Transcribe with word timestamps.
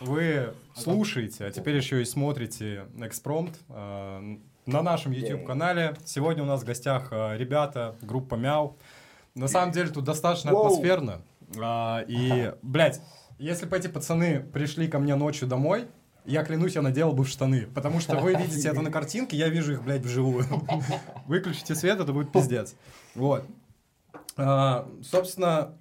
вы 0.00 0.54
слушаете, 0.74 1.46
а 1.46 1.50
теперь 1.50 1.76
еще 1.76 2.02
и 2.02 2.04
смотрите 2.04 2.84
Экспромт 2.98 3.56
э, 3.68 4.36
на 4.66 4.82
нашем 4.82 5.12
YouTube-канале. 5.12 5.96
Сегодня 6.04 6.42
у 6.42 6.46
нас 6.46 6.62
в 6.62 6.64
гостях 6.64 7.08
э, 7.10 7.36
ребята, 7.36 7.94
группа 8.02 8.34
Мяу. 8.34 8.76
На 9.34 9.48
самом 9.48 9.72
деле 9.72 9.88
тут 9.88 10.04
достаточно 10.04 10.50
атмосферно. 10.50 11.22
А, 11.60 12.04
И, 12.08 12.52
блядь, 12.62 13.00
если 13.38 13.66
бы 13.66 13.76
эти 13.76 13.88
пацаны 13.88 14.40
пришли 14.40 14.88
ко 14.88 14.98
мне 14.98 15.14
ночью 15.16 15.48
домой, 15.48 15.86
я 16.24 16.42
клянусь, 16.44 16.74
я 16.74 16.82
наделал 16.82 17.12
бы 17.12 17.24
в 17.24 17.28
штаны. 17.28 17.66
Потому 17.74 18.00
что 18.00 18.16
вы 18.16 18.34
видите 18.34 18.68
это 18.68 18.80
на 18.80 18.90
картинке, 18.90 19.36
я 19.36 19.48
вижу 19.48 19.72
их, 19.74 19.82
блядь, 19.82 20.02
вживую. 20.02 20.46
Выключите 21.26 21.74
свет, 21.74 22.00
это 22.00 22.12
будет 22.12 22.32
пиздец. 22.32 22.74
Вот. 23.14 23.44
А, 24.36 24.88
Собственно, 25.02 25.74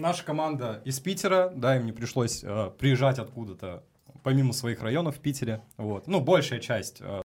наша 0.00 0.24
команда 0.24 0.80
из 0.84 0.98
Питера, 1.00 1.52
да, 1.54 1.76
им 1.76 1.86
не 1.86 1.92
пришлось 1.92 2.42
э, 2.42 2.70
приезжать 2.78 3.18
откуда-то, 3.18 3.84
помимо 4.22 4.52
своих 4.52 4.82
районов 4.82 5.16
в 5.16 5.20
Питере. 5.20 5.62
Вот. 5.76 6.06
Ну, 6.06 6.20
большая 6.20 6.60
часть. 6.60 7.00
э, 7.00 7.22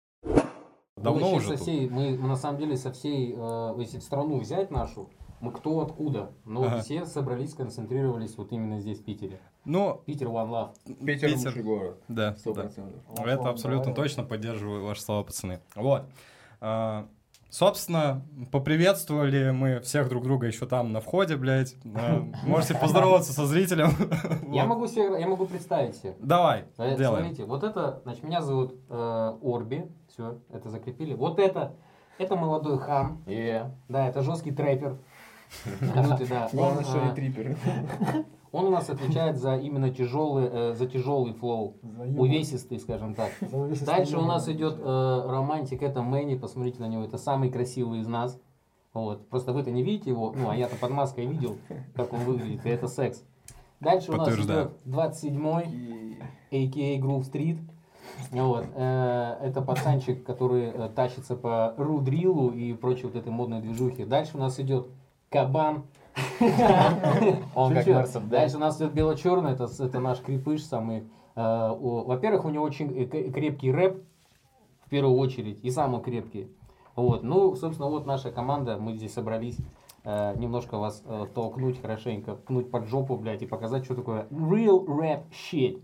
давно 0.97 1.31
мы 1.31 1.37
уже 1.37 1.49
со 1.49 1.53
тут. 1.55 1.63
всей, 1.63 1.89
мы, 1.89 2.17
мы 2.19 2.29
на 2.29 2.37
самом 2.37 2.59
деле 2.59 2.77
со 2.77 2.93
всей, 2.93 3.35
э, 3.37 3.75
если 3.79 3.99
страну 3.99 4.39
взять 4.39 4.71
нашу, 4.71 5.11
мы 5.41 5.51
кто 5.53 5.81
откуда, 5.81 6.31
но 6.45 6.63
Ага. 6.65 6.83
все 6.83 7.05
собрались, 7.05 7.51
сконцентрировались 7.53 8.37
вот 8.37 8.53
именно 8.53 8.79
здесь, 8.81 9.01
в 9.01 9.05
Питере. 9.05 9.41
Ну, 9.65 10.01
Питер 10.07 10.29
One 10.29 10.49
Love. 10.51 11.05
Питер, 11.05 11.31
Питер. 11.31 11.47
лучший 11.49 11.63
город. 11.63 11.99
да, 12.09 12.37
Сто 12.37 12.53
да. 12.53 12.63
процентов. 12.63 13.01
Это 13.19 13.49
абсолютно 13.49 13.95
точно 13.95 14.23
поддерживаю 14.25 14.85
ваши 14.85 15.03
слова, 15.03 15.25
пацаны. 15.25 15.61
Вот. 15.75 16.05
Собственно, 17.53 18.25
поприветствовали 18.51 19.51
мы 19.51 19.81
всех 19.81 20.09
друг 20.09 20.25
друга 20.25 20.47
еще 20.47 20.65
там 20.65 20.91
на 20.91 21.03
входе, 21.03 21.37
блядь. 21.37 21.77
А, 21.95 22.25
Можете 22.47 22.75
поздороваться 22.75 23.35
со 23.35 23.45
зрителем. 23.45 23.91
Я 24.51 24.65
могу, 24.65 24.87
себе, 24.87 25.21
я 25.21 25.29
могу 25.29 25.45
представить 25.45 25.95
всех. 25.95 26.15
Давай, 26.19 26.65
Э. 26.79 27.19
Смотрите, 27.19 27.45
вот 27.45 27.63
это, 27.63 28.01
значит, 28.05 28.23
меня 28.23 28.41
зовут 28.41 28.75
э, 28.89 29.37
Орби, 29.43 29.85
все, 30.09 30.39
это 30.51 30.71
закрепили. 30.71 31.13
Вот 31.13 31.39
это, 31.39 31.75
это 32.17 32.37
молодой 32.37 32.79
хам, 32.79 33.23
да, 33.89 34.09
это 34.09 34.23
жесткий 34.23 34.53
трэпер. 34.53 34.97
Кнутый, 35.79 36.27
да. 36.27 36.49
Главное, 36.53 36.79
Он, 36.79 36.85
что 36.85 37.03
а, 37.03 37.09
не 37.09 37.15
трипер. 37.15 37.57
Он 38.53 38.67
у 38.67 38.71
нас 38.71 38.91
отвечает 38.91 39.39
за 39.39 39.57
именно 39.57 39.91
тяжелый, 39.91 40.49
э, 40.53 40.75
за 40.75 40.87
тяжелый 40.87 41.33
флоу, 41.33 41.77
увесистый, 42.17 42.79
скажем 42.79 43.15
так. 43.15 43.31
Дальше 43.87 44.19
у 44.19 44.27
нас 44.27 44.49
идет 44.49 44.77
э, 44.79 45.25
романтик, 45.27 45.83
это 45.83 46.03
Мэнни, 46.03 46.37
посмотрите 46.37 46.81
на 46.81 46.87
него, 46.87 47.03
это 47.03 47.17
самый 47.17 47.51
красивый 47.51 48.01
из 48.01 48.07
нас. 48.07 48.39
Вот. 48.93 49.27
Просто 49.29 49.55
вы-то 49.55 49.71
не 49.71 49.83
видите 49.83 50.11
его, 50.11 50.35
ну, 50.37 50.51
а 50.51 50.57
я-то 50.57 50.77
под 50.77 50.91
маской 50.91 51.25
видел, 51.25 51.57
как 51.95 52.13
он 52.13 52.21
выглядит, 52.21 52.67
и 52.67 52.69
это 52.69 52.89
секс. 52.89 53.25
Дальше 53.81 54.13
у 54.13 54.17
нас 54.17 54.29
идет 54.39 54.73
27-й, 54.87 56.19
а.к.а. 56.51 56.99
Groove 57.01 57.33
Street. 57.33 57.59
Вот. 58.31 58.67
э, 58.75 59.37
Это 59.43 59.63
пацанчик, 59.63 60.25
который 60.25 60.65
э, 60.65 60.91
тащится 60.95 61.37
по 61.37 61.75
рудрилу 61.79 62.51
и 62.51 62.75
прочей 62.75 63.05
вот 63.05 63.17
этой 63.17 63.33
модной 63.33 63.61
движухе. 63.61 64.05
Дальше 64.05 64.37
у 64.37 64.41
нас 64.41 64.61
идет 64.61 64.89
Кабан. 65.33 65.85
Он 67.55 67.75
как 67.75 67.87
да? 67.87 68.07
Дальше 68.21 68.57
у 68.57 68.61
нас 68.61 68.77
идет 68.77 68.93
бело-черный, 68.93 69.53
это, 69.53 69.65
это 69.65 69.99
наш 69.99 70.21
крепыш 70.21 70.63
самый. 70.63 71.05
э, 71.37 71.77
Во-первых, 71.81 72.45
у 72.45 72.51
него 72.51 72.65
очень 72.65 73.09
крепкий 73.09 73.73
рэп, 73.73 74.03
в 74.87 74.91
первую 74.91 75.17
очередь, 75.17 75.59
и 75.63 75.71
самый 75.71 76.03
крепкий. 76.03 76.49
Вот. 76.97 77.23
Ну, 77.23 77.57
собственно, 77.57 77.89
вот 77.89 78.05
наша 78.07 78.31
команда, 78.31 78.77
мы 78.77 78.93
здесь 78.93 79.15
собрались 79.15 79.57
э, 80.05 80.35
немножко 80.37 80.77
вас 80.77 81.03
э, 81.07 81.27
толкнуть 81.35 81.81
хорошенько, 81.81 82.35
пнуть 82.35 82.71
под 82.71 82.89
жопу, 82.89 83.17
блядь, 83.17 83.43
и 83.43 83.47
показать, 83.47 83.87
что 83.87 83.95
такое 83.95 84.27
real 84.31 84.85
rap 84.85 85.23
shit. 85.31 85.81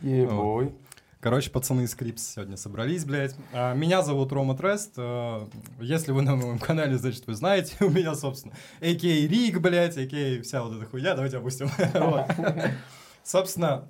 Ебой. 0.00 0.74
Короче, 1.22 1.50
пацаны 1.52 1.82
из 1.82 1.94
Крипс 1.94 2.32
сегодня 2.34 2.56
собрались, 2.56 3.04
блядь. 3.04 3.36
А, 3.52 3.74
Меня 3.74 4.02
зовут 4.02 4.32
Рома 4.32 4.56
Трест. 4.56 4.94
А, 4.96 5.46
Если 5.80 6.10
вы 6.10 6.22
на 6.22 6.34
моем 6.34 6.58
канале, 6.58 6.98
значит, 6.98 7.28
вы 7.28 7.34
знаете. 7.34 7.76
У 7.84 7.88
меня, 7.90 8.16
собственно, 8.16 8.54
а.к.а. 8.80 9.28
Рик, 9.28 9.60
блядь, 9.60 9.96
а.к.а. 9.96 10.42
вся 10.42 10.64
вот 10.64 10.76
эта 10.76 10.84
хуйня. 10.86 11.14
Давайте 11.14 11.36
опустим. 11.38 11.68
Собственно, 13.22 13.86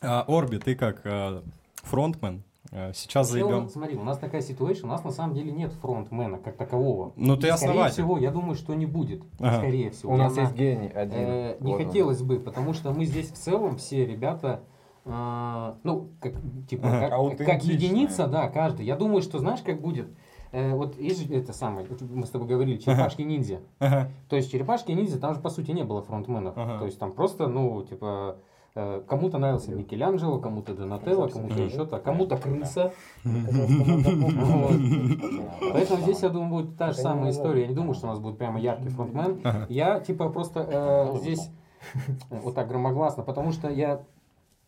а, 0.00 0.24
Орби, 0.28 0.58
ты 0.58 0.76
как 0.76 1.00
а, 1.04 1.42
фронтмен. 1.82 2.44
а, 2.70 2.92
Сейчас 2.92 3.32
Вообще, 3.32 3.44
заебем. 3.44 3.68
Смотри, 3.68 3.96
у 3.96 4.04
нас 4.04 4.18
такая 4.18 4.40
ситуация, 4.40 4.84
у 4.84 4.88
нас 4.88 5.02
на 5.02 5.10
самом 5.10 5.34
деле 5.34 5.50
нет 5.50 5.72
фронтмена 5.72 6.38
как 6.38 6.56
такового. 6.56 7.12
Ну, 7.16 7.36
ты 7.36 7.48
И, 7.48 7.50
основатель. 7.50 7.90
Скорее 7.90 7.92
всего, 7.92 8.18
я 8.18 8.30
думаю, 8.30 8.54
что 8.54 8.74
не 8.74 8.86
будет. 8.86 9.24
Ага. 9.40 9.58
Скорее 9.58 9.90
всего. 9.90 10.12
У 10.12 10.16
нас 10.16 10.36
есть 10.36 10.52
гений 10.52 10.90
один. 10.94 11.18
Э, 11.18 11.56
не 11.58 11.72
Вот 11.72 11.80
он. 11.80 11.86
хотелось 11.86 12.22
бы, 12.22 12.38
потому 12.38 12.72
что 12.72 12.92
мы 12.92 13.04
здесь 13.04 13.32
в 13.32 13.34
целом 13.36 13.78
все 13.78 14.06
ребята, 14.06 14.62
э, 15.04 15.74
ну, 15.82 16.08
как, 16.20 16.32
типа, 16.68 16.88
Ага. 16.88 17.36
как- 17.36 17.46
как, 17.46 17.64
единица, 17.64 18.26
да, 18.26 18.48
каждый. 18.48 18.84
Я 18.86 18.96
думаю, 18.96 19.22
что 19.22 19.38
знаешь, 19.38 19.60
как 19.60 19.80
будет? 19.80 20.08
Э, 20.52 20.74
вот 20.74 20.98
есть 20.98 21.26
же 21.26 21.34
это 21.34 21.52
самое, 21.52 21.86
мы 22.10 22.26
с 22.26 22.30
тобой 22.30 22.46
говорили, 22.48 22.76
черепашки-ниндзя. 22.76 23.60
Ага. 23.78 24.10
То 24.28 24.36
есть 24.36 24.50
черепашки-ниндзя, 24.52 25.18
там 25.18 25.34
же 25.34 25.40
по 25.40 25.48
сути 25.50 25.70
не 25.70 25.82
было 25.84 26.02
фронтменов. 26.02 26.54
Ага. 26.56 26.78
То 26.80 26.84
есть 26.86 26.98
там 26.98 27.12
просто, 27.12 27.46
ну, 27.46 27.82
типа, 27.84 28.36
э, 28.74 29.02
кому-то 29.08 29.38
нравился 29.38 29.70
Микеланджело, 29.74 30.38
кому-то 30.40 30.74
Донателло, 30.74 31.28
кому-то 31.28 31.54
Мгм. 31.54 31.64
еще-то, 31.66 31.98
кому-то 32.00 32.36
крыса. 32.36 32.92
Вот. 33.24 34.72
Поэтому 35.72 36.02
здесь, 36.02 36.22
я 36.22 36.28
думаю, 36.28 36.64
будет 36.64 36.76
та 36.76 36.92
же 36.92 36.98
самая 36.98 37.30
история. 37.30 37.62
Я 37.62 37.68
не 37.68 37.74
думаю, 37.74 37.94
что 37.94 38.06
у 38.06 38.10
нас 38.10 38.18
будет 38.18 38.38
прямо 38.38 38.60
яркий 38.60 38.88
фронтмен. 38.88 39.40
Я, 39.68 40.00
типа, 40.00 40.28
просто 40.30 40.60
э, 41.14 41.18
здесь 41.18 41.50
вот 42.30 42.54
так 42.54 42.68
громогласно, 42.68 43.22
потому 43.22 43.52
что 43.52 43.68
я 43.68 44.02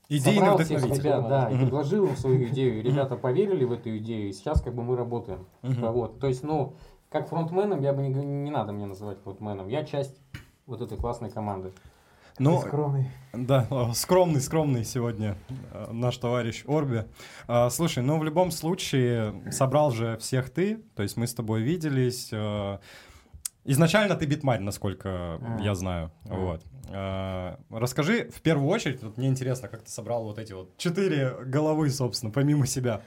Идейный 0.09 0.55
вдохновитель. 0.55 1.03
ребят, 1.03 1.29
да, 1.29 1.51
и 1.51 1.57
предложил 1.57 2.07
им 2.07 2.17
свою 2.17 2.47
идею. 2.49 2.83
Ребята 2.83 3.17
поверили 3.17 3.65
в 3.65 3.73
эту 3.73 3.97
идею, 3.99 4.29
и 4.29 4.33
сейчас 4.33 4.61
как 4.61 4.75
бы 4.75 4.83
мы 4.83 4.97
работаем. 4.97 5.47
Вот. 5.63 6.21
То 6.21 6.27
есть, 6.29 6.43
ну, 6.43 6.75
как 7.11 7.29
фронтменом, 7.29 7.81
я 7.81 7.93
бы 7.93 8.03
не, 8.03 8.09
не 8.13 8.51
надо 8.51 8.73
мне 8.73 8.87
называть 8.87 9.19
фронтменом. 9.23 9.69
Я 9.69 9.85
часть 9.85 10.17
вот 10.67 10.81
этой 10.81 10.99
классной 10.99 11.31
команды. 11.31 11.73
Ну, 12.41 12.61
Скромный. 12.61 13.11
Да, 13.33 13.67
скромный, 13.95 14.41
скромный 14.41 14.85
сегодня 14.85 15.37
э, 15.73 15.93
наш 15.93 16.17
товарищ 16.19 16.65
Орби. 16.67 17.05
А, 17.47 17.71
Слушай, 17.71 18.03
ну 18.03 18.19
в 18.19 18.25
любом 18.25 18.51
случае 18.51 19.53
собрал 19.53 19.93
же 19.93 20.17
всех 20.19 20.51
ты, 20.51 20.79
то 20.97 21.05
есть 21.05 21.17
мы 21.17 21.29
с 21.29 21.35
тобой 21.35 21.63
виделись. 21.63 22.31
э, 22.33 22.79
Изначально 23.67 24.17
ты 24.17 24.27
битмарь, 24.27 24.61
насколько 24.61 25.09
А. 25.41 25.59
я 25.61 25.75
знаю. 25.77 26.11
А. 26.29 26.35
Вот. 26.35 26.63
А, 26.93 27.59
Расскажи 27.71 28.29
в 28.31 28.41
первую 28.43 28.69
очередь, 28.69 29.03
вот 29.03 29.17
мне 29.17 29.29
интересно, 29.29 29.69
как 29.69 29.83
ты 29.83 29.91
собрал 29.91 30.25
вот 30.25 30.39
эти 30.39 30.53
вот 30.53 30.77
четыре 30.77 31.35
головы, 31.45 31.91
собственно, 31.91 32.33
помимо 32.33 32.67
себя. 32.67 33.03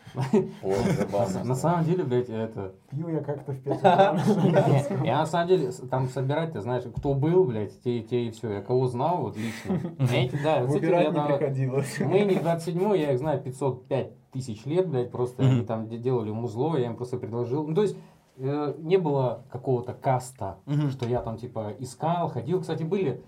На 1.44 1.56
самом 1.56 1.86
деле, 1.86 2.04
блядь, 2.04 2.30
это... 2.30 2.74
Пил 2.90 3.10
я 3.10 3.20
как-то 3.20 3.52
в. 3.52 3.58
Не, 5.02 5.06
Я 5.08 5.20
на 5.20 5.26
самом 5.26 5.48
деле, 5.48 5.72
там 5.90 6.10
собирать, 6.10 6.54
ты 6.54 6.62
знаешь, 6.62 6.84
кто 6.96 7.14
был, 7.14 7.46
блядь, 7.46 7.82
те, 7.84 8.02
те 8.02 8.28
и 8.28 8.32
все. 8.32 8.52
Я 8.52 8.62
кого 8.62 8.88
знал, 8.88 9.22
вот 9.22 9.38
лично. 9.38 9.80
Эти, 10.12 10.42
да, 10.42 10.64
вот 10.64 10.76
эти 10.76 10.86
я 10.86 11.10
Выбирать 11.10 11.14
не 11.14 11.38
приходилось. 11.38 12.00
Мы 12.00 12.22
не 12.22 12.36
27 12.36 12.98
я 12.98 13.12
их 13.14 13.20
знаю 13.20 13.42
505 13.42 14.32
тысяч 14.32 14.66
лет, 14.66 14.88
блядь, 14.88 15.12
просто 15.12 15.44
они 15.44 15.66
там 15.66 15.88
де- 15.88 15.98
делали 15.98 16.32
музло, 16.32 16.78
я 16.78 16.88
им 16.88 16.96
просто 16.96 17.18
предложил. 17.18 17.68
Ну, 17.68 17.74
то 17.76 17.82
есть, 17.82 17.98
э, 18.38 18.76
не 18.80 18.98
было 18.98 19.44
какого-то 19.50 19.94
каста, 19.94 20.58
что 20.92 21.08
я 21.08 21.22
там, 21.22 21.38
типа, 21.38 21.74
искал, 21.80 22.30
ходил. 22.30 22.62
Кстати, 22.62 22.84
были 22.84 23.22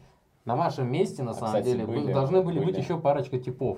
на 0.49 0.55
вашем 0.55 0.91
месте, 0.91 1.21
на 1.23 1.31
А, 1.31 1.33
самом 1.35 1.47
кстати, 1.49 1.65
деле, 1.65 1.85
были, 1.85 2.07
бы- 2.07 2.13
должны 2.13 2.41
были, 2.41 2.57
быть 2.59 2.67
были. 2.73 2.79
еще 2.79 2.99
парочка 2.99 3.37
типов. 3.39 3.77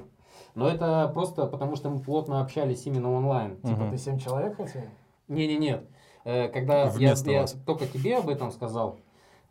Но 0.56 0.68
это 0.70 1.10
просто 1.14 1.46
потому, 1.48 1.76
что 1.76 1.90
мы 1.90 2.00
плотно 2.00 2.42
общались 2.42 2.86
именно 2.88 3.12
онлайн. 3.14 3.58
Мгм. 3.62 3.76
Типа 3.76 3.90
ты 3.92 3.98
семь 3.98 4.18
человек 4.20 4.56
хотел? 4.58 4.82
Не-не-нет. 5.28 5.86
Э, 6.24 6.48
Когда 6.50 6.84
я, 6.84 6.90
Вместо 6.90 7.30
я 7.32 7.42
вас. 7.42 7.58
только 7.66 7.86
тебе 7.88 8.18
об 8.18 8.30
этом 8.30 8.52
сказал, 8.52 9.00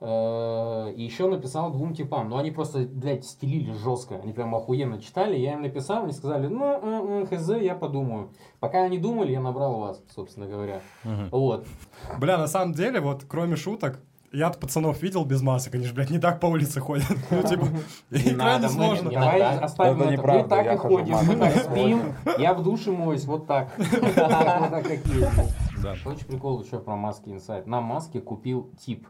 э, 0.01 0.93
и 0.97 1.03
еще 1.03 1.29
написал 1.29 1.71
двум 1.73 1.95
типам, 1.95 2.29
но 2.31 2.39
они 2.39 2.51
просто, 2.51 2.81
блядь, 2.81 3.25
стелили 3.25 3.73
жестко, 3.73 4.17
они 4.23 4.33
прям 4.33 4.55
охуенно 4.55 5.01
читали, 5.01 5.37
я 5.37 5.55
им 5.55 5.63
написал, 5.63 6.05
они 6.05 6.13
сказали, 6.13 6.47
ну, 6.47 6.65
м, 6.65 7.27
хз, 7.27 7.49
я 7.61 7.75
подумаю. 7.75 8.31
Пока 8.61 8.83
они 8.85 8.99
думали, 8.99 9.33
я 9.33 9.41
набрал 9.41 9.79
вас, 9.81 10.03
собственно 10.15 10.47
говоря. 10.47 10.81
Мгм. 11.05 11.29
Вот. 11.33 11.67
Бля, 12.19 12.39
на 12.39 12.47
самом 12.47 12.73
деле, 12.73 13.01
вот 13.01 13.25
кроме 13.29 13.57
шуток, 13.57 14.01
я 14.33 14.51
пацанов 14.51 15.03
видел 15.03 15.25
без 15.25 15.43
масок, 15.43 15.75
они 15.75 15.85
же, 15.85 15.95
блядь, 15.95 16.11
не 16.11 16.19
так 16.19 16.41
по 16.41 16.47
улице 16.47 16.81
ходят. 16.81 17.07
Ну, 17.31 17.43
типа, 17.43 17.67
крайне 18.11 18.67
мы- 18.67 18.73
сложно. 18.73 19.11
Давай 19.11 19.59
оставим 19.59 20.03
Это 20.03 20.27
Мы 20.27 20.49
так 20.49 20.65
я 20.65 20.75
и 20.75 20.77
ходим, 20.77 21.17
мы 21.27 21.37
так 21.37 21.57
спим, 21.57 22.03
я 22.39 22.55
в 22.55 22.63
душе 22.63 22.91
моюсь, 22.91 23.25
вот 23.25 23.47
так. 23.47 23.71
Вот 23.79 24.15
так, 24.15 24.83
как 24.85 25.07
есть. 25.07 26.07
Очень 26.07 26.27
прикол 26.27 26.63
еще 26.63 26.79
про 26.79 26.97
маски 26.97 27.31
инсайд. 27.31 27.67
На 27.67 27.81
маске 27.81 28.21
купил 28.21 28.71
тип. 28.79 29.07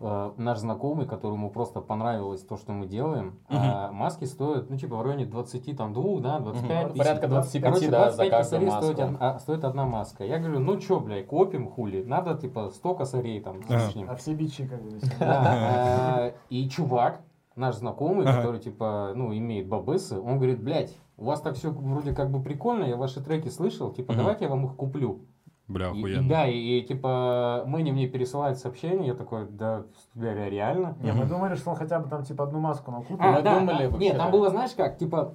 Э, 0.00 0.32
наш 0.36 0.58
знакомый, 0.58 1.06
которому 1.06 1.50
просто 1.50 1.80
понравилось 1.80 2.42
то, 2.42 2.56
что 2.56 2.72
мы 2.72 2.86
делаем, 2.86 3.38
а 3.48 3.92
маски 3.92 4.24
стоят, 4.24 4.68
ну, 4.68 4.76
типа, 4.76 4.96
в 4.96 5.02
районе 5.02 5.26
20, 5.26 5.76
там, 5.76 5.92
2, 5.92 6.20
да, 6.20 6.40
25 6.40 6.82
Ну, 6.82 6.88
тысяч. 6.92 6.98
порядка 6.98 7.28
25, 7.28 7.62
Короче, 7.72 7.90
да, 7.90 8.10
за 8.10 8.16
25 8.16 8.30
каждую 8.30 8.60
косарей 8.62 8.70
стоит, 8.70 8.98
маску. 8.98 9.14
од- 9.14 9.22
а, 9.34 9.38
стоит 9.38 9.64
одна 9.64 9.86
маска. 9.86 10.24
Я 10.24 10.38
говорю, 10.38 10.58
ну, 10.60 10.76
чё, 10.78 11.00
блядь, 11.00 11.26
копим, 11.26 11.68
хули, 11.68 12.02
надо, 12.02 12.34
типа, 12.36 12.70
100 12.70 12.94
косарей, 12.94 13.40
там, 13.40 13.60
лишним. 13.68 14.10
А 14.10 14.16
все 14.16 14.34
бичи 14.34 14.66
как 14.66 14.82
бы. 14.82 14.98
Да, 15.20 16.28
э, 16.28 16.32
И 16.50 16.68
чувак 16.68 17.20
наш 17.56 17.76
знакомый, 17.76 18.26
который, 18.26 18.58
типа, 18.60 19.12
ну, 19.14 19.32
имеет 19.32 19.68
бабысы, 19.68 20.18
он 20.20 20.36
говорит, 20.38 20.60
блядь, 20.62 20.96
у 21.16 21.26
вас 21.26 21.40
так 21.40 21.54
все 21.54 21.70
вроде 21.70 22.12
как 22.12 22.30
бы 22.30 22.42
прикольно, 22.42 22.84
я 22.84 22.96
ваши 22.96 23.22
треки 23.22 23.48
слышал, 23.48 23.92
типа, 23.92 24.14
давайте 24.16 24.44
я 24.46 24.50
вам 24.50 24.66
их 24.66 24.74
куплю. 24.74 25.20
Бля, 25.66 25.88
И- 25.90 25.96
и 25.96 25.98
охуенно. 26.00 26.28
да, 26.28 26.46
и, 26.46 26.56
и, 26.58 26.82
типа, 26.82 27.64
Мэни 27.66 27.90
мне 27.90 28.06
пересылает 28.06 28.58
сообщение, 28.58 29.06
я 29.08 29.14
такой, 29.14 29.46
да, 29.48 29.84
бля, 30.14 30.34
ре- 30.34 30.50
реально? 30.50 30.96
Не, 31.00 31.12
мы 31.12 31.24
думали, 31.24 31.54
что 31.54 31.70
он 31.70 31.76
хотя 31.76 31.98
бы 32.00 32.08
там 32.10 32.22
типа 32.22 32.44
одну 32.44 32.60
маску 32.60 32.90
накупит. 32.90 33.16
А, 33.20 33.32
Мы 33.32 33.42
да, 33.42 33.58
думали 33.58 33.88
да. 33.88 33.96
Нет, 33.96 34.16
там 34.18 34.26
да. 34.26 34.32
было, 34.32 34.50
знаешь 34.50 34.72
как, 34.76 34.98
типа, 34.98 35.34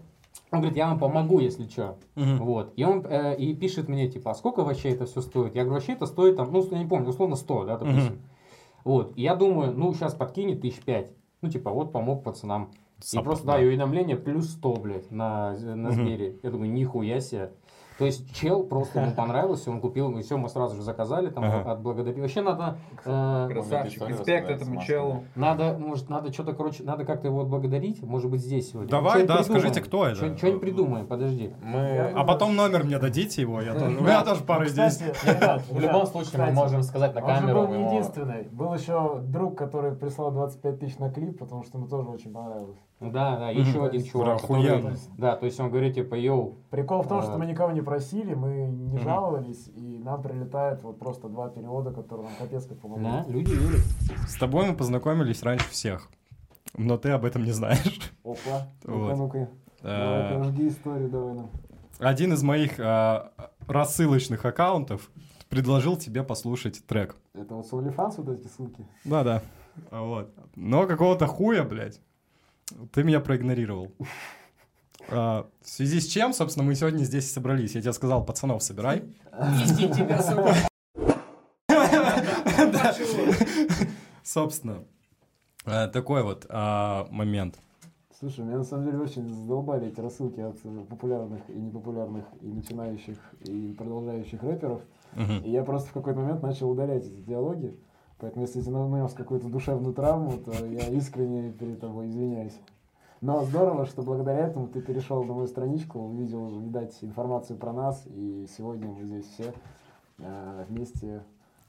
он 0.52 0.60
говорит, 0.60 0.78
я 0.78 0.88
вам 0.88 1.00
помогу, 1.00 1.40
если 1.40 1.68
что. 1.68 1.98
Мгм. 2.16 2.38
Вот. 2.46 2.74
И 2.76 2.84
он 2.84 3.04
э, 3.08 3.36
и 3.38 3.56
пишет 3.56 3.88
мне, 3.90 4.08
типа, 4.08 4.31
а 4.31 4.36
сколько 4.36 4.64
вообще 4.64 4.90
это 4.90 5.06
все 5.06 5.22
стоит? 5.22 5.56
Я 5.56 5.64
говорю, 5.64 5.76
вообще 5.80 5.94
это 5.94 6.06
стоит 6.06 6.36
там, 6.38 6.52
ну, 6.52 6.64
я 6.72 6.78
не 6.78 6.86
помню, 6.86 7.10
условно 7.10 7.36
100, 7.36 7.66
да, 7.66 7.78
допустим. 7.78 8.04
Мгм. 8.14 8.20
Вот. 8.84 9.14
И 9.18 9.24
я 9.24 9.36
думаю, 9.36 9.74
ну, 9.75 9.94
сейчас 9.94 10.14
подкинет 10.14 10.62
тысяч 10.62 10.80
пять. 10.84 11.12
Ну, 11.42 11.50
типа, 11.50 11.72
вот 11.72 11.92
помог 11.92 12.24
пацанам. 12.24 12.70
И 13.00 13.02
Сап- 13.18 13.24
просто, 13.24 13.48
да, 13.48 13.60
и 13.62 13.66
уведомление 13.66 14.16
плюс 14.18 14.50
100, 14.52 14.74
блядь, 14.75 15.10
на, 15.12 15.58
на 15.58 15.90
Мгм. 15.90 15.92
Сбере. 15.94 16.36
Я 16.44 16.52
думаю, 16.52 16.72
нихуя 16.72 17.20
себе. 17.22 17.52
То 18.00 18.06
есть 18.06 18.34
чел 18.34 18.63
просто 18.63 19.01
ему 19.01 19.12
понравилось, 19.12 19.68
он 19.68 19.81
купил, 19.81 20.18
и 20.18 20.22
все, 20.22 20.38
мы 20.38 20.48
сразу 20.48 20.78
же 20.78 20.81
заказали, 20.84 21.30
там, 21.30 21.44
Ага. 21.44 21.74
отблагодарили. 21.74 22.22
Вообще 22.22 22.42
надо, 22.42 22.78
э, 23.04 23.48
Красавчик, 23.51 24.07
респект 24.07 24.50
этому 24.50 24.81
челу. 24.81 25.25
надо, 25.36 25.75
может, 25.78 26.10
надо 26.10 26.31
что-то, 26.31 26.54
короче, 26.54 26.84
надо 26.84 27.04
как-то 27.04 27.28
его 27.28 27.42
отблагодарить, 27.42 28.01
может 28.01 28.31
быть, 28.31 28.40
здесь 28.40 28.72
сегодня. 28.72 28.90
Давай, 28.90 29.12
Что-нибудь 29.12 29.28
да, 29.28 29.38
придумаем. 29.40 29.62
скажите, 29.62 29.81
кто 29.86 30.06
это? 30.06 30.16
Что- 30.16 30.38
Что-нибудь 30.38 30.62
придумаем, 30.62 31.07
подожди. 31.07 31.54
Мы... 31.62 32.13
А 32.16 32.24
потом 32.24 32.56
номер 32.56 32.86
мне 32.86 33.00
дадите 33.00 33.42
его, 33.42 33.62
я 33.62 33.74
тоже. 33.74 33.98
У 33.98 34.01
меня 34.01 34.24
тоже 34.24 34.44
пару 34.46 34.63
идей. 34.63 34.88
Кстати, 34.88 35.13
ребят, 35.25 35.62
В 35.69 35.80
любом 35.80 36.06
случае 36.06 36.42
мы 36.46 36.51
можем 36.54 36.84
сказать 36.84 37.13
на 37.13 37.22
Он 37.22 37.28
камеру. 37.28 37.60
был 37.62 37.68
не 37.68 37.86
единственный. 37.88 38.44
Был 38.44 38.74
еще 38.74 39.19
друг, 39.24 39.57
который 39.57 39.92
прислал 39.94 40.31
25 40.31 40.80
тысяч 40.80 40.98
на 41.00 41.12
клип, 41.12 41.38
потому 41.38 41.63
что 41.63 41.78
ему 41.78 41.90
тоже 41.90 42.07
очень 42.07 42.31
понравилось. 42.31 42.78
Да, 43.01 43.38
да, 43.38 43.50
еще 43.50 43.86
один 43.86 44.04
чувак. 44.04 44.42
Да, 45.18 45.36
то 45.36 45.46
есть 45.46 45.60
он 45.60 45.69
говорит, 45.69 45.96
типа, 45.96 46.16
йоу, 46.16 46.56
Прикол 46.69 47.01
в 47.01 47.07
том, 47.07 47.22
что 47.24 47.38
мы 47.38 47.46
никого 47.46 47.72
не 47.72 47.81
просили, 47.89 48.36
мы 48.36 48.50
не 48.68 48.97
Мгм. 48.97 49.00
жаловались, 49.00 49.68
и 49.75 49.97
нам 49.97 50.21
прилетает 50.21 50.83
вот 50.83 51.00
просто 51.00 51.27
два 51.27 51.50
перевода, 51.50 51.91
которые 51.91 52.27
нам 52.27 52.36
капец 52.38 52.65
как 52.68 52.80
помогли. 52.80 53.03
да, 53.06 53.25
люди 53.27 53.51
верят. 53.51 53.81
С 54.27 54.36
тобой 54.38 54.68
мы 54.68 54.75
познакомились 54.75 55.41
раньше 55.44 55.68
всех. 55.71 56.09
Но 56.77 56.97
ты 56.97 57.09
об 57.09 57.25
этом 57.25 57.44
не 57.44 57.51
знаешь. 57.51 58.00
Опа, 58.24 58.68
Вот. 58.86 59.18
ну-ка, 59.18 59.18
ну-ка. 59.18 59.50
Э, 59.81 60.44
жги 60.44 60.68
историю 60.69 61.09
давай 61.09 61.33
нам. 61.33 61.50
Один 61.97 62.33
из 62.33 62.44
моих 62.44 62.80
э, 62.80 63.30
рассылочных 63.68 64.45
аккаунтов 64.45 65.09
предложил 65.50 65.97
тебе 65.97 66.21
послушать 66.24 66.86
трек. 66.86 67.15
Это 67.33 67.56
вот 67.56 67.65
с 67.68 67.71
OnlyFans 67.74 68.13
вот 68.18 68.30
эти 68.30 68.47
ссылки? 68.47 68.86
Да-да. 69.03 69.41
Вот. 69.89 70.31
Но 70.56 70.86
какого-то 70.86 71.25
хуя, 71.25 71.63
блядь, 71.63 72.00
ты 72.91 73.03
меня 73.03 73.19
проигнорировал. 73.19 73.91
А, 75.12 75.48
в 75.62 75.70
связи 75.70 76.00
с 76.00 76.08
чем, 76.08 76.34
собственно, 76.34 76.66
мы 76.66 76.76
сегодня 76.76 77.04
здесь 77.04 77.26
и 77.26 77.34
собрались. 77.34 77.76
Я 77.76 77.82
тебе 77.82 77.94
сказал, 77.94 78.26
пацанов 78.26 78.64
собирай. 78.64 79.04
тебя 79.88 80.22
Собственно, 84.24 84.84
э, 85.66 85.88
такой 85.88 86.24
вот 86.24 86.46
а, 86.50 87.08
момент. 87.10 87.60
Слушай, 88.20 88.44
меня 88.44 88.58
на 88.58 88.64
самом 88.64 88.86
деле 88.86 89.00
очень 89.00 89.34
задолбали 89.34 89.88
эти 89.88 90.00
рассылки 90.00 90.42
от 90.42 90.58
э, 90.64 90.86
популярных 90.90 91.42
и 91.50 91.54
непопулярных, 91.54 92.26
и 92.42 92.48
начинающих, 92.48 93.18
и 93.46 93.74
продолжающих 93.78 94.44
рэперов. 94.44 94.82
И 95.44 95.50
я 95.50 95.64
просто 95.64 95.90
в 95.90 95.94
какой-то 95.94 96.20
момент 96.20 96.44
начал 96.44 96.70
удалять 96.70 97.06
эти 97.06 97.22
диалоги. 97.22 97.76
Поэтому 98.20 98.46
если 98.46 98.62
ты 98.62 98.70
нанес 98.70 99.14
какую-то 99.14 99.48
душевную 99.48 99.94
травму, 99.94 100.38
то 100.38 100.52
я 100.66 100.90
искренне 100.90 101.52
перед 101.52 101.80
тобой 101.80 102.10
извиняюсь. 102.10 102.60
Но 103.21 103.44
здорово, 103.44 103.86
что 103.86 104.01
благодаря 104.01 104.48
этому 104.48 104.68
ты 104.68 104.81
перешел 104.81 105.24
на 105.24 105.33
мою 105.33 105.48
страничку, 105.48 106.00
увидел, 106.00 106.60
видать, 106.60 106.98
информацию 107.01 107.57
про 107.57 107.74
нас, 107.74 108.04
и 108.07 108.48
сегодня 108.57 108.88
мы 108.88 109.04
здесь 109.04 109.25
все 109.33 109.54
э, 110.19 110.66
вместе 110.69 111.21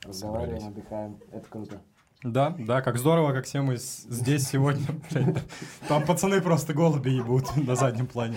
разговариваем, 0.04 0.60
Собрались. 0.60 0.78
отдыхаем. 0.78 1.18
Это 1.32 1.48
круто. 1.48 1.80
Да, 2.22 2.54
да, 2.58 2.82
как 2.82 2.98
здорово, 2.98 3.32
как 3.32 3.46
все 3.46 3.62
мы 3.62 3.76
здесь 3.78 4.46
сегодня. 4.46 4.86
Там 5.88 6.04
пацаны 6.04 6.40
просто 6.40 6.72
голуби 6.72 7.10
ебут 7.10 7.56
на 7.56 7.74
заднем 7.74 8.06
плане. 8.06 8.36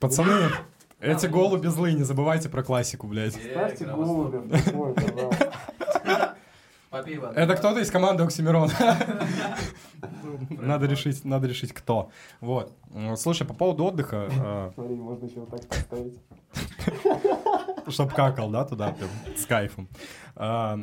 Пацаны, 0.00 0.50
эти 0.98 1.26
голуби 1.26 1.68
злые, 1.68 1.94
не 1.94 2.04
забывайте 2.04 2.48
про 2.48 2.64
классику, 2.64 3.06
блядь. 3.06 3.34
Ставьте 3.34 3.84
голубя. 3.84 4.42
Это 6.90 7.56
кто-то 7.56 7.78
из 7.78 7.90
команды 7.90 8.24
Оксимирон. 8.24 8.70
Надо 10.50 10.86
решить, 10.86 11.24
надо 11.24 11.46
решить, 11.48 11.72
кто. 11.72 12.10
Вот. 12.40 12.72
М, 12.94 13.16
Слушай, 13.16 13.46
по 13.46 13.54
поводу 13.54 13.84
отдыха, 13.84 14.28
э, 14.30 14.70
Смотри, 14.74 14.94
можно 14.96 15.24
еще 15.26 15.40
вот 15.40 15.50
так 15.50 15.66
поставить. 15.66 16.18
чтоб 17.88 18.12
какал, 18.12 18.50
да, 18.50 18.64
туда 18.64 18.92
прям 18.92 19.10
с 19.36 19.46
кайфом. 19.46 19.88
А, 20.36 20.78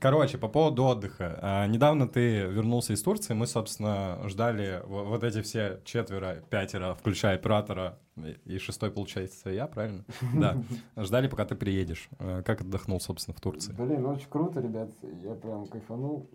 Короче, 0.00 0.38
по 0.38 0.48
поводу 0.48 0.82
отдыха. 0.86 1.66
Недавно 1.68 2.08
ты 2.08 2.40
вернулся 2.48 2.94
из 2.94 3.00
Турции, 3.02 3.32
мы, 3.32 3.46
собственно, 3.46 4.18
ждали 4.28 4.82
во- 4.84 5.04
вот 5.04 5.22
эти 5.22 5.40
все 5.40 5.80
четверо, 5.84 6.42
пятеро, 6.50 6.96
включая 6.98 7.36
оператора, 7.36 7.96
и- 8.44 8.58
шестой, 8.58 8.90
получается, 8.90 9.50
я, 9.50 9.68
правильно? 9.68 10.04
Да. 10.34 10.56
Ждали, 10.96 11.28
пока 11.28 11.44
ты 11.44 11.54
приедешь. 11.54 12.08
Как 12.44 12.62
отдохнул, 12.62 12.98
собственно, 13.00 13.36
в 13.36 13.40
Турции? 13.40 13.72
Блин, 13.72 14.02
ну 14.02 14.08
очень 14.08 14.26
круто, 14.28 14.58
ребят. 14.60 14.90
Я 15.22 15.34
прям 15.34 15.68
кайфанул, 15.68 16.28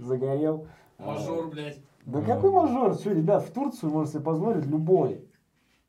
загорел. 0.00 0.66
Мажор, 0.98 1.48
блядь. 1.48 1.80
Да 2.06 2.20
какой 2.22 2.50
мажор? 2.50 2.94
Что, 2.94 3.12
ребят, 3.12 3.44
в 3.46 3.52
Турцию 3.52 3.90
может 3.90 4.12
себе 4.12 4.22
позволить 4.22 4.66
любой. 4.66 5.24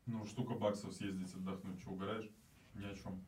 Ну, 0.06 0.24
штука 0.24 0.54
баксов 0.54 0.92
съездить, 0.94 1.34
отдохнуть. 1.34 1.82
Че, 1.82 1.90
угораешь? 1.90 2.30
Ни 2.74 2.84
о 2.84 2.94
чем. 2.94 3.22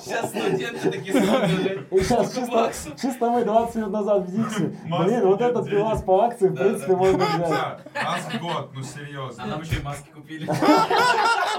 Сейчас 0.00 0.30
студенты 0.30 0.90
такие 0.90 1.12
смотрят. 1.24 1.92
И 1.92 2.00
сейчас 2.00 2.34
чисто, 2.34 2.72
чисто 3.00 3.30
мы 3.30 3.44
20 3.44 3.74
минут 3.76 3.90
назад 3.92 4.22
в 4.26 4.30
Дикси. 4.30 4.76
Блин, 4.84 5.26
вот 5.26 5.40
этот 5.40 5.68
пивас 5.68 6.02
по 6.02 6.24
акции, 6.24 6.48
в 6.48 6.54
принципе, 6.54 6.96
можно 6.96 7.18
взять. 7.18 7.50
Раз 7.94 8.24
в 8.32 8.40
год, 8.40 8.70
ну 8.74 8.80
А 8.80 8.84
серьезно. 8.84 9.46
нам 9.46 9.60
еще 9.60 9.80
и 9.80 9.82
маски 9.82 10.10
купили. 10.10 10.46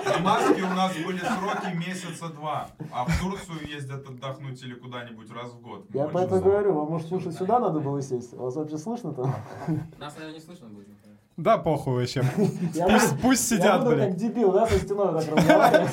И 0.05 0.21
маски 0.21 0.61
у 0.61 0.67
нас 0.67 0.91
были 1.05 1.19
сроки 1.19 1.75
месяца 1.75 2.29
два. 2.29 2.67
А 2.91 3.05
в 3.05 3.19
Турцию 3.21 3.67
ездят 3.69 4.07
отдохнуть 4.07 4.61
или 4.63 4.73
куда-нибудь 4.75 5.31
раз 5.31 5.51
в 5.53 5.61
год. 5.61 5.85
Я 5.93 6.07
поэтому 6.07 6.37
за- 6.41 6.43
говорю, 6.45 6.73
вам 6.73 6.89
может 6.91 7.07
слушать 7.07 7.35
сюда 7.35 7.59
надо 7.59 7.79
было 7.79 8.01
сесть? 8.01 8.33
Вас 8.33 8.55
вообще 8.55 8.77
слышно 8.77 9.13
там? 9.13 9.33
Нас, 9.99 10.13
наверное, 10.15 10.33
не 10.35 10.41
слышно 10.41 10.67
будет. 10.67 10.87
Да, 11.35 11.57
похуй 11.57 11.95
вообще. 11.95 12.23
Я 12.75 12.87
Пусть, 12.87 13.21
пусть 13.21 13.51
Я 13.51 13.57
сидят, 13.57 13.87
блядь. 13.87 14.09
как 14.09 14.15
дебил, 14.17 14.51
да, 14.51 14.67
со 14.67 14.77
стеной 14.77 15.19
так 15.19 15.35
разговаривать. 15.35 15.91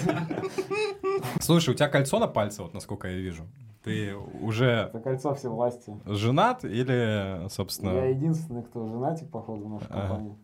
Слушай, 1.41 1.71
у 1.71 1.75
тебя 1.75 1.89
кольцо 1.89 2.19
на 2.19 2.27
пальце, 2.27 2.63
вот 2.63 2.75
насколько 2.75 3.09
я 3.09 3.17
вижу. 3.17 3.45
Ты 3.83 4.15
уже 4.15 4.91
Это 4.93 5.01
кольцо 5.01 5.35
все 5.35 5.49
власти. 5.49 5.99
женат 6.05 6.65
или, 6.65 7.43
Я 7.43 7.49
собственно... 7.49 7.91
единственный, 8.07 8.63
кто 8.63 8.87
женатик, 8.87 9.31
походу, 9.31 9.65
в 9.67 9.71
нашей 9.71 9.89
компании. 9.89 10.37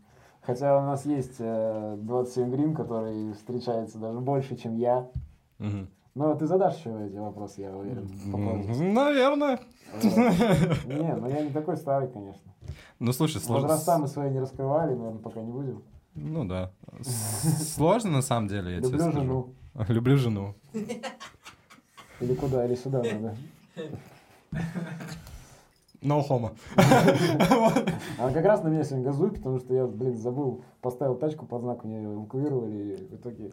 Хотя 0.47 0.79
у 0.79 0.83
нас 0.83 1.05
есть 1.05 1.37
э, 1.41 1.97
27 1.99 2.51
грим, 2.53 2.75
который 2.75 3.33
встречается 3.33 3.99
даже 3.99 4.21
больше, 4.21 4.57
чем 4.57 4.77
я. 4.77 5.09
Мгм. 5.59 5.89
Но 6.15 6.35
ты 6.37 6.47
задашь 6.47 6.77
еще 6.79 6.91
эти 7.05 7.17
вопросы, 7.17 7.63
я 7.63 7.77
уверен. 7.77 8.09
Наверное. 8.95 9.59
Не, 10.03 11.15
ну 11.17 11.29
я 11.29 11.43
не 11.43 11.51
такой 11.51 11.77
старый, 11.77 12.09
конечно. 12.09 12.53
Ну, 13.01 13.13
слушай, 13.13 13.41
сложно... 13.41 13.69
Возраста 13.69 13.99
мы 13.99 14.07
свои 14.07 14.31
не 14.31 14.39
раскрывали, 14.39 14.95
наверное, 14.95 15.21
пока 15.21 15.43
не 15.43 15.51
будем. 15.51 15.83
Ну 16.15 16.45
да. 16.45 16.71
Сложно 17.03 18.11
на 18.11 18.23
самом 18.23 18.49
деле, 18.49 18.77
я 18.77 18.79
тебе 18.79 18.91
Люблю 18.93 19.01
скажу. 19.01 19.19
жену. 19.19 19.55
Люблю 19.89 20.17
жену. 20.17 20.55
Или 22.21 22.35
куда, 22.35 22.65
или 22.65 22.77
сюда 22.77 23.03
надо. 23.03 23.37
No 26.03 26.23
homo. 26.29 26.57
Она 28.19 28.33
как 28.35 28.45
раз 28.45 28.63
на 28.63 28.69
меня 28.69 28.85
сегодня 28.85 29.05
газует, 29.05 29.37
потому 29.37 29.59
что 29.59 29.75
я, 29.75 29.87
блин, 29.87 30.17
забыл, 30.17 30.63
поставил 30.81 31.17
тачку 31.17 31.47
под 31.47 31.63
знак, 31.63 31.85
мне 31.85 31.97
ее 31.97 32.15
эвакуировали, 32.15 32.77
и 32.77 33.07
в 33.07 33.15
итоге 33.15 33.53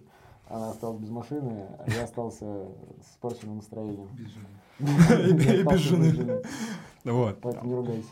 она 0.49 0.71
осталась 0.71 0.99
без 0.99 1.09
машины, 1.09 1.67
а 1.79 1.89
я 1.89 2.03
остался 2.03 2.45
с 3.01 3.13
испорченным 3.13 3.57
настроением. 3.57 4.09
И 4.79 5.63
без 5.63 5.79
жены. 5.79 6.41
Вот. 7.05 7.39
Поэтому 7.41 7.67
не 7.67 7.75
ругайся. 7.75 8.09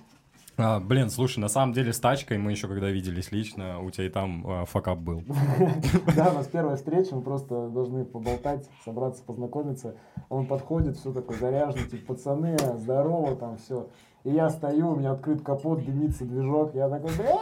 А, 0.58 0.80
блин, 0.80 1.10
слушай, 1.10 1.40
на 1.40 1.48
самом 1.48 1.74
деле 1.74 1.92
с 1.92 2.00
тачкой 2.00 2.38
мы 2.38 2.52
еще 2.52 2.68
когда 2.68 2.90
виделись 2.90 3.32
лично, 3.32 3.80
у 3.82 3.90
тебя 3.90 4.06
и 4.06 4.10
там 4.10 4.46
а, 4.46 4.66
факап 4.66 5.00
был. 5.00 5.24
Да, 6.16 6.30
у 6.30 6.34
нас 6.34 6.48
первая 6.48 6.76
встреча, 6.76 7.16
мы 7.16 7.22
просто 7.22 7.70
должны 7.70 8.06
поболтать, 8.06 8.70
собраться, 8.84 9.24
познакомиться. 9.24 9.96
Он 10.30 10.46
подходит, 10.46 10.98
все 10.98 11.14
такой 11.14 11.38
заряженный, 11.38 11.90
типа, 11.90 12.14
пацаны, 12.14 12.58
здорово, 12.78 13.36
там 13.36 13.58
все. 13.58 13.88
И 14.24 14.30
я 14.32 14.50
стою, 14.50 14.92
у 14.92 14.96
меня 14.96 15.12
открыт 15.14 15.42
капот, 15.42 15.84
дымится 15.84 16.26
движок. 16.26 16.76
Я 16.76 16.90
такой, 16.90 17.12
бля, 17.18 17.38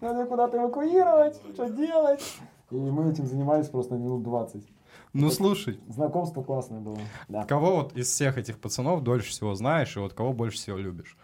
надо 0.00 0.26
куда-то 0.26 0.58
эвакуировать, 0.58 1.40
что 1.54 1.68
делать? 1.70 2.22
И 2.70 2.76
мы 2.76 3.10
этим 3.10 3.26
занимались 3.26 3.68
просто 3.68 3.94
минут 3.94 4.22
20. 4.22 4.66
Ну 5.12 5.30
слушай, 5.30 5.78
Знакомство 5.88 6.42
классное 6.42 6.80
было. 6.80 6.98
Да. 7.28 7.44
кого 7.44 7.76
вот 7.76 7.92
из 7.94 8.08
всех 8.08 8.38
этих 8.38 8.58
пацанов 8.58 9.02
дольше 9.02 9.30
всего 9.30 9.54
знаешь 9.54 9.94
и 9.96 10.00
вот 10.00 10.14
кого 10.14 10.32
больше 10.32 10.56
всего 10.56 10.78
любишь? 10.78 11.16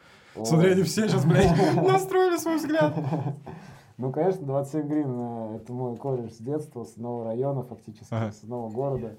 Смотри, 0.44 0.73
они 0.73 0.82
все 0.82 1.08
сейчас, 1.08 1.25
блядь, 1.25 1.50
настроили 1.75 2.37
свой 2.37 2.56
взгляд. 2.58 2.94
Ну, 3.97 4.12
конечно, 4.12 4.42
27 4.47 4.87
грин 4.88 5.56
это 5.56 5.73
мой 5.73 5.97
кореш 5.97 6.35
с 6.35 6.38
детства, 6.38 6.85
с 6.85 6.92
одного 6.94 7.25
района 7.25 7.62
фактически, 7.62 8.06
Ага. 8.11 8.30
с 8.30 8.44
одного 8.44 8.68
города. 8.68 9.16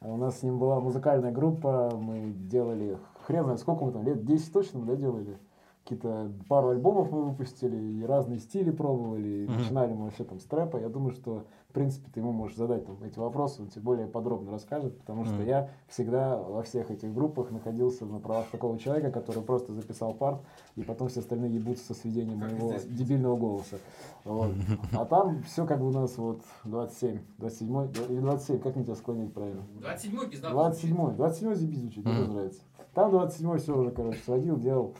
А 0.00 0.08
У 0.08 0.16
нас 0.16 0.38
с 0.38 0.42
ним 0.42 0.58
была 0.58 0.80
музыкальная 0.80 1.32
группа, 1.32 1.90
мы 1.94 2.30
делали, 2.34 2.96
хрен 3.26 3.44
знает, 3.44 3.60
сколько 3.60 3.84
мы 3.84 3.92
там, 3.92 4.04
лет 4.04 4.24
10 4.24 4.52
точно, 4.52 4.84
да, 4.84 4.96
делали? 4.96 5.38
Какие-то 5.84 6.32
пару 6.48 6.70
альбомов 6.70 7.10
мы 7.12 7.24
выпустили, 7.24 7.76
и 7.76 8.04
разные 8.06 8.38
стили 8.38 8.70
пробовали, 8.70 9.28
и 9.28 9.46
Мгм. 9.46 9.58
начинали 9.58 9.92
мы 9.92 10.04
вообще 10.06 10.24
там 10.24 10.40
с 10.40 10.44
трэпа. 10.44 10.78
Я 10.78 10.88
думаю, 10.88 11.10
что, 11.12 11.44
в 11.68 11.72
принципе, 11.74 12.10
ты 12.10 12.20
ему 12.20 12.32
можешь 12.32 12.56
задать 12.56 12.86
там 12.86 12.96
эти 13.02 13.18
вопросы, 13.18 13.60
он 13.60 13.68
тебе 13.68 13.82
более 13.82 14.06
подробно 14.06 14.50
расскажет, 14.50 14.98
потому 15.00 15.26
что 15.26 15.34
Мгм. 15.34 15.46
я 15.46 15.68
всегда 15.88 16.38
во 16.40 16.62
всех 16.62 16.90
этих 16.90 17.12
группах 17.12 17.50
находился 17.50 18.06
на 18.06 18.18
правах 18.18 18.46
такого 18.50 18.78
человека, 18.78 19.10
который 19.10 19.42
просто 19.42 19.74
записал 19.74 20.14
парт, 20.14 20.40
и 20.76 20.82
потом 20.82 21.08
все 21.08 21.20
остальные 21.20 21.52
ебутся 21.56 21.92
со 21.92 22.00
сведением 22.00 22.40
Как 22.40 22.50
моего 22.52 22.78
здесь. 22.78 22.86
дебильного 22.86 23.36
голоса. 23.36 23.76
Вот. 24.24 24.52
А 24.94 25.04
там 25.04 25.42
все 25.42 25.66
как 25.66 25.80
бы 25.80 25.88
у 25.88 25.92
нас 25.92 26.16
вот 26.16 26.40
27, 26.64 27.18
27 27.36 27.88
или 28.08 28.20
27, 28.20 28.58
как 28.58 28.74
мне 28.76 28.84
тебя 28.86 28.94
склонить 28.94 29.34
правильно? 29.34 29.64
27-й 29.82 30.30
пизда. 30.30 30.48
27, 30.50 31.16
27 31.16 31.54
заебись 31.54 31.78
звучит, 31.80 32.04
мне 32.06 32.14
Мгм. 32.14 32.22
тоже 32.22 32.32
нравится. 32.32 32.60
Там 32.94 33.10
27 33.10 33.58
все 33.58 33.76
уже, 33.78 33.90
короче, 33.90 34.20
сводил, 34.24 34.56
делал. 34.56 34.94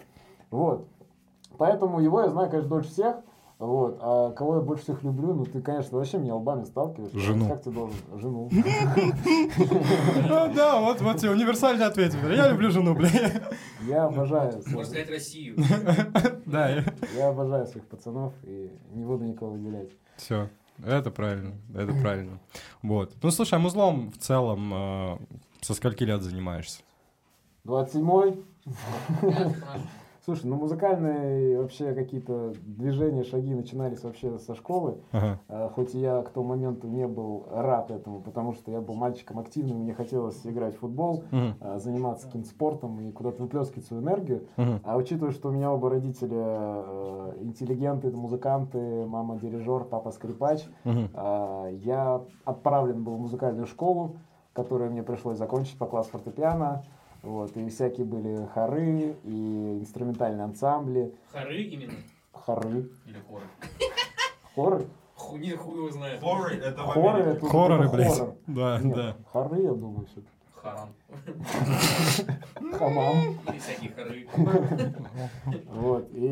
Вот. 0.54 0.86
Поэтому 1.58 2.00
его 2.00 2.20
я 2.22 2.28
знаю, 2.30 2.48
конечно, 2.48 2.68
дольше 2.70 2.90
всех. 2.90 3.16
Вот. 3.58 3.98
А 4.00 4.30
кого 4.32 4.56
я 4.56 4.60
больше 4.62 4.84
всех 4.84 5.02
люблю, 5.02 5.34
ну 5.34 5.44
ты, 5.44 5.60
конечно, 5.62 5.96
вообще 5.98 6.18
меня 6.18 6.34
лбами 6.36 6.64
сталкиваешь. 6.64 7.12
Жену. 7.12 7.48
Как 7.48 7.62
ты 7.62 7.70
должен? 7.70 7.96
Жену. 8.16 8.48
А, 10.30 10.48
Да, 10.54 10.80
вот, 10.80 11.00
вот 11.00 11.16
тебе 11.18 11.30
универсальный 11.30 11.86
ответ. 11.86 12.14
Я 12.28 12.48
люблю 12.52 12.70
жену, 12.70 12.94
блядь. 12.94 13.42
Я 13.86 14.04
обожаю, 14.04 14.52
Можно 14.52 14.62
своих- 14.70 14.86
сказать 14.86 15.10
Россию. 15.10 15.56
Да, 16.46 16.68
я 17.16 17.28
обожаю 17.28 17.66
своих 17.66 17.86
пацанов 17.88 18.32
и 18.44 18.70
не 18.92 19.04
буду 19.04 19.24
никого 19.24 19.52
выделять. 19.52 19.90
все. 20.16 20.48
Это 20.84 21.10
правильно, 21.12 21.54
это 21.74 21.92
правильно. 22.00 22.38
Вот. 22.82 23.12
Ну, 23.22 23.30
слушай, 23.30 23.54
а 23.54 23.58
музлом 23.60 24.10
в 24.10 24.18
целом 24.18 24.72
э, 24.74 25.18
со 25.62 25.74
скольки 25.74 26.02
лет 26.04 26.22
занимаешься? 26.22 26.82
27 27.64 28.42
Слушай, 30.24 30.46
ну 30.46 30.56
музыкальные 30.56 31.60
вообще 31.60 31.92
какие-то 31.92 32.54
движения, 32.64 33.24
шаги 33.24 33.54
начинались 33.54 34.02
вообще 34.04 34.38
со 34.38 34.54
школы. 34.54 34.96
Ага. 35.12 35.38
А, 35.48 35.68
Хоть 35.68 35.92
я 35.92 36.22
к 36.22 36.30
тому 36.30 36.46
моменту 36.48 36.88
не 36.88 37.06
был 37.06 37.46
рад 37.50 37.90
этому, 37.90 38.20
потому 38.22 38.54
что 38.54 38.70
я 38.70 38.80
был 38.80 38.94
мальчиком 38.94 39.38
активным, 39.38 39.80
мне 39.80 39.92
хотелось 39.92 40.40
играть 40.46 40.76
в 40.76 40.78
футбол, 40.78 41.24
Мгм. 41.30 41.56
а, 41.60 41.78
заниматься 41.78 42.26
каким-то 42.26 42.48
спортом 42.48 42.98
и 43.00 43.12
куда-то 43.12 43.42
выплескивать 43.42 43.84
свою 43.84 44.02
энергию. 44.02 44.46
Мгм. 44.56 44.80
А 44.82 44.96
учитывая, 44.96 45.30
что 45.32 45.50
у 45.50 45.52
меня 45.52 45.70
оба 45.70 45.90
родителя 45.90 46.32
э, 46.40 47.32
интеллигенты, 47.42 48.10
музыканты, 48.10 49.04
мама 49.04 49.36
дирижер, 49.36 49.84
папа 49.84 50.10
скрипач, 50.10 50.64
Мгм. 50.84 51.10
а, 51.12 51.68
я 51.68 52.22
отправлен 52.46 53.04
был 53.04 53.16
в 53.16 53.20
музыкальную 53.20 53.66
школу, 53.66 54.16
которую 54.54 54.90
мне 54.90 55.02
пришлось 55.02 55.36
закончить 55.36 55.76
по 55.76 55.84
классу 55.84 56.10
фортепиано. 56.12 56.82
Вот, 57.24 57.56
и 57.56 57.68
всякие 57.70 58.04
были 58.04 58.46
хоры, 58.54 59.16
и 59.24 59.78
инструментальные 59.80 60.44
ансамбли. 60.44 61.14
Хоры 61.32 61.62
именно. 61.62 61.94
Хоры. 62.32 62.90
Или 63.06 63.18
хоры. 63.28 63.44
Хоры? 64.54 64.86
Ху, 65.16 65.36
не 65.38 65.52
хуй 65.52 65.78
его 65.78 65.90
знает. 65.90 66.20
Хоррор 66.20 66.52
это 66.52 66.82
Хоры 66.82 67.22
это 67.22 67.46
Хорроры, 67.46 67.88
блядь. 67.88 68.12
хоррор. 68.18 68.34
Да, 68.46 68.78
Нет, 68.80 68.94
да. 68.94 69.16
хоры, 69.32 69.62
я 69.62 69.72
думаю, 69.72 70.06
все 70.06 70.20
Харам. 70.54 70.88
Хамам. 72.72 73.38
Или 73.48 73.58
всякие 73.58 73.90
хоры. 73.92 74.26
Вот, 75.72 76.08
и 76.12 76.30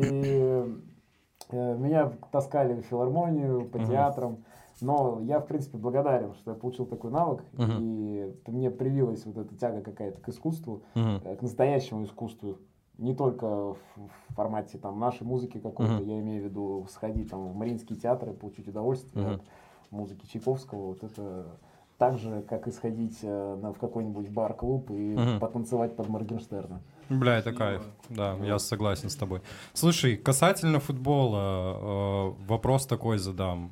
э, 1.49 1.75
меня 1.77 2.11
таскали 2.31 2.73
в 2.81 2.85
филармонию, 2.85 3.65
по 3.65 3.79
театрам. 3.79 4.43
Но 4.81 5.19
я, 5.21 5.39
в 5.39 5.47
принципе, 5.47 5.77
благодарен, 5.77 6.33
что 6.33 6.51
я 6.51 6.57
получил 6.57 6.85
такой 6.85 7.11
навык, 7.11 7.43
Мгм. 7.53 7.77
и 7.79 8.33
мне 8.47 8.69
привилась 8.71 9.25
вот 9.25 9.37
эта 9.37 9.55
тяга 9.55 9.81
какая-то 9.81 10.19
к 10.19 10.29
искусству. 10.29 10.81
Э, 10.95 11.35
к 11.35 11.41
настоящему 11.41 12.03
искусству. 12.03 12.57
Не 12.97 13.15
только 13.15 13.45
в 13.73 13.77
формате 14.35 14.77
там, 14.77 14.99
нашей 14.99 15.23
музыки 15.23 15.59
какой-то, 15.59 15.93
Мгм. 15.93 16.03
я 16.03 16.19
имею 16.19 16.41
в 16.41 16.45
виду 16.45 16.87
сходить 16.91 17.29
там, 17.29 17.47
в 17.47 17.55
Мариинские 17.55 17.97
театры, 17.97 18.33
получить 18.33 18.67
удовольствие 18.67 19.25
Мгм. 19.25 19.35
от 19.35 19.41
музыки 19.91 20.25
Чайковского. 20.25 20.87
Вот 20.87 21.03
это 21.03 21.45
так 21.97 22.17
же, 22.17 22.41
как 22.49 22.67
и 22.67 22.71
сходить 22.71 23.19
э, 23.23 23.57
на, 23.61 23.71
в 23.73 23.79
какой-нибудь 23.79 24.29
бар-клуб 24.29 24.89
и 24.91 25.15
Мгм. 25.15 25.39
потанцевать 25.39 25.95
под 25.95 26.09
Моргенштерна. 26.09 26.81
Бля, 27.09 27.37
это 27.37 27.51
кайф. 27.53 27.83
Да, 28.09 28.35
я 28.43 28.59
согласен 28.59 29.09
с 29.09 29.15
тобой. 29.15 29.41
Слушай, 29.73 30.15
касательно 30.17 30.79
футбола, 30.79 31.77
э, 32.37 32.47
вопрос 32.47 32.85
такой 32.85 33.17
задам. 33.17 33.71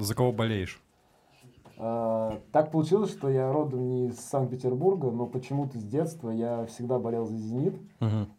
За 0.00 0.14
кого 0.14 0.32
болеешь? 0.32 0.82
А, 1.78 2.40
Так 2.52 2.70
получилось, 2.72 3.10
что 3.10 3.28
я 3.30 3.50
родом 3.52 3.88
не 3.88 4.08
из 4.08 4.18
Санкт-Петербурга, 4.20 5.10
но 5.10 5.26
почему-то 5.26 5.78
с 5.78 5.82
детства 5.82 6.30
я 6.30 6.66
всегда 6.66 6.98
болел 6.98 7.26
за 7.26 7.36
«Зенит». 7.36 7.74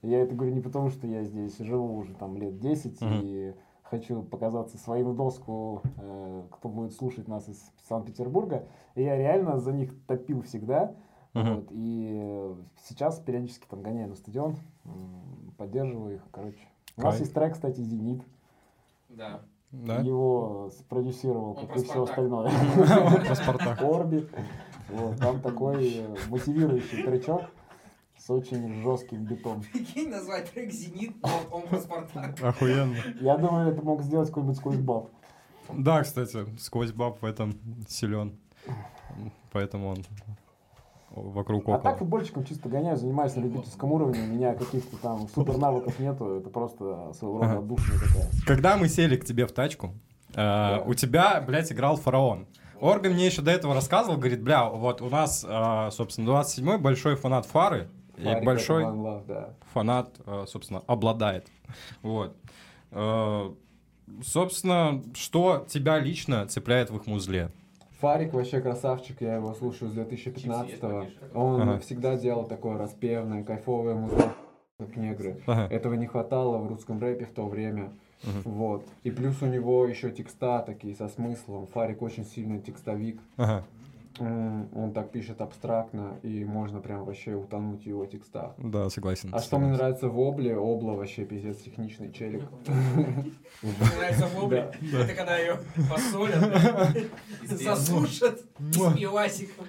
Я 0.01 0.19
это 0.21 0.35
говорю 0.35 0.53
не 0.53 0.61
потому, 0.61 0.89
что 0.89 1.07
я 1.07 1.23
здесь 1.23 1.57
живу 1.57 1.97
уже 1.97 2.13
там 2.13 2.37
лет 2.37 2.59
10 2.59 3.01
Мгм. 3.01 3.19
и 3.23 3.53
хочу 3.83 4.21
показаться 4.23 4.77
своим 4.77 5.09
в 5.11 5.15
доску, 5.15 5.81
э, 5.97 6.43
кто 6.51 6.69
будет 6.69 6.93
слушать 6.93 7.27
нас 7.27 7.49
из 7.49 7.61
Санкт-Петербурга. 7.87 8.65
И 8.95 9.03
я 9.03 9.17
реально 9.17 9.57
за 9.59 9.71
них 9.71 9.91
топил 10.07 10.41
всегда. 10.43 10.95
Вот, 11.33 11.67
и 11.71 12.53
сейчас 12.85 13.17
периодически 13.19 13.65
там 13.69 13.81
гоняю 13.81 14.09
на 14.09 14.15
стадион, 14.15 14.55
поддерживаю 15.57 16.15
их, 16.15 16.21
короче. 16.31 16.59
У 16.97 17.01
нас 17.01 17.11
Кайф. 17.15 17.21
есть 17.21 17.33
трек, 17.33 17.53
кстати, 17.53 17.79
«Зенит». 17.81 18.21
Да. 19.09 19.41
Да? 19.71 19.99
Его 19.99 20.69
спродюсировал, 20.77 21.55
как 21.55 21.77
и 21.77 21.83
все 21.83 22.03
остальное. 22.03 22.49
Орбит. 23.95 24.29
Вот, 24.89 25.17
там 25.17 25.39
такой 25.39 25.99
э, 25.99 26.15
мотивирующий 26.27 27.03
тречок 27.03 27.43
с 28.17 28.29
очень 28.29 28.83
жестким 28.83 29.23
битом. 29.23 29.63
Прикинь, 29.71 30.09
назвать 30.09 30.51
трек 30.51 30.71
«Зенит», 30.71 31.15
но 31.23 31.29
он 31.49 31.61
про 31.63 31.79
Спартак. 31.79 32.41
Охуенно. 32.43 32.97
Я 33.21 33.37
думаю, 33.37 33.71
это 33.71 33.81
мог 33.81 34.01
сделать 34.03 34.27
какой-нибудь 34.27 34.57
сквозь 34.57 34.77
баб. 34.77 35.09
Да, 35.73 36.03
кстати, 36.03 36.45
сквозь 36.59 36.91
баб 36.91 37.21
в 37.21 37.25
этом 37.25 37.53
силен. 37.87 38.37
Поэтому 39.51 39.89
он 39.89 39.97
вокруг 41.15 41.67
А 41.67 41.73
так 41.73 41.79
около. 41.81 41.95
футбольчиком 41.97 42.45
чисто 42.45 42.69
гоняю, 42.69 42.97
занимаюсь 42.97 43.35
на 43.35 43.41
любительском 43.41 43.91
уровне. 43.91 44.19
У 44.21 44.27
меня 44.27 44.53
каких-то 44.53 44.97
там 44.97 45.27
супер 45.33 45.57
навыков 45.57 45.99
нету. 45.99 46.37
Это 46.37 46.49
просто 46.49 47.11
своего 47.13 47.39
рода 47.41 47.57
отдушина 47.59 47.99
такая. 47.99 48.27
Когда 48.45 48.77
мы 48.77 48.87
сели 48.87 49.15
к 49.17 49.25
тебе 49.25 49.45
в 49.45 49.51
тачку, 49.51 49.93
э, 50.35 50.79
у 50.85 50.93
тебя, 50.93 51.41
блядь, 51.45 51.71
играл 51.71 51.97
фараон. 51.97 52.47
Орби 52.79 53.09
мне 53.09 53.27
еще 53.27 53.41
до 53.41 53.51
этого 53.51 53.75
рассказывал, 53.75 54.17
говорит, 54.17 54.41
бля, 54.41 54.67
вот 54.69 55.01
у 55.01 55.09
нас, 55.09 55.45
э, 55.47 55.89
собственно, 55.91 56.29
27-й 56.29 56.77
большой 56.79 57.15
фанат 57.15 57.45
Фары, 57.45 57.89
и 58.17 58.43
большой 58.43 58.83
Love, 58.83 59.25
да. 59.27 59.53
фанат, 59.73 60.15
э, 60.25 60.45
собственно, 60.47 60.81
обладает. 60.87 61.47
Вот. 62.01 62.35
Э, 62.91 63.51
Собственно, 64.23 65.01
что 65.13 65.65
тебя 65.69 65.97
лично 65.99 66.45
цепляет 66.45 66.89
в 66.89 66.97
их 66.97 67.07
музле? 67.07 67.49
Фарик 68.01 68.33
вообще 68.33 68.61
красавчик, 68.61 69.21
я 69.21 69.35
его 69.35 69.53
слушаю 69.53 69.91
с 69.91 69.93
2015-го. 69.95 71.05
Он 71.39 71.61
Ага. 71.61 71.79
всегда 71.79 72.17
делал 72.17 72.45
такое 72.45 72.79
распевное, 72.79 73.43
кайфовое 73.43 73.93
музыку, 73.93 74.23
как 74.79 74.95
негры. 74.97 75.39
Ага. 75.45 75.67
Этого 75.71 75.93
не 75.93 76.07
хватало 76.07 76.57
в 76.57 76.67
русском 76.67 76.99
рэпе 76.99 77.25
в 77.25 77.31
то 77.31 77.45
время. 77.47 77.91
Вот. 78.43 78.83
И 79.03 79.11
плюс 79.11 79.41
у 79.43 79.45
него 79.45 79.85
еще 79.85 80.09
текста 80.09 80.63
такие 80.65 80.95
со 80.95 81.09
смыслом. 81.09 81.67
Фарик 81.67 82.01
очень 82.01 82.25
сильный 82.25 82.59
текстовик. 82.59 83.19
Ага. 83.37 83.63
Он 84.19 84.91
так 84.93 85.11
пишет 85.11 85.41
абстрактно, 85.41 86.19
и 86.21 86.43
можно 86.43 86.79
прям 86.81 87.05
вообще 87.05 87.33
утонуть 87.33 87.83
в 87.83 87.85
его 87.87 88.05
текстах. 88.05 88.53
Да, 88.57 88.89
согласен. 88.89 89.29
А 89.33 89.39
что 89.39 89.57
мне 89.57 89.71
нравится 89.71 90.09
в 90.09 90.19
Обле, 90.19 90.55
Обла 90.55 90.93
вообще 90.93 91.25
пиздец 91.25 91.57
техничный 91.57 92.11
челик. 92.11 92.43
Мне 93.61 93.73
нравится 93.97 94.27
вобли. 94.35 94.69
Это 94.93 95.13
когда 95.13 95.37
ее 95.37 95.59
посолят, 95.89 97.07
засушат 97.43 98.41
и 98.59 98.73
с 98.73 98.93
пивасиком. 98.93 99.65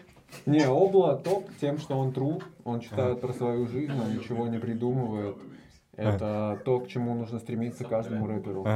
Не, 0.47 0.65
Обла 0.65 1.17
топ 1.17 1.49
тем, 1.61 1.79
что 1.79 1.99
он 1.99 2.13
тру, 2.13 2.41
он 2.65 2.81
читает 2.81 3.21
про 3.21 3.33
свою 3.33 3.69
жизнь, 3.69 3.93
он 3.93 4.17
ничего 4.17 4.49
не 4.49 4.59
придумывает. 4.59 5.37
Это 5.95 6.59
то, 6.65 6.81
к 6.81 6.89
чему 6.89 7.15
нужно 7.15 7.39
стремиться 7.39 7.85
каждому 7.85 8.27
рэперу. 8.27 8.67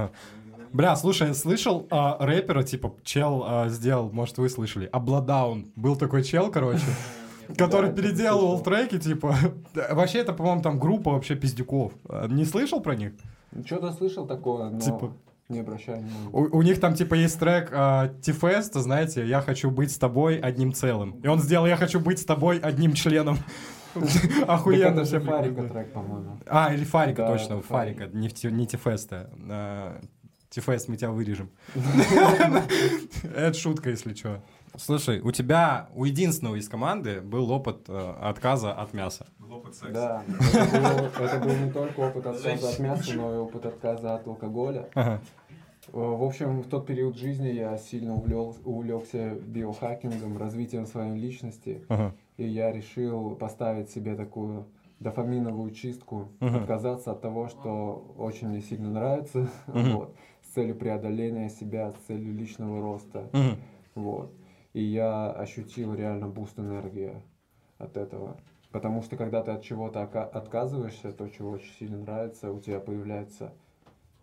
Бля, 0.76 0.94
слушай, 0.94 1.28
я 1.28 1.32
слышал 1.32 1.86
а, 1.90 2.18
рэпера, 2.20 2.62
типа, 2.62 2.92
чел 3.02 3.42
а, 3.46 3.68
сделал, 3.70 4.12
может, 4.12 4.36
вы 4.36 4.50
слышали, 4.50 4.86
Обладаун. 4.92 5.72
Был 5.74 5.96
такой 5.96 6.22
чел, 6.22 6.50
короче, 6.50 6.84
который 7.56 7.94
переделывал 7.94 8.60
треки, 8.60 8.98
типа... 8.98 9.34
Вообще, 9.90 10.18
это, 10.18 10.34
по-моему, 10.34 10.60
там 10.60 10.78
группа 10.78 11.12
вообще 11.12 11.34
пиздюков. 11.34 11.94
А, 12.10 12.28
Не 12.28 12.44
слышал 12.44 12.82
про 12.82 12.94
них? 12.94 13.12
Что-то 13.64 13.90
слышал 13.92 14.26
такое, 14.26 14.68
но 14.68 14.78
Типа- 14.78 15.14
не 15.48 15.60
обращай 15.60 15.94
внимания. 15.94 16.28
У, 16.30 16.58
у 16.58 16.60
них 16.60 16.78
там, 16.78 16.92
типа, 16.92 17.14
есть 17.14 17.40
трек 17.40 17.70
а, 17.72 18.08
Тифест, 18.20 18.74
знаете, 18.74 19.26
«Я 19.26 19.40
хочу 19.40 19.70
быть 19.70 19.90
с 19.92 19.96
тобой 19.96 20.36
одним 20.36 20.74
целым». 20.74 21.20
И 21.22 21.26
он 21.26 21.38
сделал 21.38 21.66
«Я 21.66 21.78
хочу 21.78 22.00
быть 22.00 22.18
с 22.18 22.26
тобой 22.26 22.58
одним 22.58 22.92
членом». 22.92 23.38
Охуенно 24.46 25.04
все 25.04 25.20
Фарика 25.20 25.62
трек, 25.62 25.90
по-моему. 25.94 26.38
А, 26.46 26.74
или 26.74 26.84
Фарика, 26.84 27.26
точно, 27.26 27.62
Фарика, 27.62 28.08
не 28.08 28.66
Тифеста. 28.66 29.30
Тифест, 30.56 30.88
мы 30.88 30.96
тебя 30.96 31.10
вырежем. 31.10 31.50
Это 33.36 33.52
шутка, 33.52 33.90
если 33.90 34.14
что. 34.14 34.40
Слушай, 34.78 35.20
у 35.20 35.30
тебя, 35.30 35.90
у 35.94 36.04
единственного 36.06 36.56
из 36.56 36.66
команды 36.66 37.20
был 37.20 37.50
опыт 37.50 37.84
э, 37.88 38.14
отказа 38.22 38.72
от 38.72 38.94
мяса. 38.94 39.26
Опыт 39.50 39.74
секса. 39.74 39.92
Да, 39.92 40.22
это 40.54 40.80
был, 40.80 41.24
это 41.26 41.38
был 41.40 41.56
не 41.66 41.70
только 41.70 42.00
опыт 42.00 42.26
отказа 42.26 42.68
от 42.70 42.78
мяса, 42.78 43.12
но 43.16 43.34
и 43.34 43.36
опыт 43.36 43.66
отказа 43.66 44.14
от 44.14 44.26
алкоголя. 44.26 44.88
Ага. 44.94 45.20
Э, 45.88 45.90
В 45.92 46.22
общем, 46.24 46.62
в 46.62 46.68
тот 46.68 46.86
период 46.86 47.18
жизни 47.18 47.48
я 47.48 47.76
сильно 47.76 48.14
увлел- 48.14 48.56
увлекся 48.64 49.34
биохакингом, 49.34 50.38
развитием 50.38 50.86
своей 50.86 51.18
личности, 51.20 51.82
Ага. 51.90 52.14
и 52.38 52.46
я 52.46 52.72
решил 52.72 53.34
поставить 53.36 53.90
себе 53.90 54.14
такую 54.14 54.66
дофаминовую 55.00 55.72
чистку, 55.72 56.28
Мгм. 56.40 56.56
отказаться 56.56 57.10
от 57.12 57.20
того, 57.20 57.48
что 57.48 58.14
очень 58.16 58.48
мне 58.48 58.62
сильно 58.62 58.88
нравится, 58.90 59.48
Мгм. 59.66 59.92
вот, 59.96 60.14
целью 60.56 60.74
преодоления 60.74 61.50
себя, 61.50 61.92
с 61.92 62.06
целью 62.06 62.34
личного 62.34 62.80
роста. 62.80 63.28
Мгм. 63.32 63.56
Вот. 63.94 64.32
И 64.72 64.82
я 64.82 65.30
ощутил 65.30 65.94
реально 65.94 66.28
boost 66.28 66.58
энергии 66.58 67.22
от 67.78 67.96
этого. 67.96 68.36
Потому 68.72 69.02
что 69.02 69.16
когда 69.16 69.42
ты 69.42 69.52
от 69.52 69.62
чего-то 69.62 70.02
отказываешься, 70.02 71.12
то, 71.12 71.28
чего 71.28 71.50
очень 71.50 71.72
сильно 71.78 71.98
нравится, 71.98 72.50
у 72.50 72.60
тебя 72.60 72.80
появляется, 72.80 73.52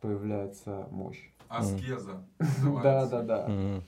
появляется 0.02 0.88
мощь. 0.92 1.30
Аскеза. 1.50 2.26
Да, 2.84 3.06
да, 3.06 3.22
да. 3.22 3.82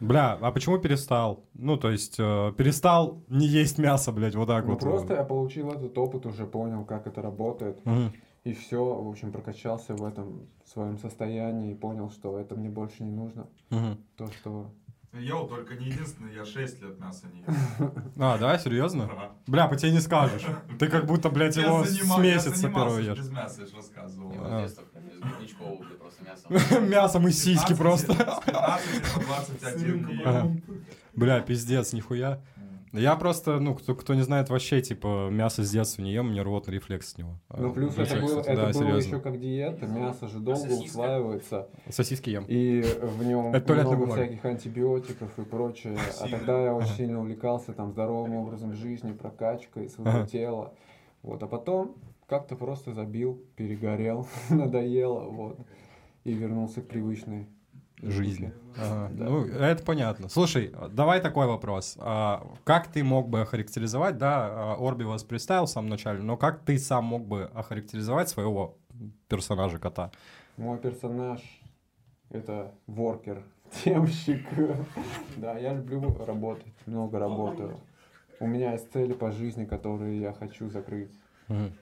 Бля, 0.00 0.38
а 0.40 0.52
почему 0.52 0.78
перестал? 0.78 1.44
Ну, 1.54 1.76
то 1.76 1.90
есть, 1.90 2.20
э, 2.20 2.52
перестал 2.56 3.24
не 3.28 3.46
есть 3.46 3.78
мясо, 3.78 4.12
блядь, 4.12 4.36
вот 4.36 4.46
так 4.46 4.64
Ну 4.64 4.72
вот. 4.72 4.80
просто 4.80 5.14
я 5.14 5.24
получил 5.24 5.72
этот 5.72 5.98
опыт, 5.98 6.24
уже 6.24 6.46
понял, 6.46 6.84
как 6.84 7.08
это 7.08 7.20
работает. 7.20 7.84
Мгм. 7.84 8.12
И 8.48 8.54
все, 8.54 8.82
в 8.82 9.06
общем, 9.10 9.30
прокачался 9.30 9.94
в 9.94 10.02
этом 10.02 10.48
своем 10.64 10.96
состоянии 10.96 11.72
и 11.72 11.74
понял, 11.74 12.10
что 12.10 12.38
это 12.38 12.54
мне 12.56 12.70
больше 12.70 13.02
не 13.02 13.10
нужно. 13.10 13.46
Мгм. 13.68 13.98
То, 14.16 14.32
что... 14.32 14.70
Ел 15.12 15.46
только 15.46 15.74
не 15.74 15.86
единственный, 15.88 16.34
я 16.34 16.46
6 16.46 16.80
лет 16.82 16.98
мяса 16.98 17.26
не 17.30 17.40
ел. 17.40 17.92
А, 18.18 18.38
да, 18.38 18.58
серьезно? 18.58 19.06
Да. 19.06 19.32
Бля, 19.46 19.68
по 19.68 19.76
тебе 19.76 19.92
не 19.92 20.00
скажешь. 20.00 20.46
Ты 20.78 20.88
как 20.88 21.04
будто, 21.04 21.28
блядь, 21.28 21.56
Я 21.56 21.64
его 21.66 21.84
с 21.84 21.90
занимал- 21.90 22.22
я 22.22 22.34
месяца 22.36 22.68
первого 22.68 22.98
ешь. 22.98 23.18
без 23.18 23.30
мяса, 23.30 23.60
я 23.60 23.66
же 23.66 23.76
рассказывал. 23.76 24.32
А. 24.38 24.66
с 24.66 24.78
просто. 25.98 26.80
Мясом 26.80 27.28
и 27.28 27.32
сиськи 27.32 27.74
15 27.74 27.78
просто. 27.78 28.12
С 28.14 28.44
15 28.46 29.14
по 29.14 29.20
21 29.20 30.06
не 30.06 30.14
ел. 30.14 30.22
Ага. 30.28 30.56
Бля, 31.14 31.40
пиздец, 31.40 31.92
нихуя. 31.92 32.40
Я 32.92 33.16
просто, 33.16 33.60
ну, 33.60 33.74
кто, 33.74 33.94
кто 33.94 34.14
не 34.14 34.22
знает, 34.22 34.48
вообще, 34.48 34.80
типа, 34.80 35.28
мясо 35.30 35.62
с 35.62 35.70
детства 35.70 36.02
не 36.02 36.12
ем, 36.12 36.28
у 36.28 36.30
меня 36.30 36.42
рвотный 36.42 36.74
рефлекс 36.74 37.10
с 37.12 37.18
него. 37.18 37.38
Ну, 37.56 37.72
плюс 37.72 37.96
А, 37.98 38.02
это, 38.02 38.20
было, 38.20 38.42
да, 38.42 38.52
это 38.52 38.62
было 38.62 38.72
серьезно. 38.72 39.08
еще 39.08 39.20
как 39.20 39.40
диета, 39.40 39.86
мясо 39.86 40.28
же 40.28 40.38
долго 40.38 40.60
сосиска? 40.60 40.84
усваивается. 40.86 41.68
Сосиски 41.90 42.30
ем. 42.30 42.44
И 42.48 42.82
в 43.02 43.24
нем 43.24 43.54
Это 43.54 43.74
много 43.74 44.06
всяких 44.06 44.44
антибиотиков 44.44 45.38
и 45.38 45.42
прочее. 45.44 45.96
А 45.96 46.12
Сильно. 46.24 46.38
тогда 46.38 46.62
я 46.64 46.74
очень 46.74 46.94
сильно 46.94 47.20
увлекался 47.20 47.72
там 47.72 47.90
здоровым 47.92 48.34
образом 48.36 48.72
жизни, 48.74 49.12
прокачкой 49.12 49.88
своего 49.88 50.18
Ага. 50.20 50.26
тела. 50.26 50.74
Вот, 51.22 51.42
а 51.42 51.46
потом 51.46 51.96
как-то 52.26 52.56
просто 52.56 52.92
забил, 52.94 53.42
перегорел, 53.56 54.26
надоело, 54.50 55.24
вот. 55.28 55.58
И 56.24 56.32
вернулся 56.32 56.80
к 56.82 56.88
привычной 56.88 57.46
Жизни. 58.02 58.52
Ага. 58.76 59.10
Да. 59.12 59.24
Ну, 59.24 59.46
это 59.46 59.82
понятно. 59.82 60.28
Слушай, 60.28 60.72
давай 60.90 61.20
такой 61.20 61.46
вопрос. 61.46 61.96
А, 61.98 62.46
как 62.64 62.86
ты 62.88 63.02
мог 63.02 63.28
бы 63.28 63.40
охарактеризовать, 63.40 64.18
да, 64.18 64.46
а, 64.46 64.76
Орби 64.78 65.04
вас 65.04 65.24
представил 65.24 65.66
в 65.66 65.70
самом 65.70 65.88
начале, 65.90 66.22
но 66.22 66.36
как 66.36 66.60
ты 66.64 66.78
сам 66.78 67.04
мог 67.04 67.26
бы 67.26 67.50
охарактеризовать 67.54 68.28
своего 68.28 68.76
персонажа 69.28 69.78
кота? 69.78 70.10
Мой 70.56 70.78
персонаж 70.78 71.40
это 72.30 72.72
воркер, 72.86 73.42
темщик. 73.84 74.46
Да, 75.36 75.58
я 75.58 75.74
люблю 75.74 76.16
работать, 76.24 76.74
много 76.86 77.18
работаю. 77.18 77.78
У 78.40 78.46
меня 78.46 78.72
есть 78.72 78.92
цели 78.92 79.12
по 79.12 79.32
жизни, 79.32 79.64
которые 79.64 80.20
я 80.20 80.32
хочу 80.32 80.70
закрыть. 80.70 81.10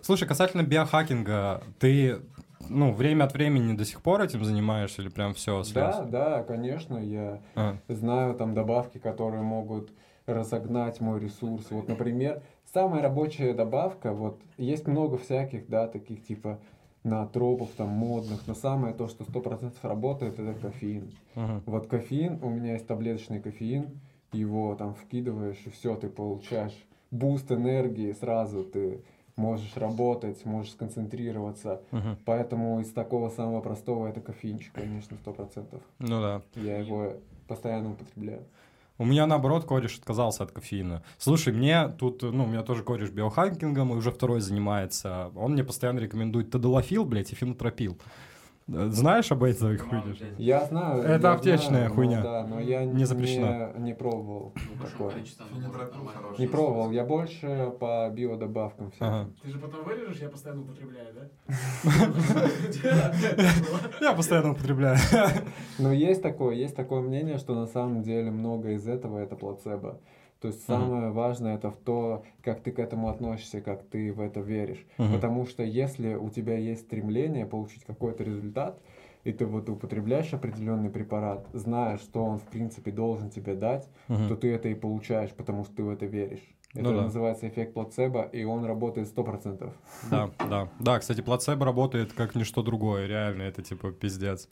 Слушай, 0.00 0.28
касательно 0.28 0.62
биохакинга, 0.62 1.62
ты, 1.80 2.20
ну, 2.68 2.92
время 2.92 3.24
от 3.24 3.32
времени 3.32 3.76
до 3.76 3.84
сих 3.84 4.02
пор 4.02 4.22
этим 4.22 4.44
занимаешься 4.44 5.02
или 5.02 5.08
прям 5.08 5.34
все 5.34 5.62
Да, 5.72 6.04
да, 6.04 6.42
конечно, 6.42 6.98
я 6.98 7.40
А, 7.54 7.76
знаю 7.88 8.34
там 8.34 8.54
добавки, 8.54 8.98
которые 8.98 9.42
могут 9.42 9.90
разогнать 10.26 11.00
мой 11.00 11.20
ресурс. 11.20 11.70
Вот, 11.70 11.88
например, 11.88 12.42
самая 12.72 13.02
рабочая 13.02 13.54
добавка, 13.54 14.12
вот 14.12 14.40
есть 14.58 14.86
много 14.86 15.18
всяких, 15.18 15.68
да, 15.68 15.86
таких 15.86 16.24
типа 16.24 16.58
ноотропов 17.04 17.70
там 17.76 17.88
модных, 17.88 18.46
но 18.46 18.54
самое 18.54 18.92
то, 18.92 19.06
что 19.06 19.24
100% 19.24 19.74
работает, 19.82 20.38
это 20.38 20.54
кофеин. 20.54 21.12
мгм. 21.34 21.62
Вот 21.66 21.86
кофеин, 21.86 22.40
у 22.42 22.50
меня 22.50 22.72
есть 22.72 22.86
таблеточный 22.86 23.40
кофеин, 23.40 24.00
его 24.32 24.74
там 24.74 24.94
вкидываешь, 24.94 25.62
и 25.64 25.70
все, 25.70 25.94
ты 25.94 26.08
получаешь 26.08 26.76
boost 27.12 27.50
энергии, 27.52 28.12
сразу 28.12 28.64
ты 28.64 29.00
можешь 29.36 29.76
работать, 29.76 30.44
можешь 30.44 30.72
сконцентрироваться. 30.72 31.82
Мгм. 31.90 32.18
Поэтому 32.24 32.80
из 32.80 32.90
такого 32.92 33.28
самого 33.28 33.60
простого 33.60 34.06
это 34.08 34.20
кофеинчик, 34.20 34.72
конечно, 34.72 35.16
сто 35.20 35.32
процентов. 35.32 35.82
Ну 35.98 36.20
да. 36.20 36.42
Я 36.54 36.78
его 36.78 37.14
постоянно 37.46 37.92
употребляю. 37.92 38.42
У 38.98 39.04
меня, 39.04 39.26
наоборот, 39.26 39.66
кореш 39.66 39.98
отказался 39.98 40.44
от 40.44 40.52
кофеина. 40.52 41.02
Слушай, 41.18 41.52
мне 41.52 41.88
тут, 41.88 42.22
ну, 42.22 42.44
у 42.44 42.46
меня 42.46 42.62
тоже 42.62 42.82
кореш 42.82 43.10
биохакингом, 43.10 43.92
и 43.92 43.96
уже 43.96 44.10
второй 44.10 44.40
занимается. 44.40 45.30
Он 45.36 45.52
мне 45.52 45.62
постоянно 45.64 45.98
рекомендует 45.98 46.50
тадалофил, 46.50 47.04
блядь, 47.04 47.30
и 47.30 47.34
фенотропил. 47.34 47.98
Знаешь 48.68 49.30
об 49.30 49.44
этой 49.44 49.76
хуйне? 49.76 50.16
Я 50.38 50.64
знаю. 50.64 51.00
Это 51.02 51.28
я 51.28 51.34
аптечная 51.34 51.68
знаю, 51.68 51.88
но 51.88 51.94
хуйня. 51.94 52.22
да, 52.22 52.46
но 52.48 52.58
я 52.58 52.84
Не 52.84 53.04
запрещена. 53.04 53.72
Не, 53.76 53.84
не 53.84 53.94
пробовал 53.94 54.54
такое. 54.82 55.14
ну. 55.52 56.36
Не 56.36 56.48
пробовал. 56.48 56.90
Я 56.90 57.04
больше 57.04 57.72
по 57.78 58.10
биодобавкам 58.10 58.90
всяким. 58.90 59.06
Ага. 59.06 59.30
Ты 59.40 59.50
же 59.50 59.58
потом 59.60 59.84
вырежешь, 59.84 60.18
я 60.18 60.28
постоянно 60.28 60.62
употребляю, 60.62 61.14
да? 61.14 61.28
Я 64.00 64.12
постоянно 64.14 64.50
употребляю. 64.50 64.98
Но 65.78 65.92
есть 65.92 66.22
такое, 66.22 66.56
есть 66.56 66.74
такое 66.74 67.02
мнение, 67.02 67.38
что 67.38 67.54
на 67.54 67.66
самом 67.66 68.02
деле 68.02 68.32
много 68.32 68.72
из 68.72 68.88
этого 68.88 69.18
это 69.18 69.36
плацебо. 69.36 70.00
То 70.40 70.48
есть 70.48 70.64
самое 70.66 71.10
важное 71.10 71.54
это 71.56 71.70
в 71.70 71.76
то, 71.76 72.24
как 72.42 72.60
ты 72.60 72.70
к 72.70 72.78
этому 72.78 73.08
относишься, 73.08 73.60
как 73.60 73.82
ты 73.84 74.12
в 74.12 74.20
это 74.20 74.40
веришь. 74.40 74.84
Мгм. 74.98 75.12
Потому 75.12 75.46
что 75.46 75.62
если 75.62 76.14
у 76.14 76.28
тебя 76.28 76.56
есть 76.58 76.82
стремление 76.82 77.46
получить 77.46 77.84
какой-то 77.84 78.22
результат, 78.22 78.78
и 79.24 79.32
ты 79.32 79.46
вот 79.46 79.68
употребляешь 79.68 80.32
определенный 80.34 80.90
препарат, 80.90 81.46
зная, 81.52 81.96
что 81.96 82.22
он 82.22 82.38
в 82.38 82.44
принципе 82.44 82.92
должен 82.92 83.30
тебе 83.30 83.54
дать, 83.54 83.88
Мгм. 84.08 84.28
то 84.28 84.36
ты 84.36 84.52
это 84.52 84.68
и 84.68 84.74
получаешь, 84.74 85.30
потому 85.30 85.64
что 85.64 85.76
ты 85.76 85.82
в 85.82 85.90
это 85.90 86.06
веришь. 86.06 86.46
Это 86.74 86.90
Ну 86.90 86.96
да. 86.96 87.02
называется 87.04 87.48
эффект 87.48 87.72
плацебо, 87.72 88.22
и 88.22 88.44
он 88.44 88.64
работает 88.64 89.08
сто 89.08 89.24
процентов. 89.24 89.72
Да, 90.10 90.30
да. 90.48 90.68
Да, 90.78 90.98
кстати, 90.98 91.22
плацебо 91.22 91.64
работает 91.64 92.12
как 92.12 92.34
ничто 92.34 92.62
другое, 92.62 93.06
реально, 93.06 93.42
это 93.42 93.62
типа 93.62 93.92
пиздец. 93.92 94.48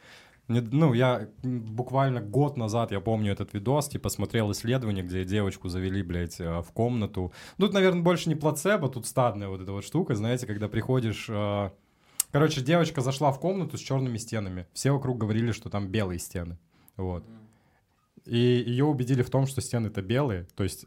Ну, 0.49 0.93
я 0.93 1.29
буквально 1.43 2.21
год 2.21 2.57
назад, 2.57 2.93
я 2.93 3.01
помню 3.01 3.33
этот 3.33 3.55
видос, 3.55 3.89
типа 3.89 4.11
смотрел 4.11 4.53
исследование, 4.53 5.03
где 5.03 5.25
девочку 5.25 5.69
завели, 5.69 6.03
блядь, 6.03 6.39
э, 6.39 6.61
в 6.61 6.71
комнату. 6.73 7.33
Тут, 7.57 7.73
наверное, 7.73 8.03
больше 8.03 8.29
не 8.29 8.35
плацебо, 8.35 8.89
тут 8.89 9.07
стадная 9.07 9.49
вот 9.49 9.63
эта 9.63 9.73
вот 9.73 9.85
штука, 9.85 10.15
знаете, 10.15 10.47
когда 10.47 10.69
приходишь... 10.69 11.27
э, 11.29 11.71
Короче, 12.31 12.63
девочка 12.63 13.01
зашла 13.01 13.31
в 13.31 13.39
комнату 13.39 13.79
с 13.79 13.81
черными 13.81 14.17
стенами. 14.17 14.67
Все 14.73 14.91
вокруг 14.91 15.19
говорили, 15.19 15.53
что 15.53 15.71
там 15.71 15.87
белые 15.87 16.19
стены. 16.19 16.59
Вот. 16.97 17.25
И 18.27 18.37
ее 18.37 18.87
убедили 18.87 19.23
в 19.23 19.31
том, 19.31 19.47
что 19.47 19.61
стены-то 19.61 20.03
белые, 20.03 20.49
то 20.57 20.65
есть 20.65 20.87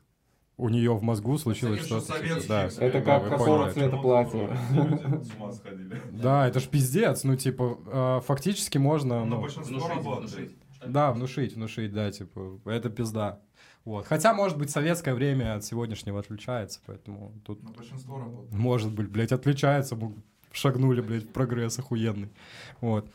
у 0.58 0.70
нее 0.70 0.94
в 0.96 1.04
мозгу 1.04 1.38
случилось 1.38 1.86
что-то... 1.86 2.14
Да. 2.48 2.66
Это 2.66 2.92
Да, 2.92 3.02
как 3.02 3.30
какого 3.30 3.58
поняли. 3.58 3.74
цвета 3.74 3.98
платья. 3.98 4.58
Люди 4.72 5.24
с 5.24 5.36
ума 5.36 5.52
сходили. 5.52 6.02
Да, 6.12 6.48
это 6.48 6.60
ж 6.60 6.68
пиздец. 6.68 7.24
Ну, 7.24 7.36
типа, 7.36 7.78
э, 7.86 8.22
фактически 8.26 8.80
можно... 8.80 9.20
Но 9.24 9.36
ну, 9.36 9.42
большинство 9.42 9.78
Внушить, 9.78 9.96
работает. 9.96 10.32
внушить. 10.32 10.58
да, 10.88 11.12
внушить, 11.12 11.54
внушить, 11.54 11.94
да, 11.94 12.12
типа, 12.12 12.60
это 12.66 12.90
пизда. 12.90 13.40
Вот. 13.86 14.08
Хотя, 14.08 14.34
может 14.34 14.58
быть, 14.58 14.72
советское 14.72 15.14
время 15.14 15.56
от 15.56 15.64
сегодняшнего 15.64 16.20
отличается, 16.20 16.82
поэтому 16.86 17.34
тут, 17.46 17.64
Но 17.64 17.70
большинство 17.70 18.18
работает. 18.18 18.54
может 18.54 18.92
быть, 18.92 19.10
блядь, 19.10 19.32
отличается, 19.32 19.96
мы 19.96 20.16
шагнули, 20.52 21.02
блядь, 21.02 21.24
в 21.24 21.32
прогресс 21.32 21.78
охуенный. 21.78 22.32
Вот. 22.82 23.10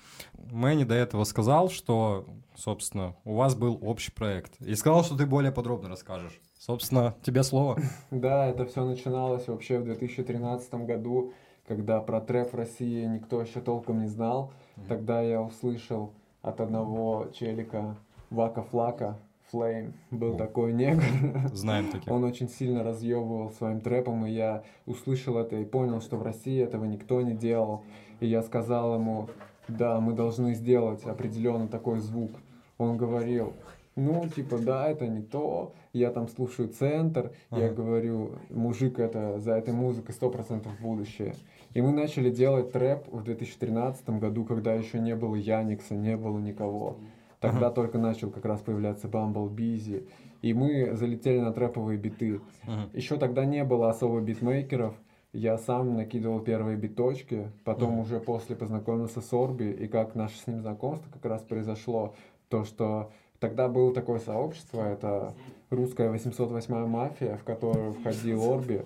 Мэнни 0.51 0.85
до 0.85 0.95
этого 0.95 1.25
сказал, 1.25 1.71
что, 1.71 2.27
собственно, 2.55 3.17
у 3.25 3.35
вас 3.35 3.57
был 3.57 3.79
общий 3.83 4.13
проект. 4.13 4.61
И 4.61 4.75
сказал, 4.77 5.05
что 5.05 5.17
ты 5.17 5.27
более 5.27 5.51
подробно 5.53 5.89
расскажешь. 5.89 6.41
Собственно, 6.64 7.16
тебе 7.22 7.42
слово. 7.42 7.77
Да, 8.12 8.46
это 8.46 8.64
все 8.66 8.85
начиналось 8.85 9.48
вообще 9.48 9.81
в 9.81 9.85
2013 9.85 10.72
году, 10.75 11.33
когда 11.66 12.01
про 12.01 12.20
трэп 12.20 12.53
в 12.53 12.57
России 12.57 13.05
никто 13.05 13.42
еще 13.42 13.61
толком 13.61 14.01
не 14.01 14.07
знал. 14.07 14.53
Тогда 14.87 15.22
я 15.22 15.42
услышал 15.42 16.12
от 16.40 16.61
одного 16.61 17.27
челика 17.35 17.96
Вака 18.31 18.62
Флака 18.62 19.18
Flame. 19.53 19.92
Был 20.12 20.37
такой 20.37 20.72
негр. 20.72 21.03
Знаем 21.53 21.90
таких. 21.90 22.12
Он 22.12 22.22
очень 22.22 22.48
сильно 22.48 22.85
разъебывал 22.85 23.51
своим 23.51 23.81
трэпом, 23.81 24.25
и 24.25 24.31
я 24.31 24.62
услышал 24.87 25.38
это 25.38 25.57
и 25.57 25.64
понял, 25.64 26.01
что 26.01 26.16
в 26.16 26.22
России 26.22 26.62
этого 26.62 26.85
никто 26.85 27.22
не 27.22 27.35
делал. 27.35 27.83
И 28.20 28.29
я 28.29 28.40
сказал 28.40 28.94
ему, 28.94 29.29
да, 29.66 29.98
мы 29.98 30.12
должны 30.12 30.55
сделать 30.55 31.03
определенно 31.07 31.66
такой 31.66 31.98
звук. 31.98 32.31
Он 32.79 32.96
говорил, 32.96 33.53
ну, 33.97 34.27
типа, 34.29 34.59
да, 34.59 34.89
это 34.89 35.07
не 35.07 35.23
то. 35.23 35.73
Я 35.93 36.11
там 36.11 36.29
слушаю 36.29 36.69
центр, 36.69 37.33
я 37.51 37.67
Ага. 37.67 37.75
говорю, 37.75 38.33
мужик, 38.51 38.99
это 38.99 39.39
за 39.39 39.53
этой 39.53 39.75
музыкой 39.75 40.15
100% 40.15 40.69
будущее. 40.81 41.35
И 41.75 41.83
мы 41.83 41.93
начали 41.93 42.31
делать 42.31 42.73
трэп 42.73 43.09
в 43.13 43.23
2013 43.23 44.19
году, 44.19 44.45
когда 44.45 44.73
еще 44.75 44.99
не 44.99 45.15
было 45.15 45.35
Яникса, 45.35 45.95
не 45.95 46.17
было 46.17 46.39
никого. 46.39 46.97
Тогда 47.41 47.67
Ага. 47.67 47.75
только 47.75 47.99
начал 47.99 48.31
как 48.31 48.45
раз 48.45 48.61
появляться 48.61 49.09
Bumble 49.09 49.51
Busy. 49.51 50.07
И 50.43 50.55
мы 50.55 50.95
залетели 50.95 51.41
на 51.41 51.53
трэповые 51.53 51.99
биты. 51.99 52.41
Мгм. 52.65 52.91
Еще 52.95 53.17
тогда 53.17 53.45
не 53.45 53.65
было 53.65 53.91
особо 53.91 54.21
битмейкеров. 54.21 54.95
Я 55.33 55.57
сам 55.59 55.97
накидывал 55.97 56.41
первые 56.41 56.77
биточки, 56.77 57.51
потом 57.65 57.93
Мгм. 57.93 58.01
уже 58.01 58.21
после 58.21 58.55
познакомился 58.55 59.21
с 59.21 59.33
Орби, 59.33 59.71
и 59.71 59.87
как 59.89 60.15
наше 60.15 60.37
с 60.39 60.47
ним 60.47 60.61
знакомство 60.61 61.11
как 61.11 61.25
раз 61.25 61.43
произошло, 61.43 62.15
то, 62.49 62.65
что 62.65 63.11
тогда 63.43 63.69
было 63.69 63.93
такое 63.93 64.21
сообщество, 64.21 64.81
это 64.83 65.35
русская 65.69 66.11
808 66.11 66.87
мафия, 66.87 67.37
в 67.37 67.43
которую 67.43 67.93
входил 67.93 68.41
Орби, 68.53 68.83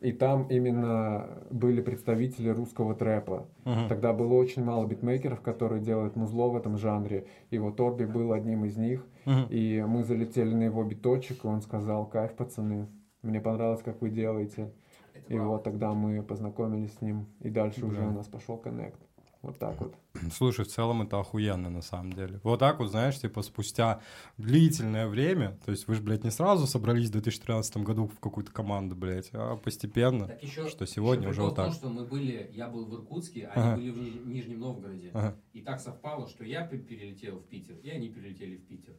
и 0.00 0.10
там 0.12 0.48
именно 0.50 1.28
были 1.50 1.80
представители 1.80 2.48
русского 2.48 2.94
трэпа. 2.94 3.46
Тогда 3.88 4.12
было 4.12 4.34
очень 4.34 4.64
мало 4.64 4.84
битмейкеров, 4.86 5.40
которые 5.40 5.80
делают 5.80 6.16
музло 6.16 6.48
в 6.48 6.56
этом 6.56 6.76
жанре, 6.76 7.26
и 7.50 7.58
вот 7.58 7.80
Орби 7.80 8.04
был 8.04 8.32
одним 8.32 8.64
из 8.64 8.76
них, 8.76 9.06
и 9.48 9.84
мы 9.86 10.02
залетели 10.02 10.52
на 10.52 10.64
его 10.64 10.82
биточек, 10.82 11.44
и 11.44 11.46
он 11.46 11.62
сказал, 11.62 12.04
кайф, 12.06 12.34
пацаны, 12.34 12.88
мне 13.22 13.40
понравилось, 13.40 13.82
как 13.82 14.02
вы 14.02 14.10
делаете. 14.10 14.72
И 15.28 15.38
вот 15.38 15.62
тогда 15.62 15.94
мы 15.94 16.22
познакомились 16.22 16.94
с 16.94 17.00
ним, 17.00 17.26
и 17.40 17.48
дальше 17.48 17.86
уже 17.86 18.02
у 18.02 18.10
нас 18.10 18.26
пошел 18.26 18.58
коннект. 18.58 19.00
Вот 19.44 19.58
так 19.58 19.78
вот. 19.80 19.94
Слушай, 20.32 20.64
в 20.64 20.68
целом 20.68 21.02
это 21.02 21.20
охуенно 21.20 21.68
на 21.68 21.82
самом 21.82 22.12
деле. 22.12 22.40
Вот 22.42 22.60
так 22.60 22.78
вот, 22.78 22.88
знаешь, 22.90 23.18
типа 23.18 23.42
спустя 23.42 24.00
длительное 24.38 25.06
время, 25.06 25.58
то 25.64 25.70
есть 25.70 25.86
вы 25.86 25.94
же, 25.96 26.02
блядь, 26.02 26.24
не 26.24 26.30
сразу 26.30 26.66
собрались 26.66 27.08
в 27.08 27.12
2013 27.12 27.76
году 27.78 28.06
в 28.06 28.18
какую-то 28.20 28.50
команду, 28.52 28.96
блядь, 28.96 29.28
а 29.32 29.56
постепенно, 29.56 30.28
Так 30.28 30.42
еще, 30.42 30.68
что 30.68 30.86
сегодня 30.86 31.24
еще 31.28 31.30
уже 31.32 31.42
вот 31.42 31.52
в 31.52 31.56
том, 31.56 31.66
так. 31.66 31.74
что 31.74 31.88
мы 31.90 32.04
были, 32.06 32.50
я 32.54 32.68
был 32.68 32.86
в 32.86 32.94
Иркутске, 32.94 33.46
а 33.46 33.52
Ага. 33.60 33.74
они 33.74 33.90
были 33.90 33.90
в 33.90 33.98
Ниж- 34.02 34.24
Нижнем 34.24 34.60
Новгороде. 34.60 35.10
Ага. 35.12 35.36
И 35.52 35.60
так 35.60 35.78
совпало, 35.80 36.26
что 36.28 36.44
я 36.44 36.66
пе- 36.66 36.78
перелетел 36.78 37.38
в 37.38 37.44
Питер, 37.44 37.76
и 37.82 37.90
они 37.90 38.08
перелетели 38.08 38.56
в 38.56 38.64
Питер 38.66 38.94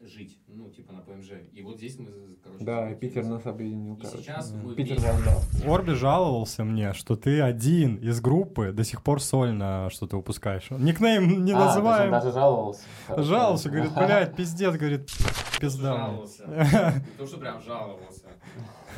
жить, 0.00 0.38
ну, 0.46 0.70
типа 0.70 0.92
на 0.92 1.00
ПМЖ. 1.00 1.30
И 1.52 1.62
вот 1.62 1.78
здесь 1.78 1.98
мы, 1.98 2.36
короче, 2.42 2.64
Да, 2.64 2.90
и. 2.90 2.94
Питер 2.94 3.24
нас 3.24 3.46
объединил, 3.46 3.94
И 3.96 4.02
короче. 4.02 4.18
сейчас 4.22 4.52
мы 4.52 4.74
Питер 4.74 4.96
вместе. 4.98 5.68
Орби 5.68 5.92
жаловался 5.92 6.64
мне, 6.64 6.92
что 6.92 7.16
ты 7.16 7.40
один 7.40 7.96
из 7.96 8.20
группы 8.20 8.72
до 8.72 8.84
сих 8.84 9.02
пор 9.02 9.20
сольно 9.22 9.88
что-то 9.90 10.16
выпускаешь. 10.16 10.70
Никнейм 10.70 11.44
не 11.44 11.52
А, 11.52 11.66
называем. 11.66 12.10
даже 12.10 12.30
жаловался. 12.32 12.82
Жаловался, 13.16 13.70
говорит, 13.70 13.92
блядь, 13.94 14.36
пиздец, 14.36 14.74
говорит, 14.76 15.10
пизда. 15.60 15.96
Жаловался. 15.96 16.46
Не 16.46 17.16
то, 17.18 17.26
что 17.26 17.38
прям 17.38 17.60
жаловался. 17.62 18.26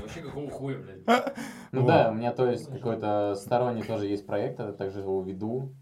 Вообще 0.01 0.21
какого 0.21 0.51
хуя, 0.51 0.79
блядь. 0.79 1.35
Ну 1.73 1.87
да, 1.87 2.11
у 2.11 2.15
меня 2.15 2.33
то 2.33 2.49
есть 2.51 2.67
какой-то 2.71 3.35
сторонний 3.37 3.83
тоже 3.83 4.07
есть 4.07 4.27
проект, 4.27 4.59
я 4.59 4.73
также 4.73 5.01
его 5.01 5.23
веду. 5.23 5.75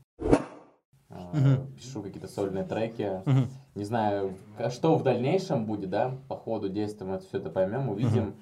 А, 1.16 1.36
Мгм. 1.36 1.66
Пишу 1.76 2.02
какие-то 2.02 2.28
сольные 2.28 2.64
треки. 2.64 3.22
Мгм. 3.24 3.48
Не 3.74 3.84
знаю, 3.84 4.34
к- 4.58 4.70
что 4.70 4.96
в 4.96 5.02
дальнейшем 5.02 5.66
будет, 5.66 5.90
да, 5.90 6.14
по 6.28 6.36
ходу 6.36 6.68
действия 6.68 7.06
мы 7.06 7.14
это 7.16 7.26
все 7.26 7.38
это 7.38 7.50
поймем, 7.50 7.88
увидим. 7.88 8.34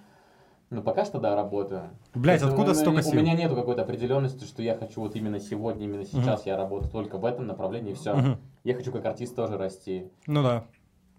Ну, 0.70 0.82
пока 0.82 1.04
что, 1.04 1.20
да, 1.20 1.36
работаю. 1.36 1.90
Есть 2.14 2.42
откуда 2.42 2.72
у, 2.72 2.74
столько 2.74 3.02
сил? 3.02 3.12
у 3.12 3.22
меня 3.22 3.34
нету 3.34 3.54
какой-то 3.54 3.82
определенности, 3.82 4.44
что 4.44 4.62
я 4.62 4.74
хочу 4.76 5.00
вот 5.00 5.14
именно 5.14 5.38
сегодня, 5.38 5.84
именно 5.84 6.04
сейчас 6.04 6.46
я 6.46 6.56
работаю 6.56 6.90
только 6.90 7.18
в 7.18 7.24
этом 7.24 7.46
направлении, 7.46 7.92
и 7.92 7.94
все. 7.94 8.14
Мгм. 8.14 8.38
Я 8.64 8.74
хочу 8.74 8.90
как 8.90 9.04
артист 9.04 9.36
тоже 9.36 9.56
расти. 9.56 10.10
Ну 10.26 10.42
да, 10.42 10.64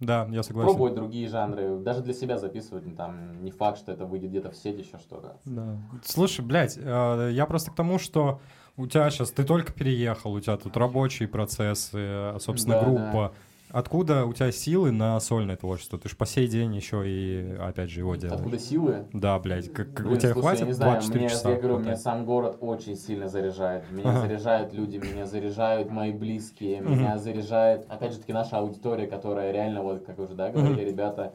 да, 0.01 0.27
я 0.31 0.43
согласен. 0.43 0.69
Пробовать 0.71 0.95
другие 0.95 1.27
жанры, 1.29 1.77
даже 1.77 2.01
для 2.01 2.13
себя 2.13 2.37
записывать, 2.37 2.85
ну, 2.85 2.95
там, 2.95 3.43
не 3.43 3.51
факт, 3.51 3.77
что 3.77 3.91
это 3.93 4.05
выйдет 4.05 4.31
где-то 4.31 4.49
в 4.51 4.55
сети, 4.57 4.79
еще 4.81 4.97
что-то. 4.97 5.37
Да. 5.45 5.77
Слушай, 6.03 6.43
блядь, 6.43 6.77
э, 6.77 7.29
я 7.31 7.45
просто 7.45 7.71
к 7.71 7.75
тому, 7.75 7.97
что 7.99 8.41
у 8.77 8.87
тебя 8.87 9.09
сейчас, 9.09 9.31
ты 9.31 9.43
только 9.43 9.71
переехал, 9.71 10.33
у 10.33 10.39
тебя 10.39 10.57
тут 10.57 10.75
рабочие 10.77 11.27
процессы, 11.27 11.97
э, 11.97 12.37
собственно, 12.39 12.75
Да, 12.75 12.83
группа. 12.85 13.33
Откуда 13.69 14.25
у 14.25 14.33
тебя 14.33 14.51
силы 14.51 14.91
на 14.91 15.19
сольное 15.19 15.57
творчество? 15.57 15.97
Ты 15.97 16.07
же 16.07 16.15
по 16.15 16.25
сей 16.25 16.47
день 16.47 16.75
еще 16.75 17.03
и, 17.05 17.57
опять 17.59 17.89
же, 17.89 17.99
его 18.01 18.15
делаешь. 18.15 18.37
Откуда 18.37 18.59
силы? 18.59 19.05
Да, 19.11 19.39
блядь, 19.39 19.73
как, 19.73 19.93
как 19.93 20.05
у 20.05 20.09
Блин, 20.09 20.19
тебя 20.19 20.33
слушай, 20.33 20.41
хватит 20.43 20.61
я 20.61 20.67
не 20.67 20.73
знаю, 20.73 20.91
24 21.01 21.19
мне, 21.19 21.29
часа? 21.29 21.49
я 21.49 21.55
говорю, 21.57 21.79
меня 21.79 21.95
сам 21.97 22.25
город 22.25 22.57
очень 22.61 22.95
сильно 22.95 23.27
заряжает. 23.27 23.89
Меня 23.91 24.09
Ага. 24.11 24.21
заряжают 24.27 24.73
люди, 24.73 24.97
меня 24.97 25.25
заряжают 25.25 25.89
мои 25.89 26.11
близкие, 26.11 26.79
меня 26.79 27.17
заряжает, 27.17 27.85
опять 27.89 28.13
же 28.13 28.19
таки, 28.19 28.33
наша 28.33 28.59
аудитория, 28.59 29.07
которая 29.07 29.51
реально, 29.51 29.81
вот, 29.81 30.05
как 30.05 30.19
уже, 30.19 30.35
да, 30.35 30.51
говорили 30.51 30.81
ребята, 30.81 31.33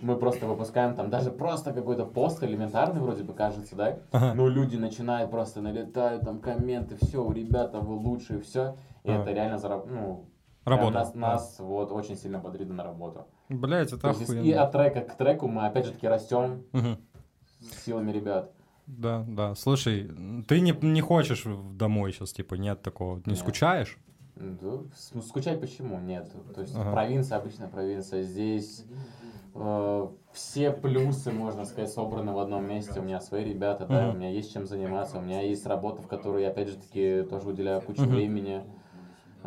мы 0.00 0.16
просто 0.16 0.46
выпускаем 0.46 0.94
там 0.94 1.10
даже 1.10 1.30
просто 1.30 1.72
какой-то 1.72 2.04
пост 2.04 2.42
элементарный 2.42 3.00
вроде 3.00 3.22
бы 3.24 3.32
кажется, 3.34 3.76
да? 3.76 3.98
Ага. 4.12 4.34
Но 4.34 4.48
люди 4.48 4.76
начинают 4.76 5.30
просто 5.30 5.60
налетают, 5.60 6.22
там 6.22 6.40
комменты, 6.40 6.96
все, 7.00 7.30
ребята, 7.32 7.80
вы 7.80 7.94
лучшие, 7.94 8.40
все. 8.40 8.76
И 9.04 9.10
Ага. 9.10 9.22
это 9.22 9.32
реально 9.32 9.58
зараб... 9.58 9.86
ну, 9.90 10.26
Работа. 10.64 10.90
Нас, 10.94 11.14
нас 11.14 11.56
вот 11.60 11.92
очень 11.92 12.16
сильно 12.16 12.40
бодрит 12.40 12.68
на 12.68 12.82
работу. 12.82 13.26
Блядь, 13.48 13.92
это 13.92 13.98
То 14.00 14.08
есть 14.08 14.22
и 14.22 14.24
охуенно. 14.24 14.62
от 14.64 14.72
трека 14.72 15.00
к 15.02 15.16
треку 15.16 15.46
мы 15.46 15.64
опять 15.66 15.86
же 15.86 15.92
таки 15.92 16.08
растем 16.08 16.64
с 17.60 17.84
силами 17.84 18.10
ребят. 18.10 18.50
Да, 18.88 19.24
да. 19.28 19.54
Слушай, 19.54 20.10
ты 20.48 20.60
не, 20.60 20.72
не 20.82 21.00
хочешь 21.00 21.44
домой 21.72 22.12
сейчас, 22.12 22.32
типа, 22.32 22.54
нет 22.54 22.82
такого? 22.82 23.18
Не 23.26 23.30
Нет. 23.32 23.38
скучаешь? 23.38 23.96
Да, 24.34 24.78
с- 24.94 25.12
скучать 25.28 25.60
почему? 25.60 25.98
Нет. 26.00 26.30
То 26.54 26.60
есть 26.60 26.74
Ага. 26.76 26.92
провинция, 26.92 27.38
обычная 27.38 27.68
провинция. 27.68 28.22
Здесь 28.22 28.84
все 30.32 30.70
плюсы, 30.70 31.32
можно 31.32 31.64
сказать, 31.64 31.90
собраны 31.90 32.32
в 32.32 32.38
одном 32.38 32.68
месте. 32.68 33.00
У 33.00 33.02
меня 33.02 33.20
свои 33.20 33.44
ребята, 33.44 33.86
да, 33.86 34.10
у 34.10 34.12
меня 34.12 34.30
есть 34.30 34.52
чем 34.52 34.66
заниматься, 34.66 35.18
у 35.18 35.22
меня 35.22 35.40
есть 35.42 35.66
работа, 35.66 36.02
в 36.02 36.06
которой 36.06 36.42
я, 36.42 36.50
опять 36.50 36.68
же 36.68 36.76
таки, 36.76 37.22
тоже 37.22 37.48
уделяю 37.48 37.80
кучу 37.80 38.02
времени. 38.02 38.62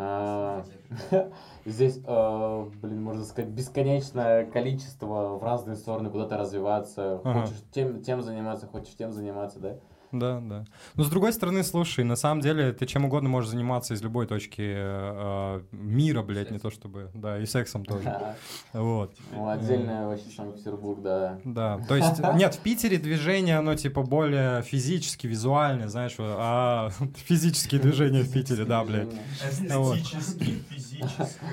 А, 0.01 0.63
Здесь, 1.65 1.99
э, 2.05 2.65
блин, 2.81 3.03
можно 3.03 3.25
сказать, 3.25 3.49
бесконечное 3.51 4.45
количество 4.45 5.37
в 5.37 5.43
разные 5.43 5.75
стороны 5.75 6.09
куда-то 6.09 6.37
развиваться. 6.37 7.19
Хочешь 7.41 7.61
тем, 7.71 8.01
тем 8.01 8.21
заниматься, 8.21 8.65
хочешь 8.65 8.95
тем 8.95 9.11
заниматься, 9.11 9.59
да? 9.59 9.75
Да, 10.11 10.39
да. 10.39 10.65
Но 10.95 11.03
с 11.03 11.09
другой 11.09 11.33
стороны, 11.33 11.63
слушай, 11.63 12.03
на 12.03 12.15
самом 12.15 12.41
деле 12.41 12.73
ты 12.73 12.85
чем 12.85 13.05
угодно 13.05 13.29
можешь 13.29 13.51
заниматься 13.51 13.93
из 13.93 14.01
любой 14.01 14.25
точки 14.25 14.61
э, 14.61 14.75
э, 14.75 15.61
мира, 15.71 16.23
блядь, 16.23 16.51
не 16.51 16.57
то 16.57 16.71
чтобы, 16.71 17.11
да, 17.13 17.39
и 17.39 17.45
сексом 17.45 17.85
тоже. 17.85 18.35
Вот. 18.73 19.15
Ну, 19.31 19.49
отдельно 19.49 20.07
вообще 20.07 20.29
Санкт-Петербург, 20.35 21.01
да. 21.01 21.39
Да, 21.43 21.79
то 21.87 21.95
есть, 21.95 22.19
нет, 22.35 22.55
в 22.55 22.59
Питере 22.59 22.97
движение, 22.97 23.57
оно 23.57 23.75
типа 23.75 24.01
более 24.01 24.63
физически, 24.63 25.27
визуальное, 25.27 25.87
знаешь, 25.87 26.15
а 26.19 26.89
физические 27.15 27.79
движения 27.79 28.23
в 28.23 28.31
Питере, 28.31 28.65
да, 28.65 28.83
блядь. 28.83 29.13
Вот. 29.69 29.97
Эстетически, 29.97 30.63
физически. 30.69 30.88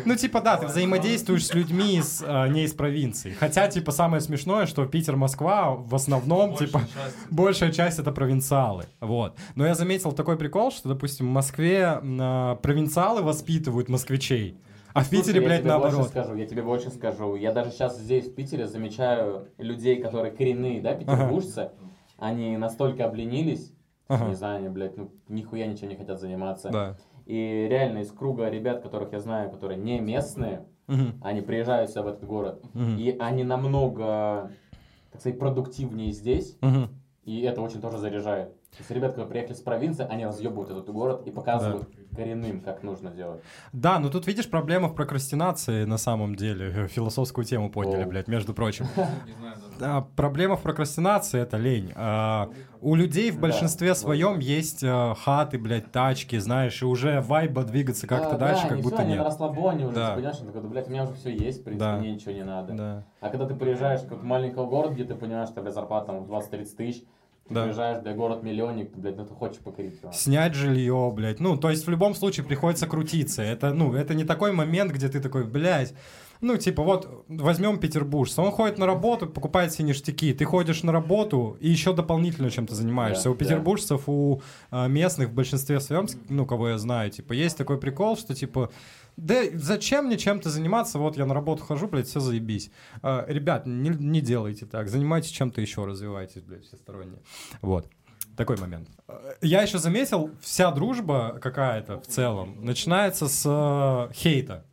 Ну, 0.05 0.15
типа, 0.17 0.41
да, 0.41 0.57
ты 0.57 0.67
взаимодействуешь 0.67 1.47
с 1.47 1.55
людьми 1.55 1.97
из, 1.99 2.23
э, 2.23 2.49
не 2.49 2.65
из 2.65 2.73
провинции. 2.73 3.33
Хотя, 3.33 3.69
типа, 3.69 3.93
самое 3.93 4.21
смешное, 4.21 4.67
что 4.67 4.85
Питер, 4.87 5.17
Москва 5.17 5.71
в 5.75 5.95
основном, 5.95 6.51
Большей 6.51 6.67
типа, 6.67 6.81
части. 6.81 7.19
большая 7.31 7.73
часть 7.73 7.99
это 7.99 8.13
провинциалы. 8.13 8.85
Вот. 9.01 9.37
Но 9.55 9.67
я 9.67 9.75
заметил 9.75 10.13
такой 10.13 10.37
прикол, 10.37 10.71
что, 10.71 10.89
допустим, 10.89 11.27
в 11.27 11.31
Москве 11.31 12.01
э, 12.03 12.57
провинциалы 12.63 13.23
воспитывают 13.23 13.89
москвичей, 13.89 14.57
а 14.95 15.01
в 15.01 15.09
Слушай, 15.09 15.19
Питере, 15.21 15.41
я 15.43 15.47
блядь, 15.47 15.61
тебе 15.61 15.73
больше 15.73 15.85
наоборот. 15.89 16.09
скажу, 16.09 16.35
я 16.37 16.47
тебе 16.47 16.63
больше 16.63 16.91
скажу. 16.91 17.37
Я 17.37 17.53
даже 17.53 17.71
сейчас 17.71 17.99
здесь, 17.99 18.29
в 18.29 18.35
Питере, 18.35 18.67
замечаю 18.67 19.49
людей, 19.59 20.01
которые 20.01 20.33
коренные, 20.33 20.81
да, 20.81 20.95
петербуржцы. 20.95 21.71
Они 22.19 22.57
настолько 22.57 23.05
обленились, 23.05 23.73
Ага. 24.09 24.29
не 24.29 24.35
знаю, 24.35 24.57
они, 24.57 24.69
блядь, 24.71 24.97
ну, 24.97 25.11
нихуя 25.29 25.67
ничем 25.67 25.89
не 25.91 25.97
хотят 25.97 26.19
заниматься. 26.19 26.71
Да. 26.71 26.97
И 27.27 27.67
реально 27.69 27.99
из 27.99 28.13
круга 28.13 28.49
ребят, 28.49 28.83
которых 28.83 29.13
я 29.13 29.21
знаю, 29.21 29.51
которые 29.51 29.79
не 29.79 29.99
местные, 29.99 30.65
Мгм. 30.87 31.21
они 31.21 31.41
приезжают 31.41 31.91
сюда 31.91 32.03
в 32.03 32.07
этот 32.09 32.25
город. 32.25 32.65
Мгм. 32.73 32.97
И 32.99 33.17
они 33.19 33.43
намного, 33.43 34.53
так 35.11 35.21
сказать, 35.21 35.39
продуктивнее 35.39 36.13
здесь. 36.13 36.57
Мгм. 36.61 36.89
И 37.25 37.41
это 37.43 37.61
очень 37.61 37.81
тоже 37.81 37.99
заряжает. 37.99 38.53
То 38.71 38.79
есть 38.79 38.91
ребята, 38.93 39.15
которые 39.15 39.31
приехали 39.31 39.55
с 39.55 39.61
провинции, 39.61 40.07
они 40.09 40.25
разъебывают 40.25 40.71
этот 40.71 40.89
город 40.91 41.27
и 41.27 41.33
показывают 41.33 41.89
коренным, 42.17 42.61
как 42.61 42.83
нужно 42.83 43.11
делать. 43.11 43.41
Да, 43.73 43.99
но 43.99 44.09
тут 44.09 44.27
видишь 44.27 44.49
проблема 44.49 44.89
в 44.89 44.95
прокрастинации 44.95 45.85
на 45.85 45.99
самом 45.99 46.35
деле. 46.35 46.89
Философскую 46.89 47.45
тему 47.45 47.71
подняли, 47.71 48.03
О. 48.03 48.07
блядь, 48.07 48.29
между 48.29 48.55
прочим. 48.55 48.87
Да. 49.79 50.07
Проблема 50.17 50.57
в 50.57 50.63
прокрастинации 50.63 51.39
это 51.39 51.59
лень. 51.59 51.93
А, 51.97 52.49
у 52.81 52.95
людей 52.95 53.31
в 53.31 53.39
большинстве 53.39 53.95
своем 53.95 54.39
есть 54.39 54.83
а, 54.83 55.15
хаты, 55.15 55.59
блядь, 55.59 55.93
тачки, 55.93 56.39
знаешь, 56.39 56.81
и 56.81 56.87
уже 56.87 57.21
вайба 57.21 57.63
двигаться 57.63 58.07
как-то 58.07 58.39
Да, 58.39 58.47
дальше, 58.47 58.63
да, 58.63 58.69
как 58.71 58.81
будто 58.81 58.97
они 59.03 59.11
нет. 59.11 59.19
на 59.19 59.25
расслабоне 59.25 59.85
уже, 59.87 59.95
Да. 59.95 60.15
понимаешь, 60.15 60.37
он 60.41 60.47
такой, 60.47 60.63
да, 60.63 60.69
блядь, 60.69 60.89
у 60.89 60.91
меня 60.91 61.05
уже 61.05 61.13
все 61.13 61.31
есть, 61.31 61.61
в 61.61 61.65
принципе, 61.65 61.91
Да. 61.91 61.99
мне 61.99 62.13
ничего 62.13 62.33
не 62.33 62.45
надо. 62.45 62.73
Да. 62.73 63.05
А 63.21 63.29
когда 63.29 63.45
ты 63.47 63.55
приезжаешь 63.55 64.01
в 64.01 64.05
какой-то 64.05 64.25
маленький 64.25 64.55
город, 64.57 64.93
где 64.93 65.05
ты 65.05 65.15
понимаешь, 65.15 65.51
что, 65.51 65.61
блядь, 65.61 65.75
зарплата 65.75 66.07
там 66.07 66.25
20-30 66.25 66.75
тысяч, 66.77 67.03
ты 67.49 67.55
Да. 67.55 67.65
приезжаешь, 67.65 68.03
блядь, 68.03 68.17
город-миллионник, 68.17 68.97
блядь, 68.97 69.17
ну 69.17 69.25
ты 69.25 69.35
хочешь 69.35 69.59
покорить 69.59 69.99
его. 70.03 70.13
Снять 70.13 70.55
жилье, 70.55 71.13
блядь. 71.15 71.41
Ну, 71.41 71.57
то 71.57 71.71
есть 71.71 71.87
в 71.87 71.91
любом 71.91 72.15
случае 72.15 72.45
приходится 72.45 72.87
крутиться. 72.87 73.43
Это, 73.43 73.73
ну, 73.73 73.95
это 73.95 74.15
не 74.15 74.25
такой 74.25 74.53
момент, 74.53 74.93
где 74.93 75.09
ты 75.09 75.21
такой, 75.21 75.45
блядь. 75.45 75.95
Ну, 76.43 76.57
типа, 76.59 76.83
вот 76.83 77.25
возьмем 77.29 77.79
петербуржца. 77.79 78.43
Он 78.43 78.51
ходит 78.51 78.79
на 78.79 78.85
работу, 78.87 79.27
покупает 79.27 79.73
себе 79.73 79.89
ништяки. 79.89 80.35
Ты 80.35 80.45
ходишь 80.45 80.83
на 80.83 80.93
работу 80.93 81.57
и 81.61 81.71
еще 81.71 81.95
дополнительно 81.95 82.51
чем-то 82.51 82.75
занимаешься. 82.75 83.25
Да, 83.25 83.31
у 83.31 83.35
да. 83.35 83.39
петербуржцев, 83.39 84.03
у 84.07 84.43
а, 84.71 84.87
местных 84.87 85.31
в 85.31 85.33
большинстве 85.33 85.81
своем, 85.81 86.07
ну, 86.29 86.45
кого 86.45 86.69
я 86.71 86.79
знаю, 86.79 87.11
типа, 87.11 87.33
есть 87.33 87.57
такой 87.57 87.79
прикол, 87.79 88.17
что, 88.19 88.35
типа, 88.35 88.71
да 89.17 89.43
зачем 89.55 90.07
мне 90.07 90.19
чем-то 90.19 90.51
заниматься? 90.51 90.99
Вот 90.99 91.17
я 91.17 91.27
на 91.27 91.35
работу 91.35 91.65
хожу, 91.65 91.89
блядь, 91.89 92.07
все 92.07 92.21
заебись. 92.21 92.71
А, 93.03 93.25
ребят, 93.29 93.67
не, 93.67 93.91
не 93.91 94.21
делайте 94.21 94.67
так. 94.67 94.89
Занимайтесь 94.89 95.31
чем-то 95.31 95.61
еще, 95.61 95.85
развивайтесь, 95.85 96.43
блядь, 96.43 96.65
всесторонне. 96.65 97.19
Вот. 97.63 97.89
Такой 98.37 98.59
момент. 98.59 98.89
Э, 99.09 99.33
Я 99.41 99.63
еще 99.63 99.79
заметил, 99.79 100.31
вся 100.41 100.71
дружба 100.71 101.39
какая-то 101.41 102.01
в 102.01 102.07
целом 102.07 102.65
начинается 102.65 103.29
с 103.29 103.43
э, 103.47 104.13
хейта. 104.15 104.67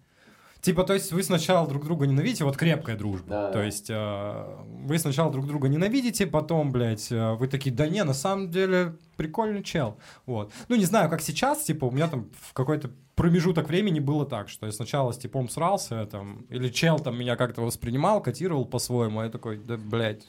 Типа, 0.60 0.86
то 0.86 0.94
есть 0.94 1.12
вы 1.12 1.24
сначала 1.24 1.68
друг 1.68 1.84
друга 1.84 2.08
ненавидите, 2.08 2.46
вот 2.46 2.56
крепкая 2.56 2.98
дружба. 2.98 3.28
Да. 3.30 3.52
То 3.52 3.62
есть 3.62 3.90
э, 3.90 4.46
вы 4.86 4.98
сначала 4.98 5.30
друг 5.30 5.46
друга 5.46 5.68
ненавидите, 5.68 6.26
потом, 6.26 6.72
блядь, 6.72 7.12
э, 7.12 7.34
вы 7.34 7.48
такие, 7.48 7.76
да 7.76 7.88
не, 7.88 8.02
на 8.04 8.14
самом 8.14 8.50
деле 8.50 8.96
прикольный 9.18 9.62
чел. 9.62 9.98
Вот. 10.26 10.54
Ну, 10.70 10.78
не 10.78 10.86
знаю, 10.86 11.10
как 11.10 11.22
сейчас, 11.22 11.64
типа, 11.64 11.86
у 11.86 11.92
меня 11.92 12.08
там 12.08 12.30
в 12.40 12.54
какой-то 12.54 12.92
промежуток 13.16 13.68
времени 13.68 14.00
было 14.00 14.26
так, 14.26 14.50
что 14.50 14.66
я 14.66 14.72
сначала 14.72 15.12
с 15.12 15.18
типом 15.18 15.50
срался, 15.50 16.06
там, 16.06 16.46
или 16.50 16.70
чел 16.70 17.00
там 17.00 17.18
меня 17.18 17.36
как-то 17.36 17.62
воспринимал, 17.62 18.22
котировал 18.22 18.66
по-своему, 18.66 19.20
а 19.20 19.26
я 19.26 19.30
такой, 19.30 19.58
да, 19.58 19.78
блядь. 19.78 20.26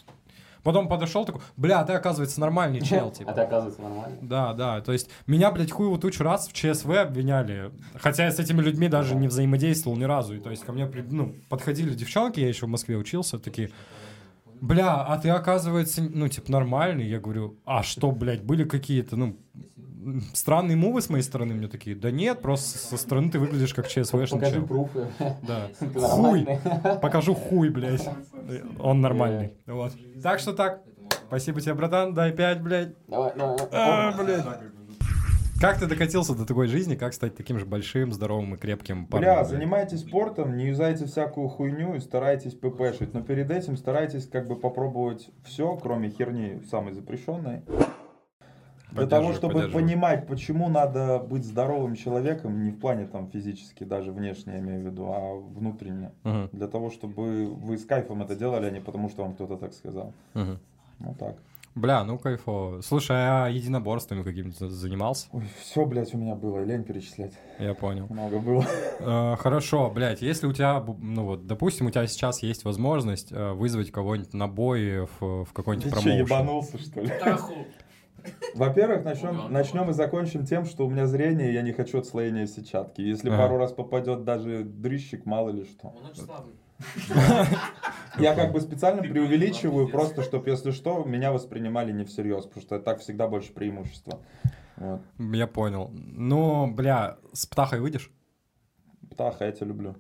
Потом 0.63 0.89
подошел 0.89 1.27
такой, 1.27 1.43
бля, 1.59 1.85
ты, 1.85 1.93
оказывается, 1.93 2.41
нормальный 2.41 2.81
чел, 2.81 3.11
типа. 3.13 3.33
А 3.33 3.35
ты, 3.35 3.43
оказывается, 3.43 3.83
нормально. 3.83 4.17
Да, 4.23 4.55
да, 4.55 4.81
то 4.81 4.93
есть 4.93 5.11
меня, 5.27 5.51
блядь, 5.51 5.71
хуеву 5.71 5.99
тучу 5.99 6.23
раз 6.25 6.49
в 6.49 6.53
ЧСВ 6.53 6.89
обвиняли, 6.91 7.71
хотя 7.97 8.25
я 8.25 8.33
с 8.33 8.39
этими 8.39 8.63
людьми 8.63 8.89
даже 8.89 9.15
не 9.15 9.29
взаимодействовал 9.29 9.97
ни 9.97 10.05
разу, 10.05 10.35
и 10.35 10.41
то 10.41 10.51
есть 10.51 10.65
ко 10.65 10.73
мне, 10.73 10.91
ну, 11.11 11.35
подходили 11.49 11.95
девчонки, 11.95 12.41
я 12.41 12.49
еще 12.49 12.67
в 12.67 12.71
Москве 12.71 12.97
учился, 12.97 13.39
такие, 13.39 13.71
бля, 14.61 15.03
а 15.03 15.19
ты, 15.19 15.29
оказывается, 15.29 16.03
ну, 16.03 16.29
типа, 16.29 16.51
нормальный, 16.51 17.07
я 17.07 17.21
говорю, 17.21 17.59
а 17.67 17.83
что, 17.83 18.11
блядь, 18.11 18.43
были 18.43 18.65
какие-то, 18.65 19.17
ну, 19.17 19.37
странные 20.33 20.77
мувы 20.77 21.03
с 21.03 21.11
моей 21.11 21.23
стороны, 21.23 21.55
мне 21.55 21.69
такие, 21.69 21.97
да 21.97 22.11
нет, 22.11 22.41
просто 22.43 22.79
со 22.79 22.97
стороны 22.97 23.31
ты 23.31 23.39
выглядишь 23.39 23.75
как 23.75 23.89
ЧСВшный 23.89 24.39
Покажи 24.39 24.55
чел. 24.57 24.67
пруфы. 24.67 25.07
Да. 25.19 25.69
Хуй. 26.01 26.47
Покажу 27.01 27.35
хуй, 27.35 27.69
блядь. 27.71 28.09
Он 28.81 29.01
нормальный. 29.01 29.55
Вот. 29.67 29.93
Так 30.23 30.39
что 30.41 30.53
так. 30.53 30.83
Спасибо 31.27 31.61
тебе, 31.61 31.75
братан. 31.75 32.15
Дай 32.15 32.33
пять, 32.33 32.63
блядь. 32.63 32.95
Давай, 33.09 33.33
давай. 33.37 33.59
А, 33.73 34.13
блядь. 34.23 34.45
Как 35.61 35.79
ты 35.79 35.87
докатился 35.87 36.35
до 36.35 36.45
такой 36.45 36.67
жизни? 36.67 36.95
Как 36.95 37.15
стать 37.15 37.37
таким 37.37 37.59
же 37.59 37.65
большим, 37.65 38.13
здоровым 38.13 38.55
и 38.55 38.59
крепким 38.59 39.07
парнем? 39.07 39.29
Бля, 39.29 39.45
занимайтесь 39.45 40.01
спортом, 40.01 40.57
не 40.57 40.67
юзайте 40.67 41.07
всякую 41.07 41.49
хуйню 41.49 41.95
и 41.95 42.01
старайтесь 42.01 42.55
ппшить. 42.55 43.15
Но 43.15 43.23
перед 43.23 43.51
этим 43.51 43.77
старайтесь 43.77 44.27
как 44.29 44.47
бы 44.47 44.57
попробовать 44.57 45.31
все, 45.45 45.77
кроме 45.77 46.11
херни 46.11 46.61
самой 46.71 46.93
запрещенной. 46.93 47.63
Для 48.95 49.07
того, 49.07 49.33
чтобы 49.33 49.69
понимать, 49.69 50.27
почему 50.27 50.69
надо 50.69 51.19
быть 51.19 51.45
здоровым 51.45 51.95
человеком, 51.97 52.63
не 52.63 52.71
в 52.71 52.79
плане 52.79 53.07
там 53.07 53.29
физически, 53.29 53.85
даже 53.85 54.13
внешне 54.13 54.55
я 54.55 54.59
имею 54.61 54.83
в 54.83 54.87
виду, 54.87 55.07
а 55.13 55.35
внутренне. 55.35 56.13
Мгм, 56.23 56.49
Для 56.53 56.69
того, 56.69 56.91
чтобы 56.91 57.47
вы 57.47 57.77
с 57.77 57.85
кайфом 57.85 58.23
это 58.23 58.37
делали, 58.37 58.67
а 58.67 58.71
не 58.71 58.81
потому, 58.81 59.09
что 59.09 59.23
вам 59.23 59.35
кто-то 59.35 59.57
так 59.57 59.73
сказал. 59.75 60.13
мгм. 60.35 60.59
Ну 61.01 61.15
так. 61.19 61.35
Бля, 61.77 62.05
ну 62.05 62.19
кайфово. 62.19 62.83
Слушай, 62.83 63.17
а 63.19 63.49
единоборствами 63.49 64.23
каким-то 64.23 64.69
занимался? 64.69 65.27
Ой, 65.33 65.43
все, 65.61 65.85
блядь, 65.85 66.15
у 66.15 66.19
меня 66.19 66.37
было, 66.37 66.63
лень 66.63 66.85
перечислять. 66.85 67.33
Я 67.59 67.75
понял. 67.75 68.07
Много 68.11 68.39
было. 68.39 68.65
Э, 69.01 69.35
Хорошо, 69.37 69.91
блядь, 69.91 70.23
если 70.23 70.47
у 70.47 70.53
тебя, 70.53 70.81
ну 71.01 71.25
вот, 71.25 71.49
допустим, 71.49 71.87
у 71.87 71.91
тебя 71.91 72.07
сейчас 72.07 72.45
есть 72.45 72.65
возможность 72.65 73.33
э, 73.33 73.53
вызвать 73.55 73.91
кого-нибудь 73.91 74.35
на 74.35 74.47
бой 74.47 75.09
в, 75.19 75.45
в 75.47 75.53
какой-нибудь 75.53 75.91
Ты 75.91 75.97
что, 75.97 76.01
промоушен. 76.01 76.25
ебанулся, 76.27 76.79
что 76.79 77.01
ли? 77.01 77.13
Во-первых, 78.55 79.05
начнем, 79.05 79.53
начнем 79.53 79.91
и 79.91 79.93
закончим 79.93 80.47
тем, 80.47 80.65
что 80.65 80.87
у 80.87 80.91
меня 80.91 81.07
зрение, 81.07 81.51
и 81.51 81.55
я 81.55 81.63
не 81.63 81.73
хочу 81.73 81.99
отслоения 81.99 82.47
сетчатки. 82.47 83.01
Если 83.01 83.29
Ага. 83.29 83.39
пару 83.39 83.57
раз 83.59 83.73
попадет 83.73 84.25
даже 84.25 84.65
дрыщик, 84.65 85.27
мало 85.27 85.51
ли 85.51 85.65
что. 85.65 85.89
Он 85.89 86.07
очень 86.11 86.23
слабый. 86.23 86.55
Я 88.19 88.35
как 88.35 88.53
бы 88.53 88.61
специально 88.61 89.03
преувеличиваю, 89.03 89.89
просто 89.89 90.23
чтобы, 90.23 90.51
если 90.51 90.71
что, 90.71 91.03
меня 91.05 91.33
воспринимали 91.33 91.93
не 91.93 92.05
всерьез, 92.05 92.45
потому 92.45 92.63
что 92.63 92.79
так 92.79 93.01
всегда 93.01 93.27
больше 93.29 93.53
преимущества. 93.53 94.21
Вот. 94.77 95.01
Я 95.19 95.47
понял. 95.47 95.91
Ну, 95.93 96.71
бля, 96.73 97.19
с 97.33 97.47
птахой 97.47 97.81
выйдешь? 97.81 98.11
Птаха, 99.11 99.45
я 99.47 99.53
тебя 99.53 99.67
люблю. 99.69 99.95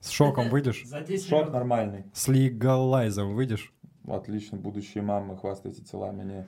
С 0.00 0.10
шоком 0.10 0.48
выйдешь? 0.50 0.84
За 0.86 1.00
10 1.00 1.28
Шот 1.28 1.40
минут. 1.40 1.52
нормальный. 1.54 2.04
С 2.12 2.28
легалайзом 2.28 3.34
выйдешь? 3.34 3.72
Отлично, 4.06 4.58
будущие 4.58 5.02
мамы, 5.02 5.36
хвастайте 5.38 5.82
телами. 5.82 6.22
Не. 6.24 6.46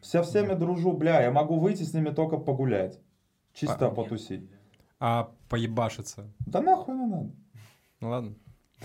Со 0.00 0.22
всеми 0.22 0.54
дружу, 0.54 0.92
бля, 0.92 1.22
я 1.22 1.30
могу 1.30 1.58
выйти 1.58 1.82
с 1.82 1.92
ними 1.94 2.10
только 2.10 2.36
погулять. 2.38 2.98
Чисто 3.52 3.86
А, 3.88 3.90
потусить. 3.90 4.48
А 4.98 5.30
поебашиться? 5.48 6.30
Да 6.46 6.60
нахуй 6.60 6.94
не 6.94 7.06
надо. 7.06 7.30
Ну 8.00 8.08
ладно. 8.08 8.34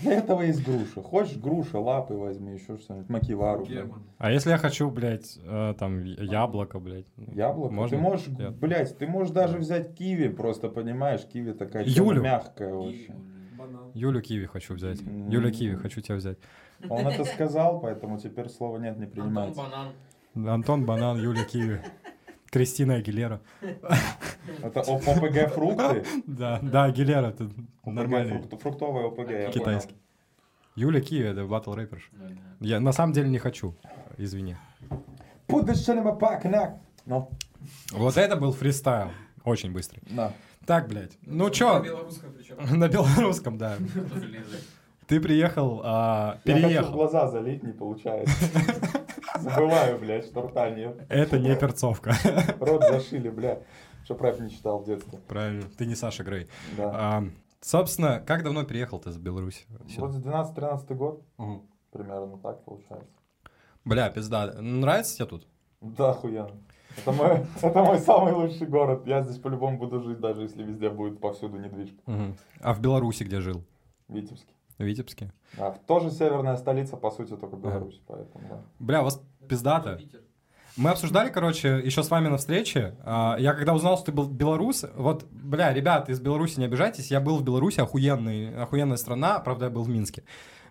Для 0.02 0.14
этого 0.18 0.42
есть 0.42 0.62
груша. 0.62 1.02
Хочешь 1.02 1.38
груша, 1.38 1.78
лапы 1.78 2.14
возьми, 2.14 2.52
еще 2.52 2.76
что-нибудь, 2.76 3.08
макивару. 3.08 3.64
блядь. 3.64 3.88
А 4.18 4.30
если 4.30 4.50
я 4.50 4.58
хочу, 4.58 4.90
блядь, 4.90 5.38
э, 5.42 5.74
там, 5.78 6.04
яблоко, 6.04 6.78
блядь? 6.80 7.06
Яблоко. 7.16 7.72
Можно? 7.72 7.96
Ты 7.96 8.02
можешь, 8.02 8.26
Я- 8.38 8.50
блядь, 8.50 8.98
ты 8.98 9.06
можешь 9.06 9.32
даже 9.32 9.56
взять 9.56 9.94
киви, 9.94 10.28
просто 10.28 10.68
понимаешь, 10.68 11.22
киви 11.24 11.52
такая 11.52 11.84
Юлю. 11.86 12.22
мягкая 12.22 12.74
очень. 12.74 13.14
Юлю 13.94 14.20
Киви 14.20 14.44
хочу 14.44 14.74
взять. 14.74 15.00
М. 15.00 15.30
Юля 15.30 15.50
Киви, 15.50 15.76
хочу 15.76 16.02
тебя 16.02 16.16
взять. 16.16 16.36
Он 16.90 17.06
это 17.06 17.24
сказал, 17.24 17.80
поэтому 17.80 18.18
теперь 18.18 18.50
слова 18.50 18.76
нет, 18.76 18.98
не 18.98 19.04
Антон 19.04 19.10
принимается. 19.22 19.62
Банан. 19.62 19.92
Антон 20.36 20.84
Банан, 20.84 21.18
Юля 21.18 21.44
Киви. 21.44 21.80
Кристина 22.50 22.94
Агилера. 22.94 23.40
Это 24.62 24.80
ОПГ 24.80 25.52
фрукты. 25.52 26.04
Да, 26.26 26.60
да, 26.62 26.84
Агилера, 26.84 27.26
это 27.28 27.50
нормальный 27.84 28.42
Фруктовая 28.58 29.06
ОПГ, 29.06 29.52
китайский. 29.52 29.96
Юля 30.74 31.00
Киви, 31.00 31.28
это 31.28 31.44
батл 31.46 31.72
рэперш. 31.72 32.10
Я 32.60 32.80
на 32.80 32.92
самом 32.92 33.12
деле 33.12 33.28
не 33.28 33.38
хочу, 33.38 33.74
извини. 34.18 34.56
Ну, 37.06 37.30
Вот 37.92 38.16
это 38.16 38.36
был 38.36 38.52
фристайл. 38.52 39.10
Очень 39.44 39.72
быстрый. 39.72 40.02
на. 40.10 40.32
Так, 40.66 40.88
блядь. 40.88 41.16
Ну 41.22 41.44
На 41.44 41.50
чё? 41.50 41.80
белорусском 41.82 42.32
причем. 42.32 42.56
На 42.78 42.88
белорусском, 42.88 43.58
да. 43.58 43.76
Ты 45.06 45.20
приехал, 45.20 45.80
а, 45.84 46.38
Я 46.44 46.54
хочу 46.54 46.58
в 46.58 46.68
переехал. 46.68 46.92
глаза 46.92 47.28
залить, 47.28 47.62
не 47.62 47.72
получается. 47.72 48.34
Забываю, 49.40 49.98
блядь, 49.98 50.26
что 50.26 50.42
рта 50.42 50.70
нет. 50.70 51.04
Это 51.08 51.38
не 51.38 51.54
перцовка. 51.56 52.14
Рот 52.60 52.82
зашили, 52.82 53.28
бля. 53.28 53.60
Чтоб 54.04 54.20
рэп 54.20 54.40
не 54.40 54.50
читал 54.50 54.78
в 54.78 54.84
детстве. 54.84 55.18
Правильно. 55.26 55.64
Ты 55.76 55.86
не 55.86 55.96
Саша 55.96 56.22
Грей. 56.22 56.48
Да. 56.76 56.90
А, 56.94 57.24
собственно, 57.60 58.22
как 58.24 58.44
давно 58.44 58.62
переехал 58.62 59.00
ты 59.00 59.10
из 59.10 59.18
Беларуси? 59.18 59.64
Вот 59.98 60.12
с 60.12 60.18
12-13 60.18 60.94
год, 60.94 61.22
примерно 61.90 62.38
так 62.38 62.64
получается. 62.64 63.10
Бля, 63.84 64.08
пизда. 64.10 64.52
Нравится 64.60 65.16
тебе 65.16 65.26
тут? 65.26 65.46
Да, 65.80 66.10
охуенно. 66.10 66.50
Это 66.96 67.12
мой, 67.12 67.46
это 67.62 67.82
мой 67.82 67.98
самый 67.98 68.32
лучший 68.32 68.66
город. 68.66 69.06
Я 69.06 69.22
здесь 69.22 69.38
по-любому 69.38 69.78
буду 69.78 70.00
жить, 70.00 70.20
даже 70.20 70.42
если 70.42 70.62
везде 70.62 70.88
будет 70.88 71.20
повсюду 71.20 71.58
недвижка. 71.58 71.98
Мгм. 72.06 72.36
А 72.60 72.74
в 72.74 72.80
Беларуси 72.80 73.24
где 73.24 73.40
жил? 73.40 73.64
Витебске. 74.08 74.52
В 74.78 74.84
Витебске? 74.84 75.32
А, 75.58 75.70
тоже 75.86 76.10
северная 76.10 76.56
столица, 76.56 76.96
по 76.96 77.10
сути, 77.10 77.36
только 77.36 77.56
Беларусь, 77.56 78.00
поэтому, 78.06 78.44
да. 78.48 78.60
Бля, 78.78 79.00
у 79.00 79.04
вас 79.04 79.22
пиздато. 79.48 79.98
Мы 80.76 80.90
обсуждали, 80.90 81.30
короче, 81.30 81.80
еще 81.82 82.02
с 82.02 82.10
вами 82.10 82.28
на 82.28 82.36
встрече. 82.36 82.96
А, 83.02 83.36
Я 83.38 83.54
когда 83.54 83.72
узнал, 83.72 83.96
что 83.96 84.06
ты 84.06 84.12
был 84.12 84.28
белорус, 84.28 84.84
вот, 84.94 85.24
бля, 85.30 85.72
ребята 85.72 86.12
из 86.12 86.20
Беларуси, 86.20 86.58
не 86.58 86.66
обижайтесь, 86.66 87.10
я 87.10 87.20
был 87.20 87.38
в 87.38 87.42
Беларуси, 87.42 87.80
охуенный, 87.80 88.54
охуенная 88.62 88.98
страна, 88.98 89.38
правда, 89.40 89.66
я 89.66 89.70
был 89.70 89.82
в 89.82 89.88
Минске. 89.88 90.24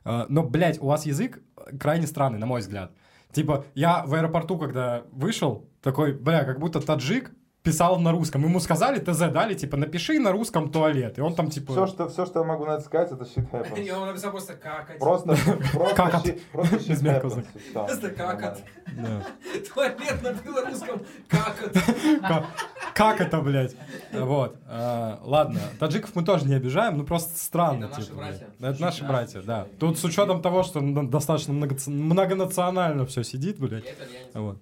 А, 0.03 0.27
Но, 0.29 0.43
блядь, 0.43 0.79
у 0.79 0.85
вас 0.85 1.07
язык 1.07 1.41
крайне 1.79 2.05
странный, 2.05 2.37
на 2.37 2.45
мой 2.45 2.61
взгляд. 2.61 2.91
Типа, 3.31 3.65
я 3.73 4.05
в 4.05 4.13
аэропорту, 4.13 4.59
когда 4.59 5.03
вышел, 5.11 5.67
такой, 5.81 6.13
бля, 6.13 6.43
как 6.43 6.59
будто 6.59 6.79
таджик 6.79 7.31
писал 7.65 7.99
на 7.99 8.11
русском. 8.11 8.43
Ему 8.43 8.59
сказали, 8.59 8.99
ТЗ 8.99 9.19
дали, 9.31 9.55
типа, 9.55 9.75
напиши 9.75 10.19
на 10.19 10.31
русском 10.31 10.69
туалет. 10.71 11.17
И 11.17 11.21
он 11.21 11.35
там, 11.35 11.49
типа... 11.49 11.73
Все, 11.73 11.87
что, 11.87 12.07
все, 12.07 12.25
что 12.25 12.39
я 12.39 12.45
могу 12.45 12.65
на 12.65 12.75
это 12.75 12.83
сказать, 12.83 13.11
это 13.11 13.23
shit 13.25 13.45
И 13.77 13.81
happens. 13.89 13.91
он 13.97 14.07
написал 14.07 14.31
просто 14.31 14.53
какать. 14.53 14.99
Просто, 14.99 15.35
просто, 15.73 15.95
Как 15.95 16.13
от- 16.13 16.25
shit- 16.27 16.39
просто 16.51 16.75
shit 16.77 17.01
happens. 17.01 17.45
Просто 17.73 18.09
как 18.11 18.43
от. 18.43 18.63
нормально. 18.87 19.25
да. 19.53 19.59
Туалет 19.73 20.23
на 20.23 20.31
белорусском 20.33 21.01
какать. 21.27 21.83
Как, 22.21 22.45
как 22.93 23.21
это, 23.21 23.41
блядь? 23.41 23.75
Вот. 24.13 24.55
а, 24.67 25.19
ладно, 25.23 25.59
таджиков 25.79 26.13
мы 26.15 26.23
тоже 26.23 26.45
не 26.45 26.53
обижаем, 26.53 26.97
ну 26.97 27.03
просто 27.03 27.37
странно. 27.37 27.85
Это 27.85 27.95
наши 27.95 28.05
типа, 28.07 28.17
братья. 28.17 28.47
Это 28.61 28.81
наши 28.81 29.03
братья, 29.05 29.41
да. 29.41 29.67
Тут 29.79 29.97
с 29.99 30.03
учетом 30.03 30.41
того, 30.41 30.63
что 30.63 30.79
достаточно 30.81 31.53
многонационально 31.87 33.05
все 33.05 33.23
сидит, 33.23 33.59
блядь. 33.59 33.85
Я 34.33 34.55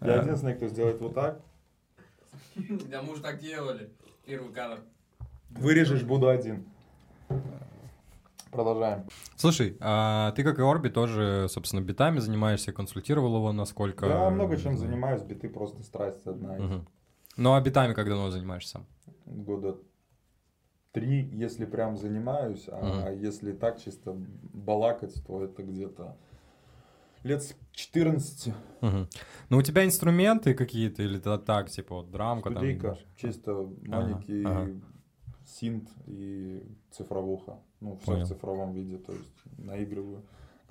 Э, 0.00 0.22
единственный, 0.22 0.54
кто 0.54 0.66
сделает 0.68 1.00
вот 1.00 1.14
так. 1.14 1.38
Да 2.90 3.02
мы 3.02 3.12
уже 3.12 3.22
так 3.22 3.38
делали. 3.38 3.90
Первый 4.24 4.52
кадр. 4.52 4.80
Вырежешь, 5.50 6.02
буду 6.02 6.28
один. 6.28 6.66
Продолжаем. 8.50 9.04
Слушай, 9.36 9.76
а 9.80 10.32
ты 10.32 10.42
как 10.42 10.58
и 10.58 10.62
Орби 10.62 10.88
тоже, 10.88 11.48
собственно, 11.50 11.80
битами 11.80 12.18
занимаешься, 12.18 12.72
консультировал 12.72 13.36
его 13.36 13.52
насколько? 13.52 14.06
Я 14.06 14.30
много 14.30 14.56
чем 14.56 14.76
занимаюсь, 14.76 15.22
биты 15.22 15.48
просто 15.50 15.82
страсть 15.82 16.26
одна. 16.26 16.56
из. 16.56 16.62
Мгм. 16.62 16.88
Ну 17.36 17.54
а 17.54 17.60
битами 17.60 17.92
как 17.92 18.08
давно 18.08 18.30
занимаешься? 18.30 18.80
Года 19.26 19.76
три, 20.92 21.28
если 21.32 21.66
прям 21.66 21.96
занимаюсь, 21.96 22.64
а 22.68 23.12
если 23.12 23.52
так 23.52 23.82
чисто 23.82 24.16
балакать, 24.52 25.14
то 25.26 25.44
это 25.44 25.62
где-то 25.62 26.16
лет 27.28 27.42
с 27.42 27.54
14. 27.72 28.52
Мгм. 28.80 29.08
Ну 29.50 29.56
у 29.58 29.62
тебя 29.62 29.84
инструменты 29.84 30.54
какие-то 30.54 31.02
или 31.02 31.18
это 31.18 31.38
так, 31.38 31.70
типа 31.70 31.96
вот 31.96 32.10
драмка 32.10 32.48
там? 32.50 32.58
Студийка, 32.58 32.98
чисто 33.16 33.68
маники, 33.86 34.44
ага. 34.44 34.70
синт 35.46 35.88
и 36.06 36.62
цифровуха. 36.90 37.58
Ну, 37.80 37.96
все 37.98 38.06
Понял. 38.12 38.24
в 38.24 38.28
цифровом 38.28 38.72
виде, 38.72 38.98
то 38.98 39.12
есть 39.12 39.30
наигрываю, 39.58 40.22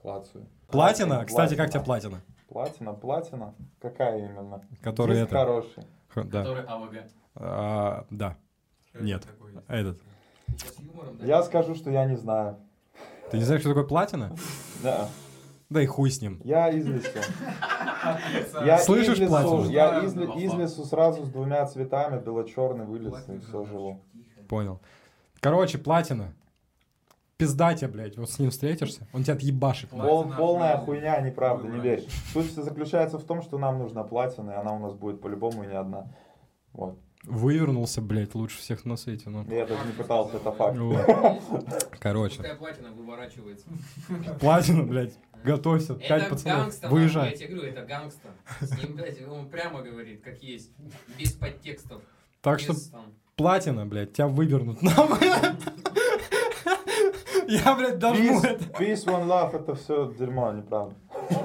клацаю. 0.01 0.45
Платина? 0.67 1.23
Кстати, 1.25 1.55
как 1.55 1.69
тебе 1.69 1.81
Платина. 1.83 2.21
платина? 2.49 2.93
Платина, 2.93 2.93
платина. 2.93 3.53
Какая 3.81 4.19
именно? 4.19 4.61
Который 4.81 5.15
Диск 5.17 5.27
это... 5.27 5.35
хороший. 5.35 5.83
Х- 6.09 6.23
Да. 6.23 6.39
Который 6.43 6.63
АВГ. 6.65 6.95
А, 7.35 8.05
да, 8.09 8.35
Что 8.89 9.03
Нет. 9.03 9.27
этот. 9.67 10.01
Юмором, 10.79 11.17
да? 11.17 11.25
Я 11.25 11.43
скажу, 11.43 11.75
что 11.75 11.91
я 11.91 12.05
не 12.05 12.15
знаю. 12.17 12.57
Ты 13.31 13.37
не 13.37 13.43
знаешь, 13.43 13.61
что 13.61 13.69
такое 13.71 13.83
платина? 13.85 14.35
Да. 14.81 15.09
Да 15.69 15.81
и 15.81 15.85
хуй 15.85 16.09
с 16.09 16.21
ним. 16.21 16.39
Я 16.43 16.69
из 16.69 16.87
лесу. 16.87 17.09
Я 18.63 18.77
Слышишь, 18.77 19.19
из 19.19 19.29
лесу, 19.29 19.69
я 19.69 20.03
из, 20.03 20.15
из 20.15 20.53
лесу 20.53 20.85
сразу 20.85 21.25
с 21.25 21.29
двумя 21.29 21.65
цветами, 21.65 22.23
бело-черный 22.23 22.85
вылез 22.85 23.13
и 23.27 23.39
все 23.39 23.65
живу. 23.65 24.01
Понял. 24.47 24.79
Короче, 25.41 25.77
платина. 25.77 26.33
Пиздатя, 27.35 27.87
блядь. 27.87 28.17
Вот 28.17 28.31
с 28.31 28.39
ним 28.39 28.49
встретишься, 28.49 29.07
он 29.13 29.23
тебя 29.23 29.35
отъебашит. 29.35 29.91
Пол- 29.91 30.31
полная 30.35 30.77
хуйня, 30.77 31.19
неправда, 31.21 31.67
не 31.67 31.79
верь. 31.79 32.03
Суть 32.33 32.51
вся 32.51 32.63
заключается 32.63 33.19
в 33.19 33.25
том, 33.25 33.43
что 33.43 33.59
нам 33.59 33.77
нужна 33.77 34.03
платина, 34.03 34.51
и 34.51 34.55
она 34.55 34.73
у 34.73 34.79
нас 34.79 34.93
будет 34.93 35.21
по-любому 35.21 35.63
и 35.63 35.67
не 35.67 35.75
одна. 35.75 36.07
Вот. 36.73 36.97
Вывернулся, 37.23 38.01
блядь, 38.01 38.33
лучше 38.35 38.57
всех 38.59 38.85
на 38.85 38.95
свете. 38.95 39.29
Ну. 39.29 39.43
Я 39.49 39.65
даже 39.67 39.85
не 39.85 39.91
пытался, 39.91 40.37
это 40.37 40.51
факт. 40.51 40.77
Короче, 41.99 42.37
Пускай 42.37 42.55
платина 42.55 42.91
выворачивается. 42.91 43.67
платина, 44.39 44.83
блядь, 44.83 45.17
готовься. 45.43 45.95
Пять 45.95 46.21
Это 46.23 46.29
пацанов, 46.29 46.59
гангстер, 46.59 46.83
нахуй, 46.83 46.99
я 46.99 47.03
выезжай. 47.05 47.35
тебе 47.35 47.47
говорю, 47.55 47.71
это 47.71 47.85
гангстер. 47.85 48.31
С 48.61 48.77
ним, 48.83 48.95
блядь, 48.95 49.27
он 49.27 49.49
прямо 49.49 49.81
говорит, 49.81 50.21
как 50.23 50.41
есть, 50.41 50.71
без 51.17 51.33
подтекстов. 51.33 52.01
Так 52.41 52.59
что 52.59 52.73
без, 52.73 52.89
там, 52.89 53.13
платина, 53.35 53.85
блядь, 53.85 54.13
тебя 54.13 54.27
вывернут. 54.27 54.81
нахуй. 54.81 55.27
Я, 57.47 57.75
блядь, 57.75 57.97
дожму 57.97 58.41
Peace, 58.41 58.45
это. 58.45 58.63
peace, 58.77 59.05
one 59.05 59.25
love, 59.25 59.55
это 59.55 59.75
все 59.75 60.13
дерьмо, 60.19 60.51
неправда. 60.51 60.95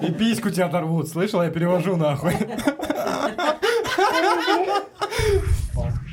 И 0.02 0.12
письку 0.12 0.50
тебя 0.50 0.66
оторвут. 0.66 1.08
Слышал? 1.08 1.42
Я 1.42 1.50
перевожу 1.50 1.96
нахуй. 1.96 2.34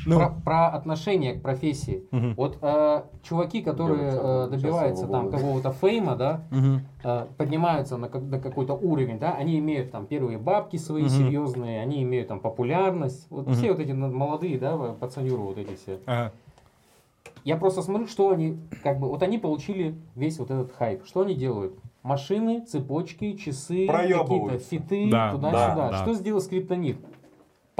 Ну. 0.06 0.16
Про, 0.16 0.30
про 0.44 0.68
отношение 0.68 1.34
к 1.34 1.42
профессии. 1.42 2.04
Мгм. 2.10 2.34
Вот 2.36 2.58
э, 2.62 3.02
чуваки, 3.22 3.62
которые 3.62 4.12
э, 4.14 4.48
добиваются 4.50 5.06
там 5.06 5.30
какого-то 5.30 5.72
фейма, 5.72 6.16
да, 6.16 6.40
Мгм. 6.50 6.80
э, 7.04 7.26
поднимаются 7.36 7.96
на, 7.96 8.08
как- 8.08 8.22
на 8.22 8.38
какой-то 8.40 8.74
уровень, 8.74 9.18
да, 9.18 9.34
они 9.34 9.58
имеют 9.58 9.90
там 9.90 10.06
первые 10.06 10.38
бабки 10.38 10.76
свои 10.78 11.02
Мгм. 11.02 11.10
серьезные, 11.10 11.80
они 11.82 12.02
имеют 12.02 12.28
там 12.28 12.40
популярность. 12.40 13.26
Вот 13.30 13.46
Мгм. 13.46 13.54
все 13.54 13.72
вот 13.72 13.80
эти 13.80 13.92
молодые, 13.92 14.58
да, 14.58 14.76
пацанюры 14.98 15.42
вот 15.42 15.58
эти 15.58 15.74
все. 15.76 15.98
Ага. 16.06 16.32
Я 17.44 17.56
просто 17.56 17.80
смотрю, 17.82 18.06
что 18.06 18.30
они, 18.30 18.58
как 18.82 18.98
бы, 19.00 19.08
вот 19.08 19.22
они 19.22 19.38
получили 19.38 19.94
весь 20.14 20.38
вот 20.38 20.50
этот 20.50 20.72
хайп. 20.72 21.04
Что 21.06 21.22
они 21.22 21.34
делают? 21.34 21.74
Машины, 22.02 22.60
цепочки, 22.66 23.32
часы, 23.32 23.86
какие-то 23.86 24.58
фиты, 24.58 25.10
Да, 25.10 25.32
туда-сюда. 25.32 25.74
да, 25.74 25.90
да. 25.90 25.96
Что 26.02 26.14
сделал 26.14 26.40
скриптонит? 26.40 26.96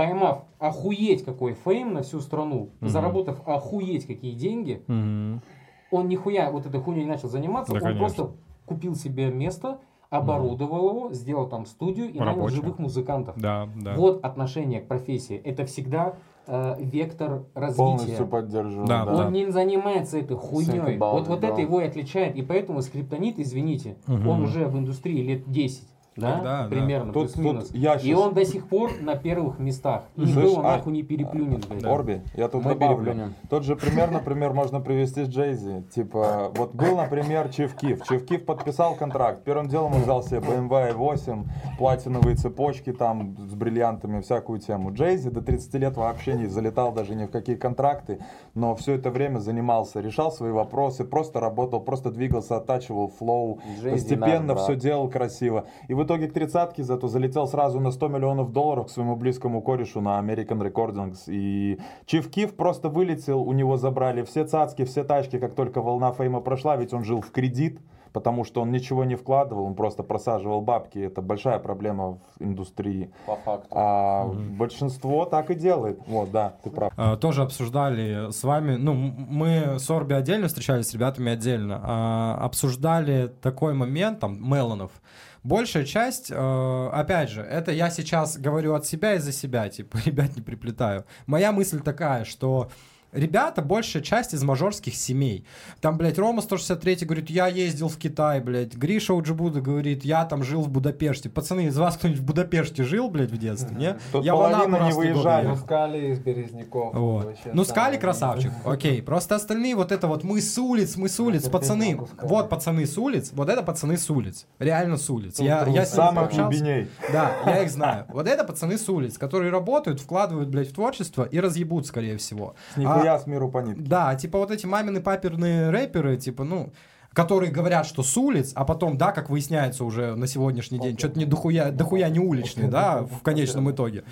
Поймав 0.00 0.44
охуеть 0.58 1.26
какой 1.26 1.52
фейм 1.52 1.92
на 1.92 2.00
всю 2.00 2.20
страну, 2.20 2.70
Мгм. 2.80 2.88
заработав 2.88 3.46
охуеть 3.46 4.06
какие 4.06 4.32
деньги, 4.32 4.82
Мгм. 4.86 5.42
он 5.90 6.08
нихуя 6.08 6.50
вот 6.50 6.64
этой 6.64 6.80
хуйней 6.80 7.02
не 7.04 7.10
начал 7.10 7.28
заниматься, 7.28 7.70
Да, 7.74 7.76
он 7.80 7.82
конечно. 7.82 8.00
просто 8.06 8.30
купил 8.64 8.94
себе 8.94 9.30
место, 9.30 9.78
оборудовал 10.08 10.88
его, 10.88 11.12
сделал 11.12 11.50
там 11.50 11.66
студию 11.66 12.10
и 12.10 12.18
нанял 12.18 12.48
живых 12.48 12.78
музыкантов. 12.78 13.38
Да, 13.38 13.68
да. 13.76 13.94
Вот 13.94 14.24
отношение 14.24 14.80
к 14.80 14.88
профессии. 14.88 15.36
Это 15.36 15.66
всегда 15.66 16.14
э, 16.46 16.76
вектор 16.80 17.44
развития. 17.54 17.76
Полностью 17.76 18.26
поддерживаю. 18.26 18.86
Да, 18.86 19.04
Он 19.04 19.16
да. 19.16 19.30
не 19.30 19.50
занимается 19.50 20.16
этой 20.16 20.36
хуйней. 20.38 20.96
Вот, 20.96 21.28
вот 21.28 21.40
да. 21.40 21.48
это 21.48 21.60
его 21.60 21.82
и 21.82 21.84
отличает. 21.84 22.36
И 22.36 22.42
поэтому 22.42 22.80
скриптонит, 22.80 23.38
извините, 23.38 23.98
Мгм. 24.06 24.26
он 24.28 24.42
уже 24.44 24.64
в 24.66 24.78
индустрии 24.78 25.20
лет 25.20 25.50
10. 25.50 25.86
Да, 26.16 26.40
да, 26.42 26.62
да. 26.64 26.68
примерно, 26.68 27.12
Тут- 27.12 27.32
плюс-минус. 27.32 27.68
тут 27.68 27.76
я 27.76 27.94
И 27.94 28.08
щас- 28.08 28.18
он 28.18 28.34
до 28.34 28.44
сих 28.44 28.66
пор 28.68 28.90
на 29.00 29.14
первых 29.16 29.58
местах. 29.58 30.02
И 30.16 30.20
Слышь, 30.22 30.34
никто 30.36 30.48
его 30.50 30.60
а- 30.60 30.76
нахуй 30.76 30.92
не 30.92 31.02
переплюнет, 31.02 31.66
блядь. 31.68 31.84
Орби, 31.84 32.22
я 32.34 32.48
тут 32.48 32.64
Мы 32.64 32.70
добавлю. 32.74 33.04
переплюнем. 33.06 33.34
Тот 33.48 33.62
же 33.64 33.76
пример, 33.76 34.10
например, 34.10 34.52
можно 34.52 34.80
привести 34.80 35.24
с 35.24 35.28
Джейзи. 35.28 35.84
Типа, 35.94 36.50
вот 36.56 36.74
был, 36.74 36.96
например, 36.96 37.48
Чиф 37.50 37.74
Киф. 37.74 38.02
Чиф 38.06 38.26
Киф 38.26 38.44
подписал 38.44 38.96
контракт. 38.96 39.44
Первым 39.44 39.68
делом 39.68 39.94
он 39.94 40.02
взял 40.02 40.22
себе 40.22 40.40
BMW 40.40 40.92
i8, 40.94 41.44
платиновые 41.78 42.36
цепочки 42.36 42.92
там 42.92 43.36
с 43.38 43.54
бриллиантами, 43.54 44.20
всякую 44.20 44.58
тему. 44.58 44.92
Джейзи 44.92 45.30
до 45.30 45.40
30 45.42 45.74
лет 45.78 45.96
вообще 45.96 46.34
не 46.34 46.46
залетал 46.46 46.92
даже 46.92 47.14
ни 47.14 47.24
в 47.26 47.30
какие 47.30 47.56
контракты, 47.56 48.18
но 48.54 48.74
все 48.74 48.94
это 48.94 49.10
время 49.10 49.38
занимался, 49.38 50.00
решал 50.00 50.32
свои 50.32 50.50
вопросы, 50.50 51.04
просто 51.04 51.40
работал, 51.40 51.80
просто 51.80 52.10
двигался, 52.10 52.56
оттачивал 52.56 53.08
флоу, 53.08 53.60
постепенно 53.82 54.54
все 54.56 54.74
делал 54.76 55.08
красиво. 55.08 55.64
И 55.88 55.94
в 56.00 56.04
итоге 56.04 56.28
к 56.28 56.32
тридцатке 56.32 56.82
зато 56.82 57.08
залетел 57.08 57.46
сразу 57.46 57.78
на 57.78 57.90
100 57.90 58.08
миллионов 58.08 58.52
долларов 58.52 58.86
к 58.86 58.90
своему 58.90 59.16
близкому 59.16 59.60
корешу 59.60 60.00
на 60.00 60.18
American 60.18 60.72
Recordings. 60.72 61.24
И 61.26 61.78
Чиф 62.06 62.30
Киф 62.30 62.56
просто 62.56 62.88
вылетел, 62.88 63.42
у 63.42 63.52
него 63.52 63.76
забрали 63.76 64.22
все 64.22 64.44
цацки, 64.44 64.84
все 64.84 65.04
тачки, 65.04 65.38
как 65.38 65.54
только 65.54 65.82
волна 65.82 66.12
фейма 66.12 66.40
прошла, 66.40 66.76
ведь 66.76 66.94
он 66.94 67.04
жил 67.04 67.20
в 67.20 67.30
кредит, 67.30 67.80
потому 68.14 68.44
что 68.44 68.62
он 68.62 68.70
ничего 68.70 69.04
не 69.04 69.14
вкладывал, 69.14 69.64
он 69.64 69.74
просто 69.74 70.02
просаживал 70.02 70.62
бабки. 70.62 70.98
Это 70.98 71.20
большая 71.20 71.58
проблема 71.58 72.12
в 72.12 72.20
индустрии. 72.38 73.10
По 73.26 73.36
факту. 73.36 73.68
А 73.70 74.24
большинство 74.24 75.26
так 75.26 75.50
и 75.50 75.54
делает. 75.54 76.00
Вот, 76.06 76.30
да, 76.30 76.54
ты 76.64 76.70
прав. 76.70 76.92
А, 76.96 77.18
тоже 77.18 77.42
обсуждали 77.42 78.30
с 78.30 78.42
вами, 78.42 78.76
ну, 78.76 78.94
мы 78.94 79.78
с 79.78 79.90
Орби 79.90 80.14
отдельно 80.14 80.48
встречались, 80.48 80.88
с 80.88 80.94
ребятами 80.94 81.30
отдельно, 81.32 81.78
а, 81.82 82.38
обсуждали 82.40 83.30
такой 83.42 83.74
момент, 83.74 84.20
там, 84.20 84.38
Меланов. 84.40 84.92
Большая 85.42 85.84
часть, 85.84 86.30
э, 86.30 86.88
опять 86.92 87.30
же, 87.30 87.40
это 87.40 87.72
я 87.72 87.90
сейчас 87.90 88.36
говорю 88.36 88.74
от 88.74 88.86
себя 88.86 89.14
и 89.14 89.18
за 89.18 89.32
себя, 89.32 89.68
типа, 89.68 89.98
ребят 90.04 90.36
не 90.36 90.42
приплетаю. 90.42 91.06
Моя 91.26 91.52
мысль 91.52 91.80
такая, 91.80 92.24
что 92.24 92.70
ребята, 93.12 93.62
большая 93.62 94.02
часть 94.02 94.34
из 94.34 94.42
мажорских 94.42 94.94
семей. 94.94 95.44
Там, 95.80 95.96
блядь, 95.96 96.18
Рома 96.18 96.42
163 96.42 97.06
говорит, 97.06 97.30
я 97.30 97.46
ездил 97.46 97.88
в 97.88 97.96
Китай, 97.96 98.40
блядь. 98.40 98.74
Гриша 98.74 99.14
Уджибуда 99.14 99.60
говорит, 99.60 100.04
я 100.04 100.24
там 100.24 100.42
жил 100.42 100.62
в 100.62 100.68
Будапеште. 100.68 101.28
Пацаны, 101.28 101.66
из 101.66 101.76
вас 101.78 101.96
кто-нибудь 101.96 102.20
в 102.20 102.24
Будапеште 102.24 102.84
жил, 102.84 103.10
блядь, 103.10 103.30
в 103.30 103.36
детстве, 103.38 103.76
не? 103.76 103.96
Тут 104.12 104.24
я 104.24 104.32
половина 104.32 104.86
не 104.86 104.92
выезжали. 104.92 105.48
Ну, 105.48 105.56
Скали 105.56 106.12
из 106.12 106.18
Березняков. 106.18 106.94
Вот. 106.94 107.24
вообще 107.26 107.50
Ну, 107.52 107.64
Скали 107.64 107.96
красавчик, 107.96 108.52
окей. 108.64 109.02
Просто 109.02 109.34
остальные 109.36 109.74
вот 109.76 109.92
это 109.92 110.06
вот 110.06 110.24
мы 110.24 110.40
с 110.40 110.56
улиц, 110.58 110.96
мы 110.96 111.08
с 111.08 111.18
улиц, 111.20 111.48
пацаны. 111.48 111.98
Вот 112.22 112.48
пацаны 112.48 112.86
с 112.86 112.96
улиц, 112.98 113.30
вот 113.32 113.48
это 113.48 113.62
пацаны 113.62 113.96
с 113.96 114.08
улиц. 114.10 114.46
Реально 114.58 114.96
с 114.96 115.08
улиц. 115.10 115.34
Тут 115.36 115.46
Я, 115.46 115.60
я 115.60 115.64
с 115.64 115.66
ними 115.66 115.84
Самых 115.84 116.14
пообщался. 116.24 116.42
глубиней. 116.58 116.88
Да, 117.12 117.32
я 117.46 117.62
их 117.62 117.70
знаю. 117.70 118.06
Вот 118.08 118.26
это 118.26 118.44
пацаны 118.44 118.78
с 118.78 118.88
улиц, 118.88 119.18
которые 119.18 119.50
работают, 119.50 120.00
вкладывают, 120.00 120.48
блядь, 120.48 120.68
в 120.70 120.74
творчество 120.74 121.24
и 121.24 121.40
разъебут, 121.40 121.86
скорее 121.86 122.16
всего. 122.16 122.54
С 122.74 122.76
нихуя 123.00 123.18
с 123.18 123.26
миру 123.26 123.48
по 123.50 123.58
нитке. 123.58 123.82
Да, 123.82 124.14
типа 124.14 124.38
вот 124.38 124.50
эти 124.50 124.66
мамины 124.66 125.00
паперные 125.00 125.70
рэперы, 125.70 126.16
типа, 126.16 126.44
ну, 126.44 126.72
которые 127.12 127.50
говорят, 127.50 127.86
что 127.86 128.04
с 128.04 128.16
улиц, 128.16 128.52
а 128.54 128.64
потом, 128.64 128.96
да, 128.96 129.10
как 129.10 129.30
выясняется 129.30 129.84
уже 129.84 130.14
на 130.14 130.28
сегодняшний 130.28 130.78
день, 130.78 130.96
что-то 130.96 131.18
не 131.18 131.24
дохуя, 131.24 131.72
дохуя 131.72 132.08
не 132.08 132.20
уличные, 132.20 132.68
да, 132.68 133.02
в 133.02 133.22
конечном 133.22 133.68
итоге. 133.72 134.04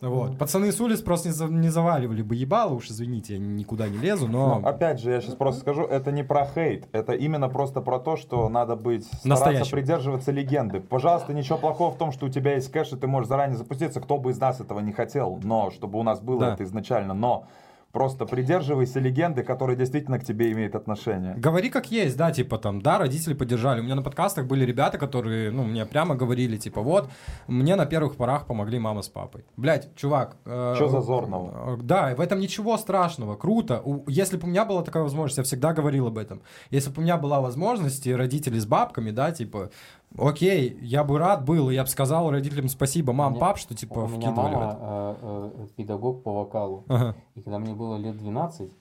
Вот. 0.00 0.36
Пацаны 0.36 0.72
с 0.72 0.80
улиц 0.80 1.00
просто 1.00 1.28
не, 1.28 1.32
за- 1.34 1.46
не 1.46 1.68
заваливали 1.68 2.22
бы 2.22 2.34
ебало, 2.34 2.74
уж 2.74 2.90
извините, 2.90 3.34
я 3.34 3.38
никуда 3.38 3.88
не 3.88 3.98
лезу, 3.98 4.26
но... 4.26 4.58
Ну, 4.58 4.66
опять 4.66 5.00
же, 5.00 5.12
я 5.12 5.20
сейчас 5.20 5.36
просто 5.36 5.60
скажу, 5.60 5.82
это 5.84 6.10
не 6.10 6.24
про 6.24 6.44
хейт, 6.44 6.88
это 6.90 7.12
именно 7.12 7.48
просто 7.48 7.80
про 7.80 8.00
то, 8.00 8.16
что 8.16 8.48
надо 8.48 8.74
быть, 8.74 9.04
стараться 9.04 9.28
Настоящим. 9.28 9.70
придерживаться 9.70 10.32
легенды. 10.32 10.80
Пожалуйста, 10.80 11.32
ничего 11.32 11.58
плохого 11.58 11.92
в 11.92 11.98
том, 11.98 12.10
что 12.10 12.26
у 12.26 12.28
тебя 12.28 12.54
есть 12.54 12.68
кэш, 12.72 12.92
и 12.92 12.96
ты 12.96 13.06
можешь 13.06 13.28
заранее 13.28 13.56
запуститься, 13.56 14.00
кто 14.00 14.18
бы 14.18 14.32
из 14.32 14.40
нас 14.40 14.60
этого 14.60 14.80
не 14.80 14.92
хотел, 14.92 15.38
но 15.44 15.70
чтобы 15.70 16.00
у 16.00 16.02
нас 16.02 16.20
было 16.20 16.40
Да. 16.40 16.54
это 16.54 16.64
изначально, 16.64 17.14
но 17.14 17.46
просто 17.94 18.26
придерживайся 18.26 19.00
легенды, 19.00 19.42
которая 19.42 19.76
действительно 19.76 20.18
к 20.18 20.24
тебе 20.24 20.52
имеет 20.52 20.74
отношение. 20.74 21.34
Говори 21.36 21.70
как 21.70 21.90
есть, 21.90 22.16
да, 22.18 22.30
типа 22.32 22.58
там, 22.58 22.82
да, 22.82 22.98
родители 22.98 23.32
поддержали. 23.34 23.80
У 23.80 23.84
меня 23.84 23.94
на 23.94 24.02
подкастах 24.02 24.46
были 24.46 24.64
ребята, 24.66 24.98
которые, 24.98 25.50
ну, 25.50 25.64
мне 25.64 25.86
прямо 25.86 26.14
говорили, 26.14 26.56
типа, 26.58 26.82
вот, 26.82 27.08
мне 27.46 27.76
на 27.76 27.86
первых 27.86 28.16
порах 28.16 28.46
помогли 28.46 28.78
мама 28.78 29.00
с 29.02 29.08
папой. 29.08 29.44
Блять, 29.56 29.88
чувак. 29.96 30.36
э, 30.44 30.74
Чё 30.76 30.88
зазорного? 30.88 31.76
э, 31.78 31.82
Да, 31.82 32.14
в 32.16 32.20
этом 32.20 32.40
ничего 32.40 32.76
страшного, 32.76 33.36
круто. 33.36 33.80
У- 33.84 34.04
Если 34.10 34.36
бы 34.36 34.46
у 34.46 34.50
меня 34.50 34.64
была 34.64 34.82
такая 34.82 35.02
возможность, 35.04 35.38
я 35.38 35.44
всегда 35.44 35.72
говорил 35.72 36.06
об 36.08 36.18
этом. 36.18 36.40
Если 36.70 36.90
бы 36.90 37.00
у 37.00 37.04
меня 37.04 37.16
была 37.16 37.40
возможность, 37.40 38.06
и 38.06 38.14
родители 38.14 38.58
с 38.58 38.66
бабками, 38.66 39.12
да, 39.12 39.30
типа, 39.30 39.70
окей, 40.18 40.78
я 40.82 41.04
бы 41.04 41.18
рад 41.18 41.44
был, 41.44 41.70
я 41.70 41.82
бы 41.82 41.88
сказал 41.88 42.30
родителям 42.30 42.68
спасибо, 42.68 43.12
мам, 43.12 43.32
меня- 43.32 43.40
пап, 43.40 43.58
что, 43.58 43.74
типа, 43.74 44.00
У 44.00 44.08
меня 44.08 44.30
вкидывали 44.30 44.54
мама 44.54 44.78
э, 44.80 45.50
э, 45.62 45.66
педагог 45.76 46.22
по 46.22 46.32
вокалу. 46.32 46.84
Ага. 46.88 47.14
И 47.34 47.40
когда 47.42 47.58
мне 47.58 47.74
было 47.74 47.96
лет 47.96 48.16
12, 48.16 48.72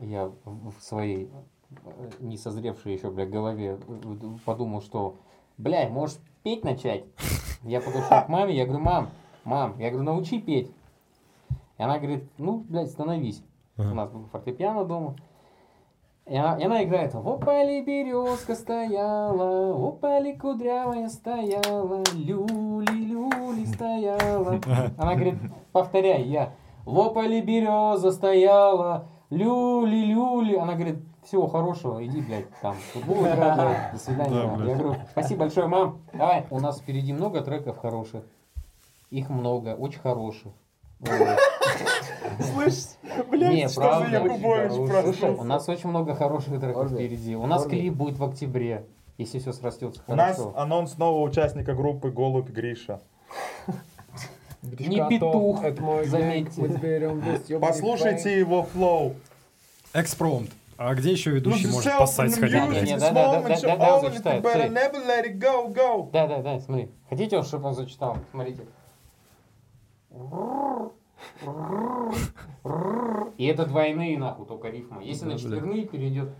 я 0.00 0.30
в 0.44 0.74
своей 0.80 1.28
э, 1.84 2.10
не 2.20 2.36
созревшей 2.36 2.94
еще, 2.94 3.10
бля, 3.10 3.26
голове 3.26 3.78
э, 3.86 4.16
подумал, 4.44 4.80
что, 4.82 5.16
бля, 5.58 5.88
можешь 5.88 6.18
петь 6.42 6.64
начать? 6.64 7.04
Я 7.62 7.80
подошел 7.80 8.22
к 8.24 8.28
маме, 8.28 8.56
я 8.56 8.64
говорю, 8.64 8.82
мам, 8.82 9.10
мам, 9.44 9.78
я 9.78 9.90
говорю, 9.90 10.04
научи 10.04 10.40
петь. 10.40 10.70
И 11.78 11.82
она 11.82 11.98
говорит, 11.98 12.24
ну, 12.38 12.64
блядь, 12.68 12.90
становись. 12.90 13.42
У 13.76 13.82
Ага. 13.82 13.94
нас 13.94 14.10
был 14.10 14.24
фортепиано 14.32 14.84
дома. 14.84 15.16
И 16.26 16.36
она, 16.36 16.56
и 16.56 16.64
она 16.64 16.84
играет 16.84 17.12
В 17.14 17.28
опале 17.28 17.82
березка 17.82 18.54
стояла, 18.54 19.72
в 19.74 19.84
опале 19.84 20.36
кудрявая 20.36 21.08
стояла, 21.08 22.02
люли-люли 22.14 23.64
стояла. 23.64 24.60
Она 24.96 25.14
говорит, 25.14 25.34
повторяй, 25.72 26.22
я. 26.22 26.52
В 26.84 26.98
опале 27.00 27.40
береза 27.40 28.12
стояла, 28.12 29.08
люли-люли. 29.30 30.56
Она 30.56 30.74
говорит, 30.74 30.98
всего 31.22 31.46
хорошего, 31.46 32.04
иди, 32.04 32.20
блядь, 32.20 32.48
там, 32.60 32.74
футбол 32.92 33.20
играй, 33.20 33.54
блядь, 33.54 33.92
до 33.92 33.98
свидания. 33.98 34.42
Да, 34.42 34.46
мам». 34.46 34.56
блядь. 34.56 34.68
Я 34.68 34.76
говорю, 34.76 35.00
спасибо 35.10 35.40
большое, 35.40 35.66
мам. 35.66 35.98
Давай. 36.12 36.46
У 36.50 36.60
нас 36.60 36.80
впереди 36.80 37.12
много 37.12 37.40
треков 37.42 37.78
хороших. 37.78 38.24
Их 39.10 39.28
много, 39.28 39.74
очень 39.74 40.00
хороших. 40.00 40.52
Слышь, 41.02 42.74
Не, 43.32 43.68
правда. 43.74 44.24
Якубович 44.24 44.72
Слушай, 45.04 45.30
у 45.30 45.44
нас 45.44 45.68
очень 45.68 45.88
много 45.88 46.14
хороших 46.14 46.60
треков 46.60 46.90
впереди. 46.90 47.36
У 47.36 47.46
нас 47.46 47.64
клип 47.66 47.94
будет 47.94 48.18
в 48.18 48.24
октябре, 48.24 48.86
если 49.18 49.38
все 49.38 49.52
срастется 49.52 50.02
У 50.06 50.14
нас 50.14 50.40
анонс 50.54 50.98
нового 50.98 51.22
участника 51.22 51.74
группы 51.74 52.10
Голубь 52.10 52.50
Гриша. 52.50 53.00
Не 54.62 55.08
петух, 55.08 55.64
это 55.64 55.82
мой 55.82 56.06
заметьте. 56.06 57.58
Послушайте 57.58 58.38
его 58.38 58.64
флоу. 58.64 59.14
Экспромт. 59.94 60.50
А 60.76 60.94
где 60.94 61.12
еще 61.12 61.30
ведущий 61.30 61.66
Ну, 61.66 61.74
может 61.74 61.92
self 61.92 61.98
поссать 61.98 62.34
сходить, 62.34 62.66
блядь? 62.66 62.98
Да, 62.98 63.10
да, 63.10 63.42
да, 63.42 63.76
да. 63.76 64.68
Да, 66.10 66.26
да, 66.26 66.38
да, 66.40 66.60
смотри. 66.60 66.90
Хотите, 67.10 67.42
чтобы 67.42 67.68
он 67.68 67.74
зачитал? 67.74 68.16
Смотрите. 68.30 68.62
И 73.36 73.46
это 73.46 73.66
двойные, 73.66 74.18
нахуй, 74.18 74.46
только 74.46 74.68
рифмы. 74.68 75.02
Если 75.02 75.26
на 75.26 75.38
четверные 75.38 75.86
перейдет... 75.86 76.30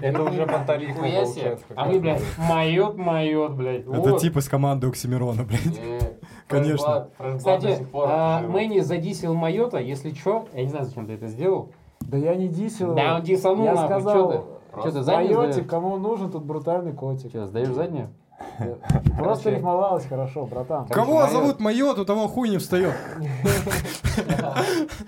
Это 0.00 0.22
уже 0.22 0.44
себе. 0.44 0.94
получается, 0.94 1.64
А 1.74 1.86
мы, 1.86 1.98
блядь, 1.98 2.22
майот, 2.36 2.96
майот, 2.96 3.52
блядь. 3.52 3.86
Это 3.86 4.18
типа 4.18 4.40
из 4.40 4.48
команды 4.48 4.86
Оксимирона, 4.86 5.44
блядь. 5.44 5.78
Э, 5.78 5.98
Конечно. 6.48 7.08
Кстати, 7.36 7.86
а, 7.94 8.42
Мэнни 8.42 8.80
задисил 8.80 9.34
Майота, 9.34 9.78
если 9.78 10.10
чё, 10.10 10.46
я 10.52 10.62
не 10.62 10.68
знаю, 10.68 10.84
зачем 10.84 11.06
ты 11.06 11.14
это 11.14 11.26
сделал. 11.28 11.72
Да 12.00 12.16
я 12.16 12.34
не 12.34 12.48
дисил. 12.48 12.94
Да, 12.94 13.16
он 13.16 13.22
дисанул, 13.22 13.64
Я 13.64 13.74
нахуй, 13.74 14.00
сказал, 14.00 14.46
чё 14.82 14.90
ты? 14.90 15.02
Заднюю 15.02 15.64
кому 15.66 15.96
нужен, 15.96 16.30
тут 16.30 16.44
брутальный 16.44 16.92
котик. 16.92 17.32
Чё, 17.32 17.46
сдаешь 17.46 17.68
заднюю? 17.68 18.10
Просто 19.18 19.50
рифмовалось 19.50 20.06
хорошо, 20.06 20.46
братан. 20.46 20.86
Кого 20.88 21.14
Майот. 21.14 21.30
зовут 21.30 21.60
Майот, 21.60 21.98
у 21.98 22.04
того 22.04 22.28
хуй 22.28 22.48
не 22.48 22.58
встает. 22.58 22.94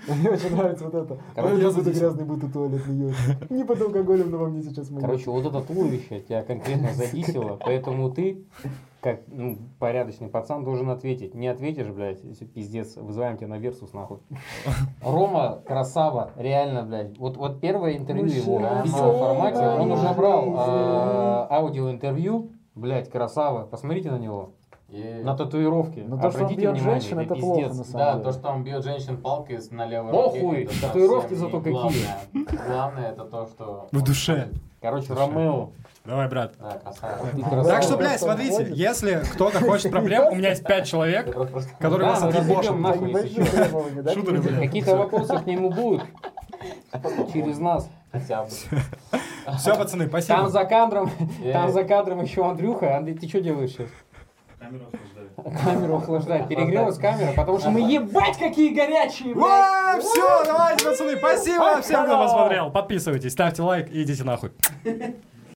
Мне 0.07 0.29
очень 0.29 0.55
нравится 0.55 0.85
вот 0.85 0.95
это. 0.95 1.17
Короче, 1.35 1.61
я 1.61 1.71
буду 1.71 1.91
грязный, 1.91 2.25
буду 2.25 2.49
туалет 2.49 2.85
льёт. 2.87 3.15
Не 3.49 3.63
под 3.63 3.81
алкоголем, 3.81 4.31
но 4.31 4.37
во 4.37 4.47
мне 4.47 4.61
сейчас 4.61 4.89
моет. 4.89 5.05
Короче, 5.05 5.29
вот 5.29 5.45
это 5.45 5.61
туловище 5.61 6.21
тебя 6.21 6.43
конкретно 6.43 6.93
задисило, 6.93 7.57
поэтому 7.63 8.11
ты, 8.11 8.43
как 9.01 9.21
ну, 9.27 9.57
порядочный 9.79 10.27
пацан, 10.27 10.63
должен 10.63 10.89
ответить. 10.89 11.33
Не 11.33 11.47
ответишь, 11.47 11.87
блядь, 11.87 12.23
если 12.23 12.45
пиздец, 12.45 12.95
вызываем 12.95 13.37
тебя 13.37 13.47
на 13.47 13.57
Версус, 13.57 13.93
нахуй. 13.93 14.19
Рома 15.03 15.61
красава, 15.65 16.31
реально, 16.35 16.83
блядь. 16.83 17.17
Вот, 17.17 17.37
вот 17.37 17.61
первое 17.61 17.97
интервью 17.97 18.27
его 18.27 18.57
в 18.57 18.85
видеоформате, 18.85 19.59
он 19.59 19.91
уже 19.91 20.13
брал 20.13 20.55
э, 20.55 21.53
аудиоинтервью, 21.53 22.51
блядь, 22.75 23.09
красава. 23.09 23.65
Посмотрите 23.65 24.11
на 24.11 24.17
него. 24.17 24.51
На 25.23 25.37
татуировке. 25.37 26.03
Ну, 26.05 26.17
то, 26.19 26.29
что 26.31 26.39
он 26.39 26.43
Обратите 26.45 26.61
бьет 26.61 26.71
внимание, 26.73 26.99
женщин, 26.99 27.19
это 27.19 27.33
это 27.33 27.41
плохо, 27.41 27.61
пиздец. 27.61 27.77
на 27.77 27.83
самом 27.85 27.97
Да, 28.05 28.11
деле. 28.11 28.23
то, 28.25 28.31
что 28.33 28.49
он 28.49 28.63
бьет 28.65 28.83
женщин 28.83 29.17
палкой 29.21 29.59
с- 29.61 29.71
на 29.71 29.85
левой 29.85 30.11
Похуй, 30.11 30.63
руке. 30.65 30.75
татуировки 30.81 31.33
зато 31.33 31.57
какие. 31.59 31.71
Главное, 31.71 32.17
главное 32.67 33.11
это 33.11 33.23
то, 33.23 33.45
что... 33.45 33.87
В 33.93 34.01
душе. 34.03 34.49
Короче, 34.81 35.13
Ромео. 35.13 35.69
Давай, 36.03 36.27
брат. 36.27 36.55
Да, 36.59 36.71
красава. 36.71 37.63
Так 37.63 37.83
что, 37.83 37.95
блядь, 37.95 38.19
смотрите, 38.19 38.67
если 38.73 39.21
кто-то 39.33 39.59
хочет 39.61 39.91
проблем, 39.91 40.27
у 40.33 40.35
меня 40.35 40.49
есть 40.49 40.65
пять 40.65 40.85
человек, 40.87 41.25
которые 41.79 42.09
Да, 42.11 42.19
вас 42.19 42.23
отъебошат. 42.23 42.81
да? 44.01 44.13
Блядь. 44.15 44.59
Какие-то 44.59 44.97
вопросы 44.97 45.37
к 45.39 45.45
нему 45.45 45.69
будут 45.71 46.01
через 47.31 47.59
нас. 47.59 47.89
Хотя 48.11 48.43
бы. 48.43 48.49
Все, 49.57 49.75
пацаны, 49.75 50.07
Там 50.07 50.09
спасибо. 50.21 50.49
за 50.49 50.65
кадром, 50.65 51.09
Э. 51.43 51.51
там 51.53 51.71
за 51.71 51.83
кадром 51.83 52.21
еще 52.21 52.45
Андрюха. 52.47 52.97
Андрей, 52.97 53.15
ты 53.17 53.27
что 53.27 53.41
делаешь 53.41 53.71
сейчас? 53.71 53.89
Камеру 55.63 55.95
охлаждает. 55.97 56.47
Перегрелась 56.47 56.97
камера, 56.99 57.33
потому 57.35 57.57
что 57.59 57.71
мы 57.71 57.79
ебать 57.81 58.37
какие 58.37 58.73
горячие, 58.73 59.33
блядь. 59.33 60.03
Все, 60.03 60.43
давайте, 60.45 60.85
пацаны, 60.85 61.17
спасибо 61.17 61.81
всем, 61.81 62.05
кто 62.05 62.17
посмотрел. 62.23 62.69
Подписывайтесь, 62.71 63.31
ставьте 63.31 63.61
лайк 63.63 63.89
и 63.91 64.03
идите 64.03 64.23
нахуй. 64.23 64.51